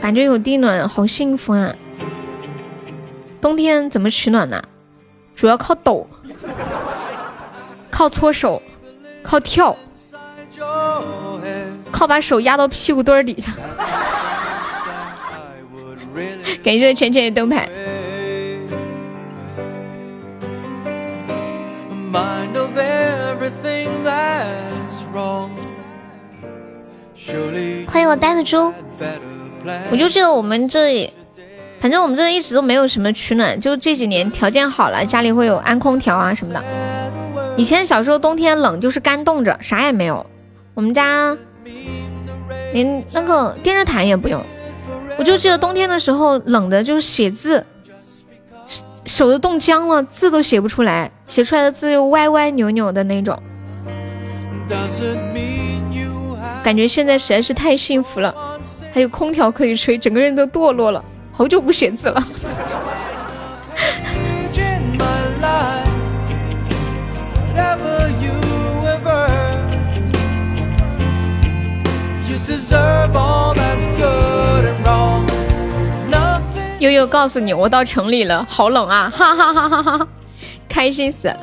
[0.00, 1.74] 感觉有地暖好幸福啊！
[3.44, 4.62] 冬天怎么取暖呢？
[5.34, 6.08] 主要靠抖，
[7.90, 8.62] 靠搓手，
[9.22, 9.76] 靠跳，
[11.92, 13.52] 靠把手压到屁股墩儿底下。
[16.64, 17.68] 感谢浅浅的灯牌。
[27.86, 28.72] 欢迎我呆子猪，
[29.90, 31.12] 我就记得我们这里，
[31.84, 36.64] 反正我们这一直都没有什么取暖，就这几年条件好了，家里会有安空调啊什么的。
[37.58, 40.24] 以前小时候冬天冷就是干冻着，啥也没有。
[40.72, 41.36] 我们家
[42.72, 44.42] 连那个电热毯也不用，
[45.18, 47.66] 我就记得冬天的时候冷的，就是写字，
[49.04, 53.38] 手都冻僵了，字都写不出来，写出来的字又歪歪扭扭的那种。
[56.62, 58.34] 感觉现在实在是太幸福了，
[58.94, 61.04] 还有空调可以吹，整个人都堕落了。
[61.36, 62.24] 好久不写字了。
[76.78, 79.10] 悠悠告诉你，我到城里了，好冷啊！
[79.12, 80.08] 哈哈哈哈哈哈，
[80.68, 81.34] 开心死！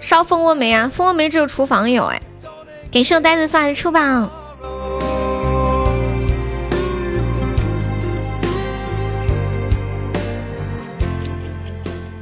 [0.00, 2.20] 烧蜂窝煤啊，蜂窝煤只有厨房有哎。
[2.90, 4.30] 给瘦呆子送来的出榜，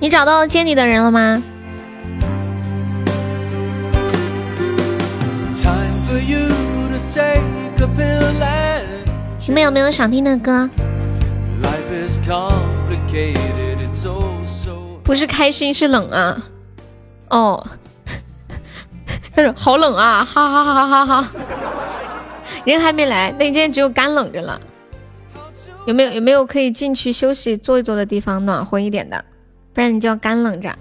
[0.04, 1.42] 你找到接你的人了吗？
[9.46, 10.68] 你们有没有想听的歌？
[15.02, 16.44] 不是开心，是冷啊！
[17.30, 17.66] 哦。
[19.34, 20.22] 但 是好冷啊！
[20.22, 21.28] 哈哈哈哈哈哈！
[22.66, 24.60] 人还没来，那间只有干冷着了。
[25.86, 29.24] 有没有有没有可以进去休息坐一坐的地方，暖和一点的？
[29.74, 30.72] 不然你就要干冷着。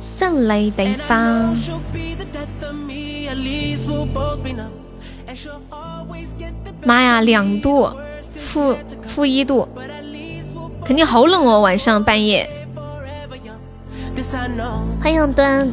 [0.00, 1.54] 胜雷地方。
[6.84, 7.88] 妈呀，两度，
[8.34, 9.68] 负负一度，
[10.84, 12.48] 肯定好冷哦，晚上半夜。
[15.00, 15.68] 欢迎端。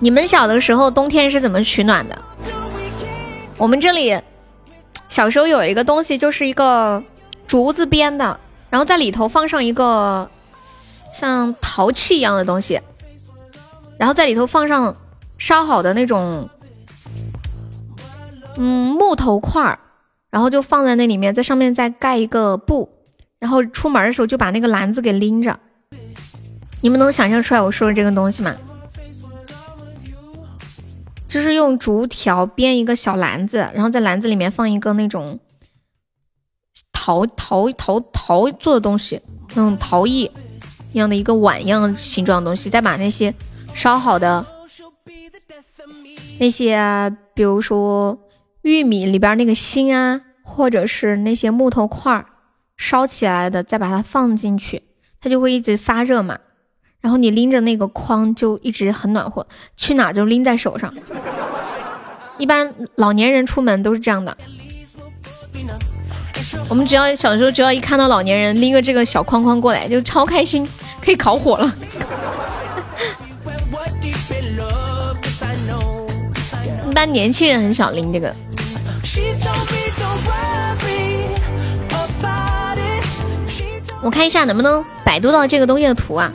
[0.00, 2.18] 你们小的时候冬天是怎么取暖的？
[3.56, 4.18] 我们这里
[5.08, 7.02] 小时候有一个东西，就是一个
[7.46, 8.40] 竹子编的，
[8.70, 10.28] 然后在里头放上一个
[11.12, 12.80] 像陶器一样的东西，
[13.98, 14.96] 然后在里头放上
[15.38, 16.48] 烧好的那种。
[18.56, 19.78] 嗯，木头块儿，
[20.28, 22.90] 然后就放在那里面，在上面再盖一个布，
[23.38, 25.58] 然后出门的时候就把那个篮子给拎着。
[26.82, 28.54] 你们能想象出来我说的这个东西吗？
[31.30, 35.38] 就是用竹条编一个小篮子，然后在篮子里面放一个那种
[36.92, 40.28] 陶陶陶陶做的东西，那种陶艺
[40.92, 43.32] 一样的一个碗一样形状的东西，再把那些
[43.72, 44.44] 烧好的
[46.40, 48.18] 那些，比如说。
[48.62, 52.26] 玉米里边那个芯啊，或者是那些木头块
[52.76, 54.82] 烧起来的，再把它放进去，
[55.18, 56.38] 它就会一直发热嘛。
[57.00, 59.46] 然后你拎着那个筐就一直很暖和，
[59.76, 60.92] 去哪就拎在手上。
[62.38, 64.36] 一般老年人出门都是这样的。
[66.68, 70.68] 我们只要小时候只要一看到老年人拎个这个小筐筐过来，就超开心，
[71.02, 71.74] 可以烤火了。
[76.88, 78.34] 一般年轻人很少拎这个。
[84.02, 86.32] 我看一下能不能百度到这个东西的图啊？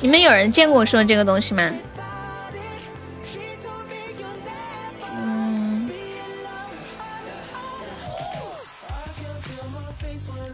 [0.00, 1.70] 你们有人见过我说的这个东西吗？
[5.12, 5.90] 嗯，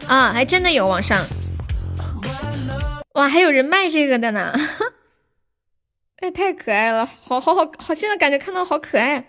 [0.07, 1.23] 啊，还真的有网上，
[3.13, 4.53] 哇，还有人卖这个的呢。
[6.21, 9.25] 哎，太可爱了，好好好好，现在感觉看到好可爱。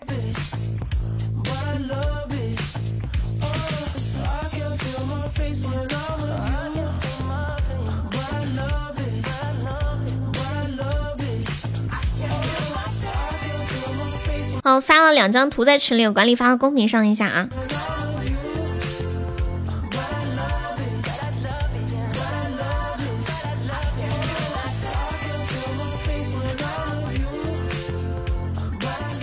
[14.67, 17.47] 好，发了两张图在群里，管理发到公屏上一下啊。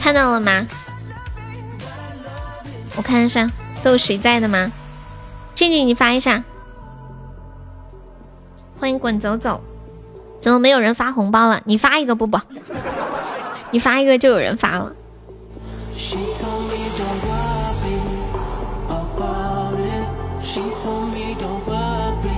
[0.01, 0.65] 看到了吗？
[2.95, 3.51] 我看一下，
[3.83, 4.71] 都有谁在的吗？
[5.57, 6.45] 静静，你发一下。
[8.77, 9.61] 欢迎滚走走，
[10.39, 11.61] 怎么没有人发红包了？
[11.65, 12.41] 你发一个不不，
[13.73, 14.95] 你发一个就有人发了。
[16.03, 17.97] She told me to love me
[18.89, 22.33] about it，she told me to love me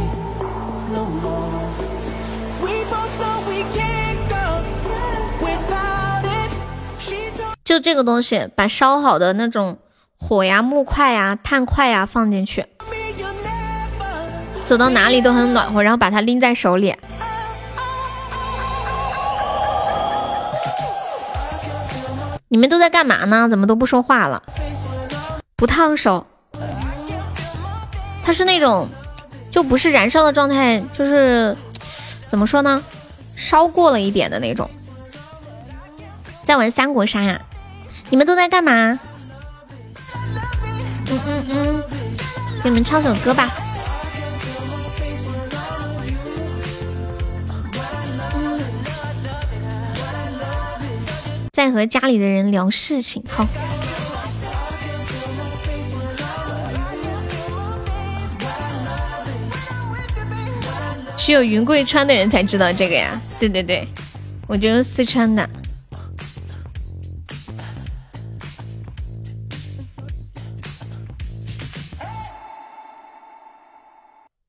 [7.65, 9.79] 就这个东西，把烧好的那种
[10.19, 12.67] 火呀、木块呀、炭块呀放进去，
[14.67, 16.95] 走到哪里都很暖和，然后把它拎在手里。
[22.55, 23.49] 你们都在干嘛呢？
[23.49, 24.41] 怎么都不说话了？
[25.57, 26.25] 不烫手，
[28.25, 28.89] 它是那种
[29.51, 31.57] 就不是燃烧的状态，就是
[32.29, 32.81] 怎么说呢？
[33.35, 34.71] 烧过了一点的那种。
[36.45, 37.41] 在玩三国杀呀？
[38.09, 39.01] 你们都在干嘛？
[41.11, 41.83] 嗯嗯嗯，
[42.63, 43.53] 给你们唱首歌吧。
[51.55, 53.47] 在和家里的人聊事情，好。
[61.17, 63.17] 只有云贵川的人才知道这个呀。
[63.39, 63.87] 对对对，
[64.49, 65.49] 我就是四川的。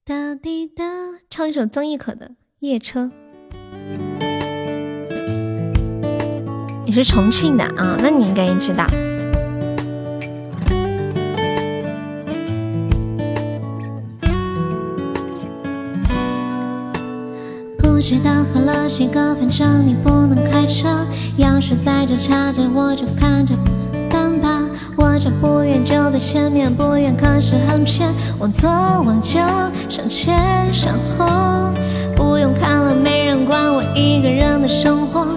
[0.04, 0.84] 哒滴哒，
[1.30, 2.30] 唱一首曾轶可的
[2.62, 3.12] 《夜车》。
[6.98, 7.98] 你是重庆的啊？
[8.00, 8.88] 那你应该也知道。
[17.78, 20.88] 不知道喝了几个，反正你不能开车。
[21.38, 23.54] 钥匙在这插着，我就看着
[24.10, 24.62] 办吧。
[24.96, 28.10] 我家不远，就在前面，不远可是很偏。
[28.40, 29.42] 往左往右，
[29.90, 31.28] 向前向后，
[32.16, 35.28] 不用看了，没人管我一个人的生活，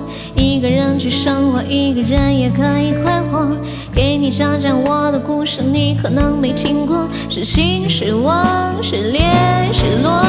[0.69, 3.49] 个人去生活，一个人也可以快活。
[3.95, 8.45] 给你讲讲我的故事，你可能没听过，是心失望，
[8.83, 10.23] 失恋失落，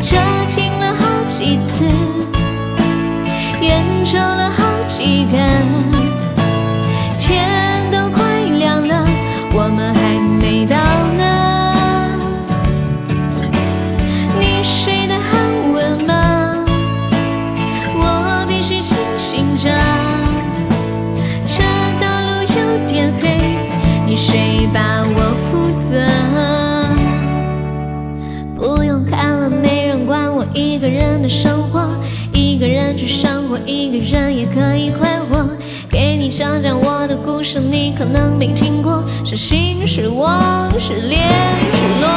[0.00, 0.16] 车
[0.46, 1.84] 停了好几次，
[3.60, 5.95] 烟抽了好几遍。
[31.26, 31.84] 的生活，
[32.32, 35.44] 一个人去生活，一个人也可以快活。
[35.90, 41.28] 给你讲讲我的故事，你可能没听过，是心失望、失恋
[41.74, 42.08] 失落。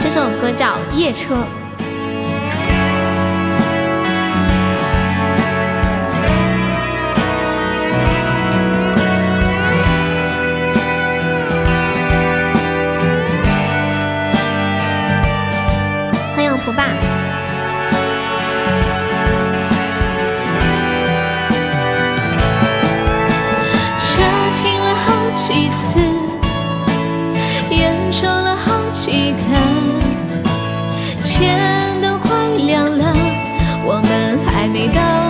[0.00, 0.66] 这首歌叫
[0.96, 1.32] 《夜车》。
[16.72, 16.84] 吧。
[23.98, 24.06] 车
[24.52, 26.00] 停了好几次
[27.70, 29.50] 烟抽了好几根
[31.24, 32.30] 天都快
[32.66, 33.14] 亮了
[33.84, 35.29] 我们还没到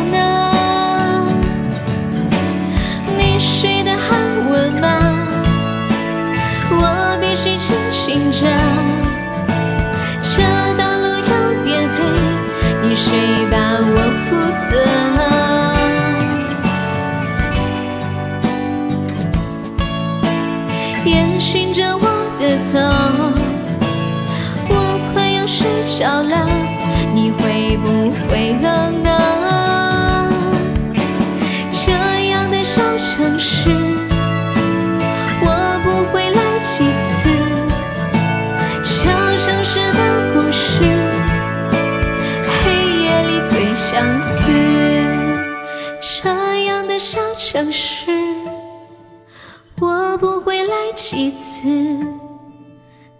[14.70, 14.76] 歌
[21.06, 22.06] 烟熏着我
[22.38, 22.78] 的头
[24.68, 25.66] 我快要睡
[25.98, 26.46] 着了
[27.12, 29.39] 你会不会冷呢
[47.52, 48.06] 城市，
[49.80, 51.68] 我不会来几次。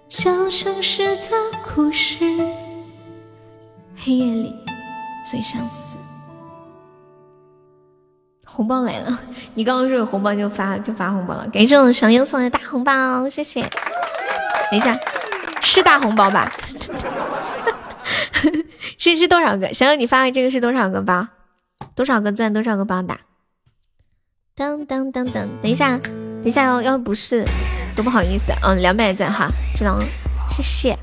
[0.09, 1.31] 小城市的
[1.65, 2.25] 故事。
[3.97, 4.55] 黑夜里
[5.29, 5.97] 最相似。
[8.47, 9.19] 红包来了，
[9.55, 13.63] 你刚刚说有红包就发就发红包了，感谢我小优送的大红包，谢谢。
[14.71, 14.97] 等一下，
[15.61, 16.53] 是大红包吧？
[18.97, 19.75] 是是多少个？
[19.75, 21.27] 小优你发的这个是多少个包？
[21.97, 22.53] 多少个钻？
[22.53, 23.19] 多少个包打？
[24.61, 27.47] 当当当当，等一下，等一下要要不是，
[27.97, 28.53] 多不好意思。
[28.63, 30.05] 嗯，两百钻哈，知道了，
[30.55, 30.99] 谢谢。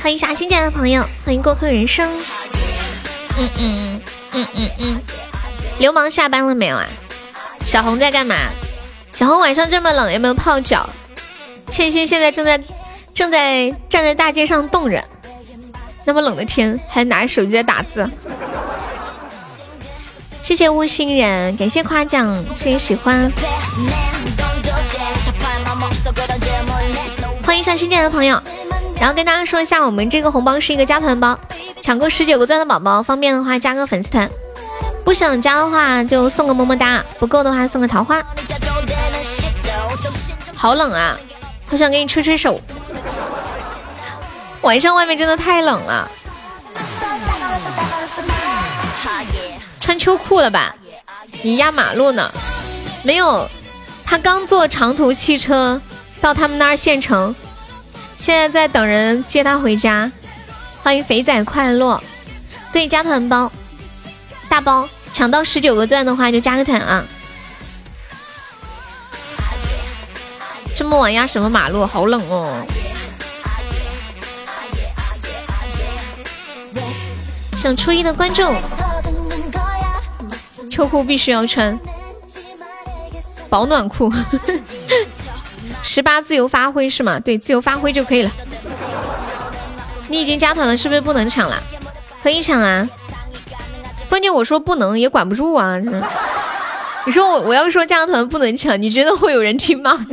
[0.00, 2.10] 欢迎一下新进来的朋友，欢迎过客人生。
[3.38, 4.00] 嗯嗯
[4.32, 5.00] 嗯嗯嗯，
[5.78, 6.88] 流氓下班了没有啊？
[7.64, 8.34] 小红在干嘛？
[9.12, 10.90] 小红晚上这么冷，有没有泡脚？
[11.70, 12.60] 倩心现在正在
[13.14, 15.04] 正在站在大街上冻着，
[16.04, 18.10] 那么冷的天还拿着手机在打字。
[20.44, 23.32] 谢谢悟心人，感谢夸奖，谢谢喜欢。
[27.42, 28.38] 欢迎上新进来的朋友，
[29.00, 31.38] 然后跟大家说一下，我们这个红包是一个加团包，
[31.80, 34.28] 抢够十九个钻的宝宝，方便的话加个粉丝团，
[35.02, 38.22] 不想加的话就送个么么哒，不够的话送个桃花。
[40.54, 41.18] 好冷啊，
[41.64, 42.60] 好想给你吹吹手。
[44.60, 46.06] 晚上外面真的太冷了，
[49.84, 50.74] 穿秋裤了吧？
[51.42, 52.30] 你压马路呢？
[53.02, 53.46] 没有，
[54.02, 55.78] 他刚坐长途汽车
[56.22, 57.36] 到他们那儿县城，
[58.16, 60.10] 现在在等人接他回家。
[60.82, 62.02] 欢迎肥仔快乐，
[62.72, 63.52] 对，加团包，
[64.48, 67.04] 大包，抢到十九个钻的话就加个团啊。
[70.74, 71.84] 这么晚压什么马路？
[71.84, 72.64] 好冷哦。
[77.58, 78.54] 想初一的观众，
[80.74, 81.78] 秋裤必须要穿，
[83.48, 84.12] 保暖裤。
[85.84, 87.20] 十八自由发挥是吗？
[87.20, 88.30] 对，自由发挥就可以了。
[90.08, 91.62] 你已经加团了，是不是不能抢了？
[92.24, 92.84] 可以抢啊。
[94.08, 95.78] 关键我说不能也管不住啊。
[97.06, 100.04] 你说我我要说加团不能抢，你觉得会有人听吗？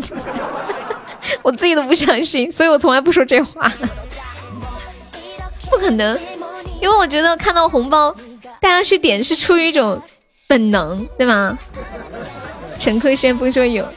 [1.42, 3.72] 我自己都不相信，所以我从来不说这话。
[5.72, 6.16] 不可能。
[6.80, 8.16] 因为我觉得看到红包，
[8.60, 10.00] 大家去点是出于一种
[10.52, 11.58] 本能，对吗？
[12.78, 13.88] 陈坤先不说有，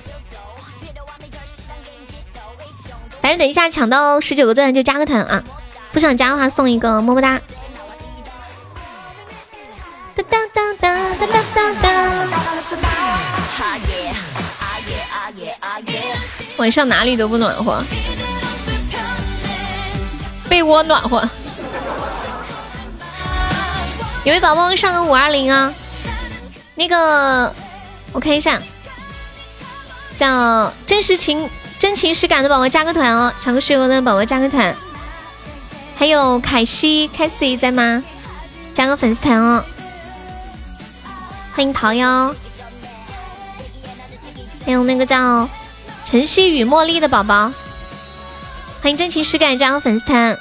[3.21, 5.43] 反正等一下抢到十九个钻就加个团啊，
[5.91, 7.41] 不想加的话送一个么么哒。
[10.15, 12.29] 哒哒哒哒哒哒哒。
[16.59, 17.83] 晚上哪里都不暖和，
[20.49, 21.29] 被窝暖和。
[24.23, 25.75] 有位宝宝上个五二零啊，
[26.75, 27.55] 那个
[28.13, 28.61] 我看一下，
[30.17, 31.49] 叫真实情
[31.79, 34.75] 真情实感的宝宝加个团哦，抢个十个的宝宝加个团，
[35.97, 38.03] 还有凯西凯西在吗？
[38.73, 39.65] 加个粉丝团哦，
[41.55, 42.35] 欢迎桃夭，
[44.67, 45.49] 还有那个叫
[46.05, 47.53] 晨曦与茉莉的宝宝，
[48.83, 50.37] 欢迎真情实感加个粉丝团，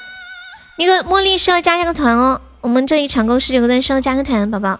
[0.77, 2.41] 那个茉莉需要加下个团哦。
[2.61, 4.79] 我们这里抢够十九个钻，需要加个团，宝宝。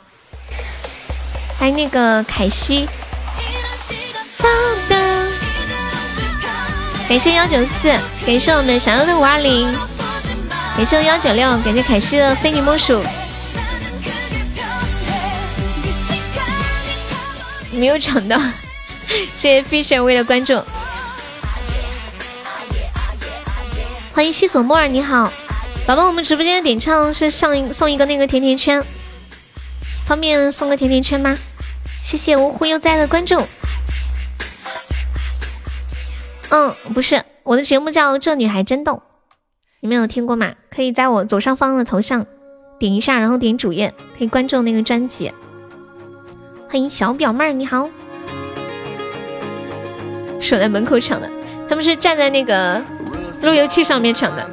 [1.63, 2.85] 还有那个凯西，
[7.07, 7.87] 感谢幺九四，
[8.25, 9.73] 感谢我们小优的五二零，
[10.75, 13.01] 感谢幺九六，感谢凯西的非你莫属。
[17.71, 18.37] 没有抢到，
[19.37, 20.61] 谢谢 Fisher 为了关注，
[24.11, 25.31] 欢迎西索莫尔，你好。
[25.87, 28.83] 宝宝，我们直播间的点唱是上一送一个那个甜甜圈，
[30.05, 31.37] 方便送个甜甜圈吗？
[32.03, 33.41] 谢谢芜湖悠哉的关注。
[36.49, 38.93] 嗯，不是，我的节目叫《这女孩真逗》，
[39.79, 40.53] 你们有听过吗？
[40.69, 42.27] 可以在我左上方的头像
[42.77, 45.31] 点一下，然后点主页，可以关注那个专辑。
[46.69, 47.89] 欢迎小表妹儿，你好。
[50.39, 51.31] 守在门口抢的，
[51.69, 52.83] 他们是站在那个
[53.41, 54.47] 路由器上面抢的。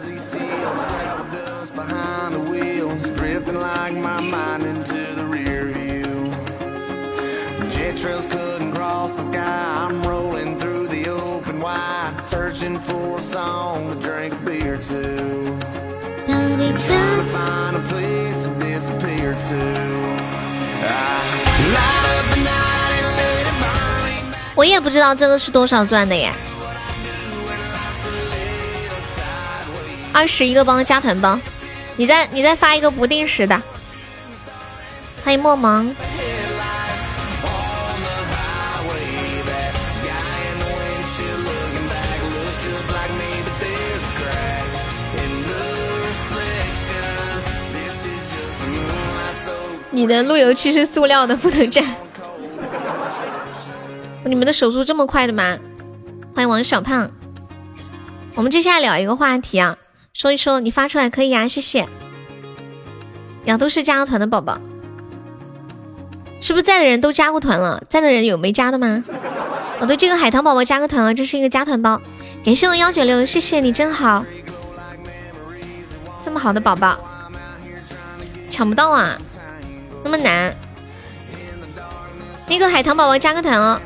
[24.54, 26.32] 我也不知道这个是多少钻的耶，
[30.12, 31.38] 二十一个帮加团帮，
[31.96, 33.60] 你再你再发一个不定时的，
[35.22, 35.94] 欢迎莫萌。
[49.92, 51.84] 你的路由器是塑料的，不能粘。
[54.24, 55.58] 你们的手速这么快的吗？
[56.34, 57.10] 欢迎王小胖。
[58.34, 59.76] 我们接下来聊一个话题啊，
[60.12, 61.88] 说一说你发出来可以啊，谢谢。
[63.46, 64.60] 呀，都是加个团的宝宝，
[66.40, 67.82] 是不是在的人都加过团了？
[67.88, 69.02] 在的人有没加的吗？
[69.80, 72.00] 我对这个海棠宝宝加个团了，这是一个加团包，
[72.44, 74.24] 感谢我幺九六，谢谢你真好。
[76.22, 76.96] 这么好的宝宝，
[78.50, 79.18] 抢不到啊。
[80.02, 80.54] 那么难，
[82.48, 83.80] 那个海棠宝宝加个团哦！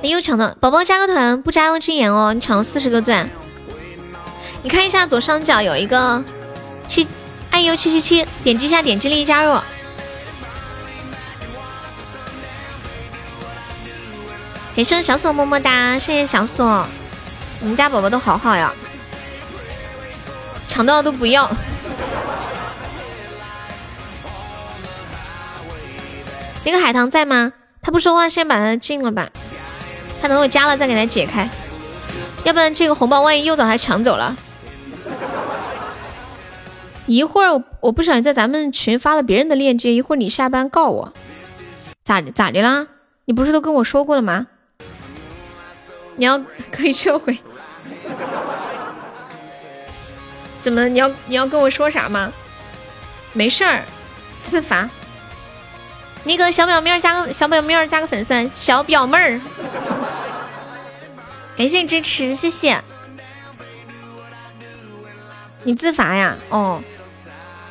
[0.00, 2.32] 你又抢到，宝宝加个团，不加要禁言哦！
[2.32, 3.28] 你抢了四十个钻，
[4.62, 6.22] 你看一下左上角有一个
[6.86, 7.06] 七，
[7.50, 9.58] 哎呦七七七，点击一下点击立即加入。
[14.74, 16.86] 感谢小锁么么哒，谢谢小锁，
[17.60, 18.72] 我们家宝宝都好好呀，
[20.66, 21.50] 抢到都不要。
[26.64, 27.52] 那个海棠在吗？
[27.80, 29.28] 他不说话，先把他禁了吧。
[30.20, 31.48] 他等我加了再给他解开，
[32.44, 34.36] 要不然这个红包万一又找他抢走了。
[37.06, 41.12] 一会儿我不小心在咱们群发了别人的链接，一会儿你下班告我，
[42.04, 42.86] 咋咋的啦？
[43.24, 44.46] 你不是都跟我说过了吗？
[46.14, 46.40] 你要
[46.70, 47.36] 可以撤回。
[50.60, 50.88] 怎么？
[50.88, 52.32] 你要你要跟我说啥吗？
[53.32, 53.82] 没事儿，
[54.38, 54.88] 自罚。
[56.24, 59.40] 那个小表妹儿加个小表妹儿加个粉丝，小表妹儿，
[61.56, 62.80] 感谢支持，谢谢。
[65.64, 66.36] 你自罚呀？
[66.48, 66.82] 哦，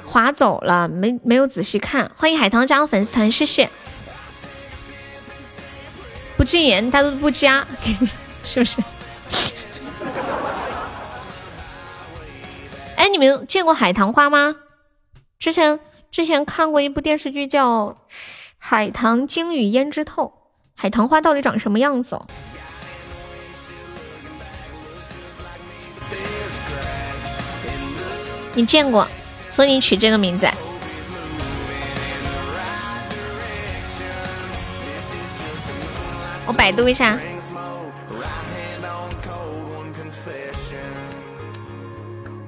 [0.06, 2.11] 划走了，没没有仔细看。
[2.15, 3.69] 欢迎海棠加个粉丝团，谢谢。
[6.38, 7.65] 不禁言，他都不加，
[8.44, 8.84] 是不是？
[12.95, 14.56] 哎，你们见过海棠花吗？
[15.40, 15.80] 之前
[16.11, 17.90] 之前看过一部电视剧叫
[18.64, 20.25] 《海棠经与胭脂透》，
[20.75, 22.25] 海棠花到底长什么样子哦？
[28.53, 29.07] 你见过，
[29.49, 30.48] 所以你取这个名字。
[36.45, 37.19] 我百度一下。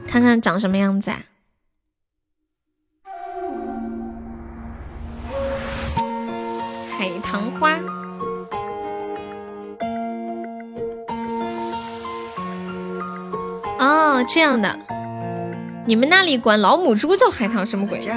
[0.08, 1.19] 看看长什么样子啊？
[7.03, 7.77] 海棠花。
[13.77, 14.80] 哦，这样的。
[15.85, 17.99] 你们那里管老母猪叫海棠什么鬼？
[17.99, 18.14] 觉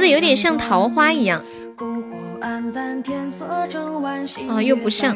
[0.00, 1.44] 得有点像桃花一样。
[4.48, 5.14] 哦，又不像。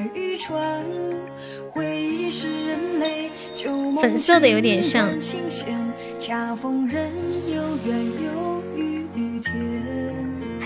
[3.99, 5.09] 粉色的有点像，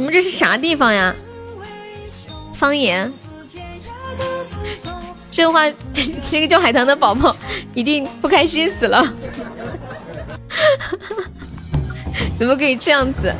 [0.00, 1.14] 你们这是啥地方呀？
[2.54, 3.12] 方言？
[5.30, 5.70] 这个话，
[6.24, 7.36] 这个叫海棠的宝宝
[7.74, 9.14] 一定不开心死了。
[12.34, 13.34] 怎么可以这样子？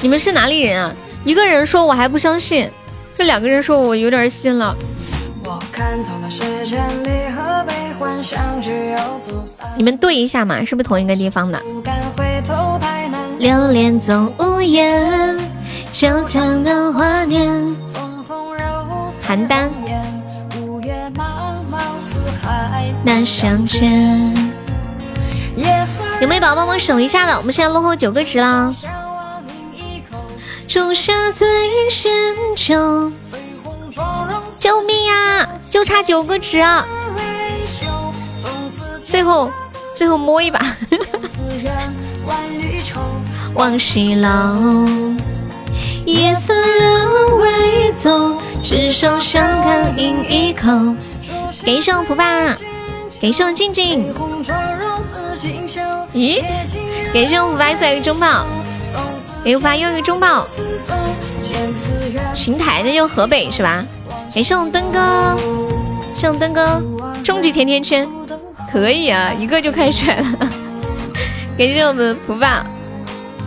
[0.00, 0.94] 你们是哪里人啊？
[1.22, 2.70] 一个人说我还不相信，
[3.20, 4.74] 这两个人说我有点信了。
[9.76, 11.60] 你们对一下嘛，是不是同一个地方的？
[13.38, 15.38] 流连总无言，
[15.92, 17.62] 久藏的华年。
[19.22, 19.68] 邯郸。
[23.04, 24.34] 难相见。
[26.22, 27.36] 有没有宝宝帮忙守一下的？
[27.36, 28.74] 我们现在落后九个值了。
[30.66, 31.48] 仲夏醉
[34.58, 35.48] 救命呀！
[35.70, 36.86] 就差九个值啊！
[39.02, 39.50] 最后，
[39.94, 40.60] 最后摸一把。
[43.54, 44.86] 望西楼，
[46.04, 50.68] 夜色人未走，执手相看饮一口。
[51.64, 52.54] 给上普爸，
[53.20, 54.12] 给上静静。
[56.14, 56.44] 咦？
[57.12, 58.46] 给上普爸送一个中宝。
[59.42, 60.46] 给我发又一个中报，
[62.34, 63.84] 邢台那就河北是吧？
[64.34, 65.34] 给送灯哥，
[66.14, 66.82] 送灯哥，
[67.24, 68.06] 终极甜甜圈，
[68.70, 70.24] 可以啊，一个就开出来了。
[71.58, 72.64] 感谢我们蒲爸，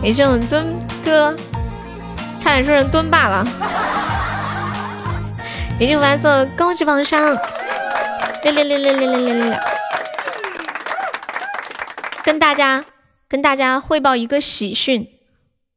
[0.02, 0.66] 感谢我们墩
[1.04, 1.34] 哥，
[2.40, 3.44] 差点说成墩爸了。
[5.78, 7.38] 感谢我们送高级榜上，
[8.42, 9.58] 六六六六六六六六六。
[12.24, 12.84] 跟大家
[13.28, 15.13] 跟大家汇报一个喜讯。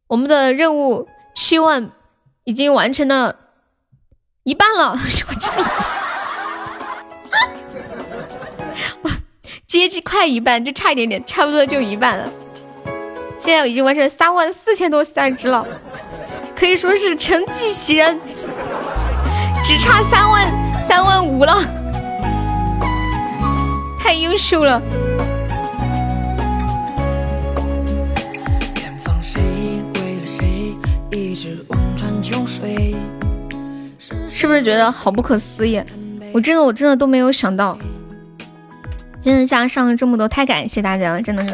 [0.08, 1.92] 我们的任务七万
[2.46, 3.36] 已经完成了
[4.44, 5.66] 一半了， 我知道，
[9.02, 9.10] 我
[9.68, 12.32] 接近快一半，就差一点点，差不多就一半了。
[13.38, 15.68] 现在已经完成三万四千多三只了，
[16.56, 18.18] 可以说是成绩喜人，
[19.64, 21.62] 只差三万三万五了，
[24.00, 24.82] 太优秀了。
[34.30, 35.82] 是不是觉得好不可思议？
[36.34, 37.78] 我真的，我真的都没有想到。
[39.20, 41.52] 今天加上了这么多，太感谢大家了，真的是。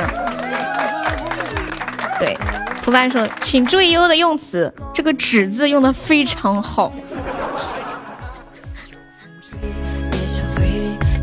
[2.20, 2.38] 对，
[2.82, 6.92] 福爸说，请注意悠悠的用词，这个“纸”字用的非常好。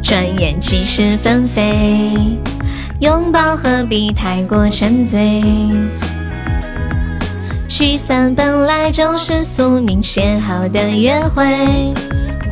[0.03, 2.37] 转眼即是纷飞，
[3.01, 5.43] 拥抱何必太过沉醉？
[7.71, 11.45] 聚散本来就是宿命写好的约会。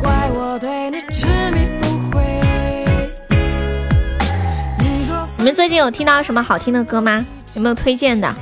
[0.01, 2.23] 怪我对你执迷不悔。
[5.37, 7.23] 你们最近有听到什么好听的歌吗？
[7.53, 8.33] 有没有推荐的？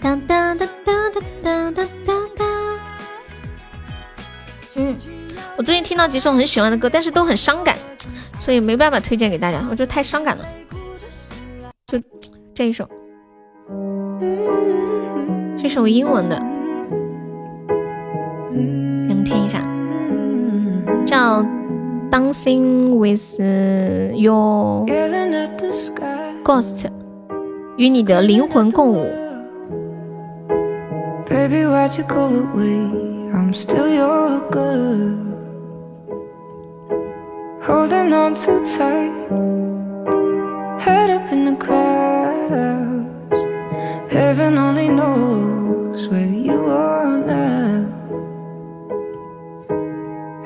[0.00, 1.10] 哒哒哒哒
[1.42, 2.44] 哒哒哒哒。
[4.76, 4.96] 嗯，
[5.56, 7.76] 我最近听到几首很喜欢的歌，但是都很伤感，
[8.38, 10.44] 所以没办法推荐给大家，我觉得太伤感了。
[11.88, 12.00] 就
[12.54, 12.88] 这一首。
[15.68, 16.40] 这首英文的，
[18.52, 19.58] 你们听一下，
[21.04, 21.42] 叫
[22.08, 23.40] 《Dancing with
[24.16, 24.86] Your
[26.44, 26.84] Ghost》，
[27.78, 29.08] 与你的灵魂共舞。
[31.28, 33.32] Baby, why'd you go away?
[33.34, 35.16] I'm still your girl.
[37.64, 39.10] Holding on too tight.
[40.78, 42.86] Head up in the clouds.
[44.08, 44.85] Heaven only
[46.04, 47.88] where you are now.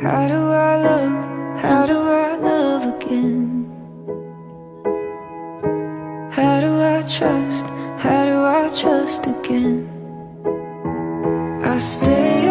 [0.01, 1.59] How do I love?
[1.59, 3.67] How do I love again?
[6.31, 7.67] How do I trust?
[7.99, 9.89] How do I trust again?
[11.65, 12.50] I stay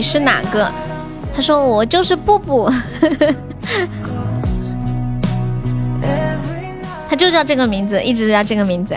[0.00, 0.66] 你是哪个？
[1.36, 2.66] 他说我就是布布，
[7.06, 8.96] 他就叫这个名字，一直叫这个名字。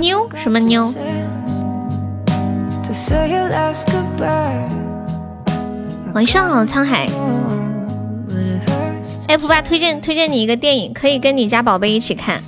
[0.00, 0.90] 妞什么妞？
[6.14, 7.06] 晚上好，沧海。
[9.28, 12.40] 哎，普爸推荐推荐你一个电影，可以跟你家宝贝一起看，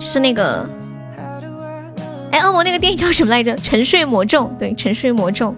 [0.00, 0.68] 是那个。
[2.34, 3.54] 哎，恶魔那个电影叫什么来着？
[3.58, 5.54] 沉睡魔咒，对，沉睡魔咒。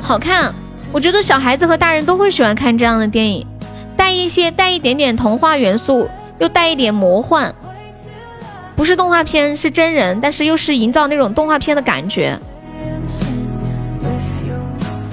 [0.00, 0.54] 好看，
[0.92, 3.44] 我觉得小孩子和大人都会喜欢看这样的电影，
[3.96, 7.52] 带一些带一点点童话元素，又带一点魔幻，
[8.76, 12.38] 不是动画片，是真人，但是又是营造那种动画片的感觉。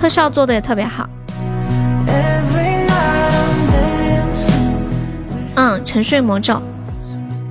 [0.06, 1.10] 特效做的也特别好。
[5.56, 6.62] 嗯，沉睡魔咒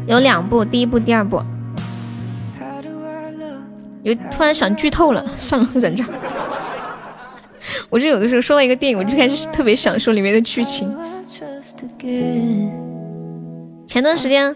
[0.06, 1.42] 有两部，第一部、第二部。
[4.04, 6.04] 有突然想剧透了，算了，忍着。
[7.90, 10.96] 我就有的时候说到一个电影，我就开始特别享受里面的剧情。
[13.88, 14.54] 前段时间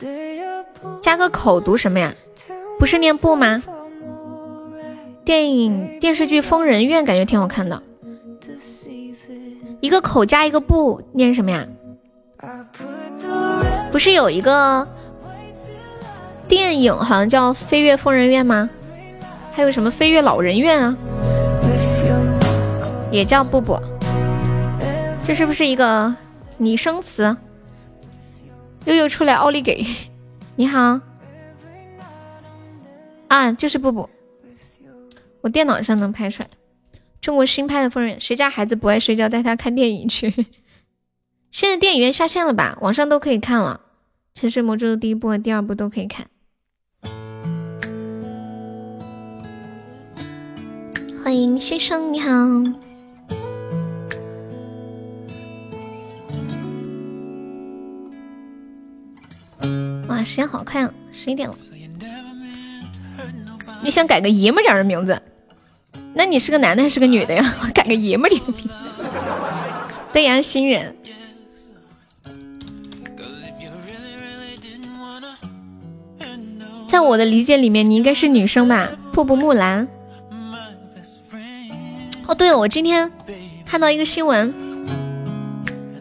[1.03, 2.15] 加个口读什么呀？
[2.79, 3.61] 不是念不吗？
[5.25, 7.83] 电影电视剧《疯人院》感觉挺好看的。
[9.81, 11.67] 一个口加一个不，念什么呀？
[13.91, 14.87] 不是有一个
[16.47, 18.69] 电影好像叫《飞跃疯人院》吗？
[19.53, 20.97] 还有什么《飞跃老人院》啊？
[23.11, 23.79] 也叫布布。
[25.27, 26.15] 这是不是一个
[26.57, 27.37] 拟声词？
[28.85, 29.85] 悠悠出来，奥利给！
[30.55, 31.01] 你好。
[33.27, 34.09] 啊，就是布布。
[35.41, 36.49] 我电脑上能拍出来。
[37.29, 39.29] 中国新拍的《疯人》，谁家孩子不爱睡觉？
[39.29, 40.33] 带他看电影去。
[41.53, 42.79] 现在电影院下线了吧？
[42.81, 43.83] 网上都可以看了。
[44.41, 46.27] 《沉睡魔咒》的第一部和第二部都可以看。
[51.23, 52.31] 欢迎先生，你好。
[60.09, 61.55] 哇，时间好快啊，十一点了。
[63.83, 65.21] 你想改个爷们点的名字？
[66.15, 67.55] 那你是个男的还是个女的呀？
[67.63, 68.69] 我改个爷们脸皮。
[70.13, 70.97] 对呀，新人。
[76.89, 78.89] 在我的理解里面，你应该是女生吧？
[79.13, 79.87] 瀑布木兰。
[82.27, 83.13] 哦，对了，我今天
[83.65, 84.53] 看到一个新闻，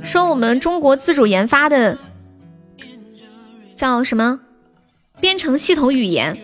[0.02, 1.98] 说我们中国自主研发的
[3.76, 4.40] 叫什么
[5.20, 6.38] 编程系统语言，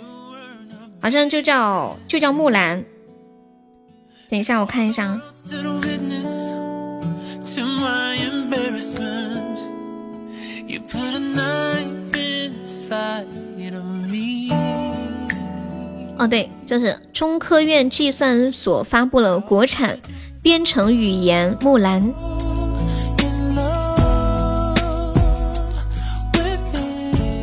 [1.02, 2.84] 好像就叫就叫木兰。
[4.34, 5.22] 等一下，我看一下啊。
[16.18, 20.00] 哦，对，就是中科院计算所发布了国产
[20.42, 22.02] 编程语言木兰。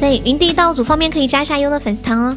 [0.01, 2.37] 对，云地道主方便可以加一下优的粉丝团哦。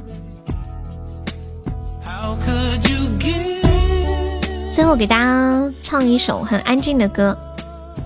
[4.73, 7.37] 最后给大家唱一首很安静的歌，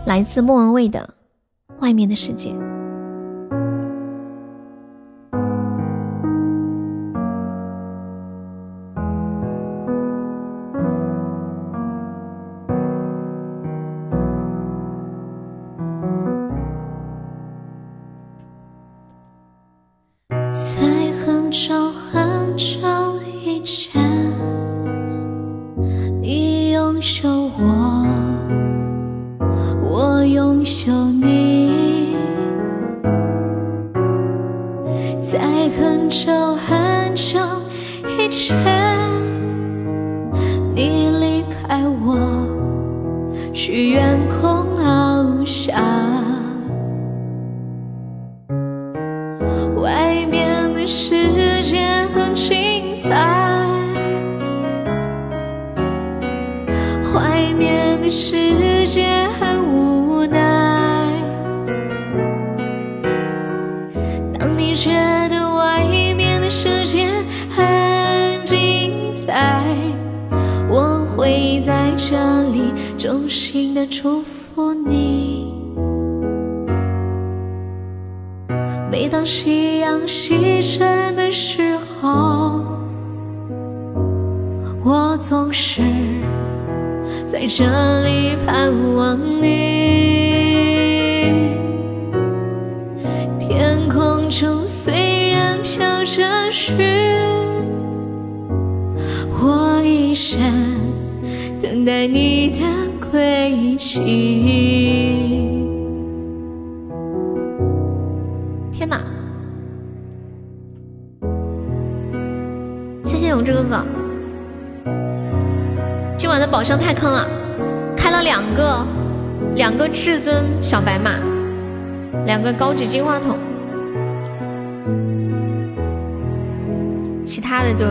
[0.05, 1.09] 来自莫文蔚的
[1.81, 2.49] 《外面的世界》。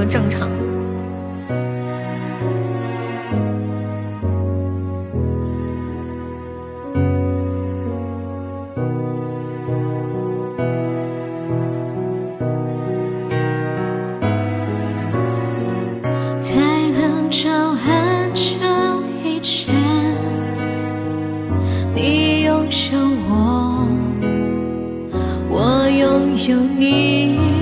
[0.08, 0.48] 正常。
[16.40, 16.52] 在
[16.92, 18.52] 很久很久
[19.24, 19.74] 以前
[21.94, 23.88] 你拥有我
[25.50, 27.55] 我拥有你。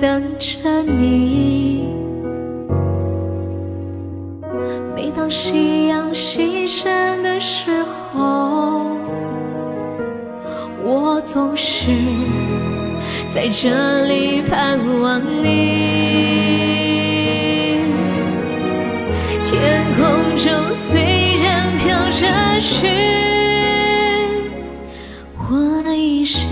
[0.00, 1.86] 等着你
[4.96, 8.82] 每当夕阳西沉的时候
[10.82, 11.92] 我总是
[13.30, 16.18] 在这里盼望你。
[19.44, 21.00] 天空中虽
[21.42, 22.88] 然飘着雪
[25.48, 26.48] 我的一生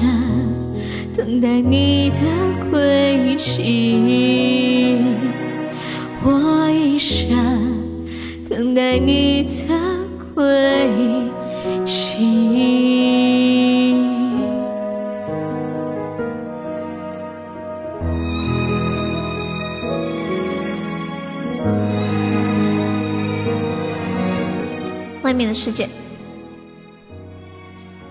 [1.17, 1.76] 等待你。
[25.47, 25.89] 的世界，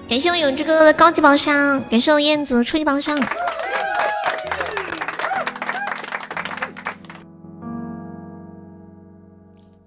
[0.08, 3.20] 感谢我永志哥哥的高级宝箱，感谢我彦祖的初级宝箱。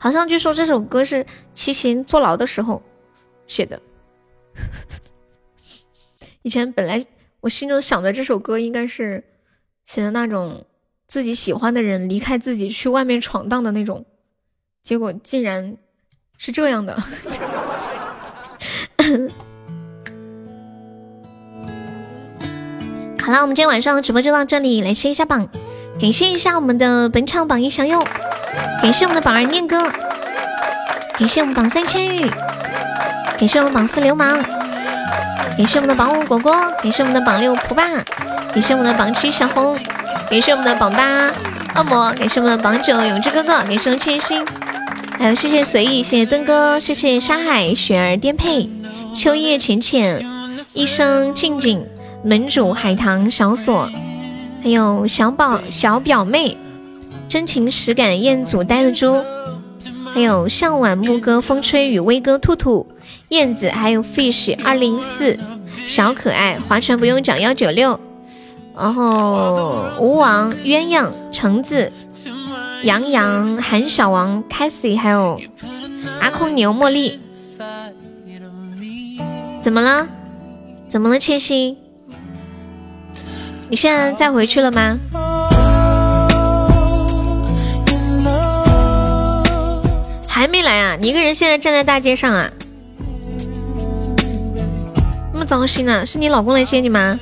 [0.00, 2.82] 好像据说这首歌是齐秦坐牢的时候
[3.46, 3.80] 写的。
[6.42, 7.04] 以前本来
[7.40, 9.22] 我心中想的这首歌应该是
[9.84, 10.64] 写的那种
[11.06, 14.06] 自己喜欢的人离开自己去外面闯荡的那种，
[14.82, 15.76] 结果竟然
[16.38, 16.96] 是这样的。
[23.22, 25.48] 好了，我们今天晚上直播就到这里，来谢一下榜，
[26.00, 28.06] 感谢一下我们的本场榜一享用，
[28.80, 29.90] 感谢我们的榜二念哥，
[31.18, 32.30] 感谢我们榜三千玉，
[33.36, 34.42] 感谢我们榜四流氓，
[35.58, 36.52] 感谢我们的榜五果果，
[36.82, 37.84] 感谢我们的榜六蒲爸，
[38.54, 39.78] 感谢我们的榜七小红，
[40.30, 41.30] 感谢我们的榜八
[41.74, 44.42] 恶魔，感谢我们的榜九永志哥哥，感谢我们千心，
[45.18, 48.70] 还有谢谢随意，谢谢登哥，谢谢沙海雪儿颠沛，
[49.16, 50.24] 秋叶浅浅，
[50.74, 51.84] 一生静静。
[52.24, 53.88] 门主海棠小锁，
[54.62, 56.56] 还有小宝小表妹，
[57.28, 59.22] 真情实感彦祖呆的猪，
[60.12, 62.86] 还有向晚牧歌风吹雨威哥兔兔
[63.28, 65.38] 燕子，还有 fish 二零四
[65.86, 67.98] 小可爱划船不用桨幺九六，
[68.76, 71.90] 然后吴王鸳鸯橙子。
[72.82, 75.40] 杨洋韩小王 Cassie，还有
[76.20, 77.18] 阿空牛茉莉，
[79.62, 80.06] 怎么了？
[80.88, 81.18] 怎么了？
[81.18, 81.76] 千心？
[83.68, 84.98] 你现在再回去了吗？
[90.28, 90.96] 还没来啊？
[91.00, 92.48] 你一个人现在站在大街上啊？
[95.32, 96.06] 那么糟心呢？
[96.06, 97.18] 是你老公来接你吗？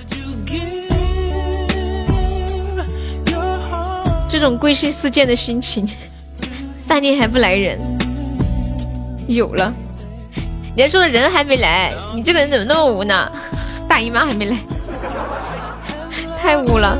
[4.39, 5.89] 这种归心似箭的心情，
[6.83, 7.79] 饭店还不来人？
[9.27, 9.73] 有了，
[10.75, 11.95] 你还说的人还没来？
[12.15, 13.33] 你这个人怎么那么无呢？
[13.89, 14.59] 大姨妈还没来？
[16.39, 16.99] 太污了！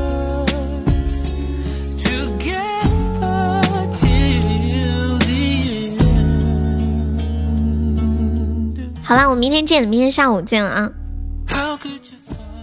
[9.03, 10.91] 好啦，我明天见，明天下午见了啊！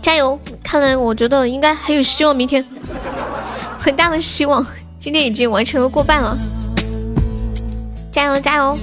[0.02, 0.36] 加油！
[0.64, 2.64] 看来我觉得应该还有希望，明天
[3.84, 4.66] 很大的希望。
[4.98, 6.38] 今天已经完成了过半了，
[8.10, 8.78] 加油加油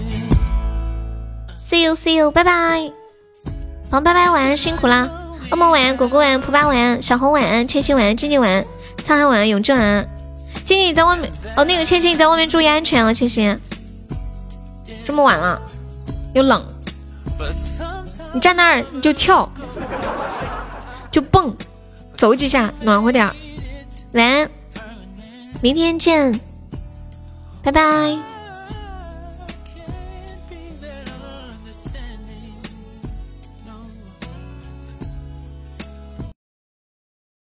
[1.57, 2.91] ！See you see you，拜拜！
[3.89, 5.09] 好，拜拜，晚安，辛苦啦！
[5.49, 8.63] 恶魔晚安，果果晚安，普巴晚安，小红晚安，千寻晚安，静静晚安，
[9.03, 10.07] 沧海晚安，永志晚安。
[10.63, 13.59] 静静你在外面哦，那个千寻你在外面注意安全啊，千寻。
[15.03, 15.59] 这么晚了，
[16.35, 16.63] 又冷，
[18.35, 19.51] 你站那儿你就跳，
[21.11, 21.55] 就蹦，
[22.15, 23.35] 走几下暖和点儿。
[24.13, 24.49] 晚安，
[25.61, 26.39] 明天见，
[27.63, 28.30] 拜拜。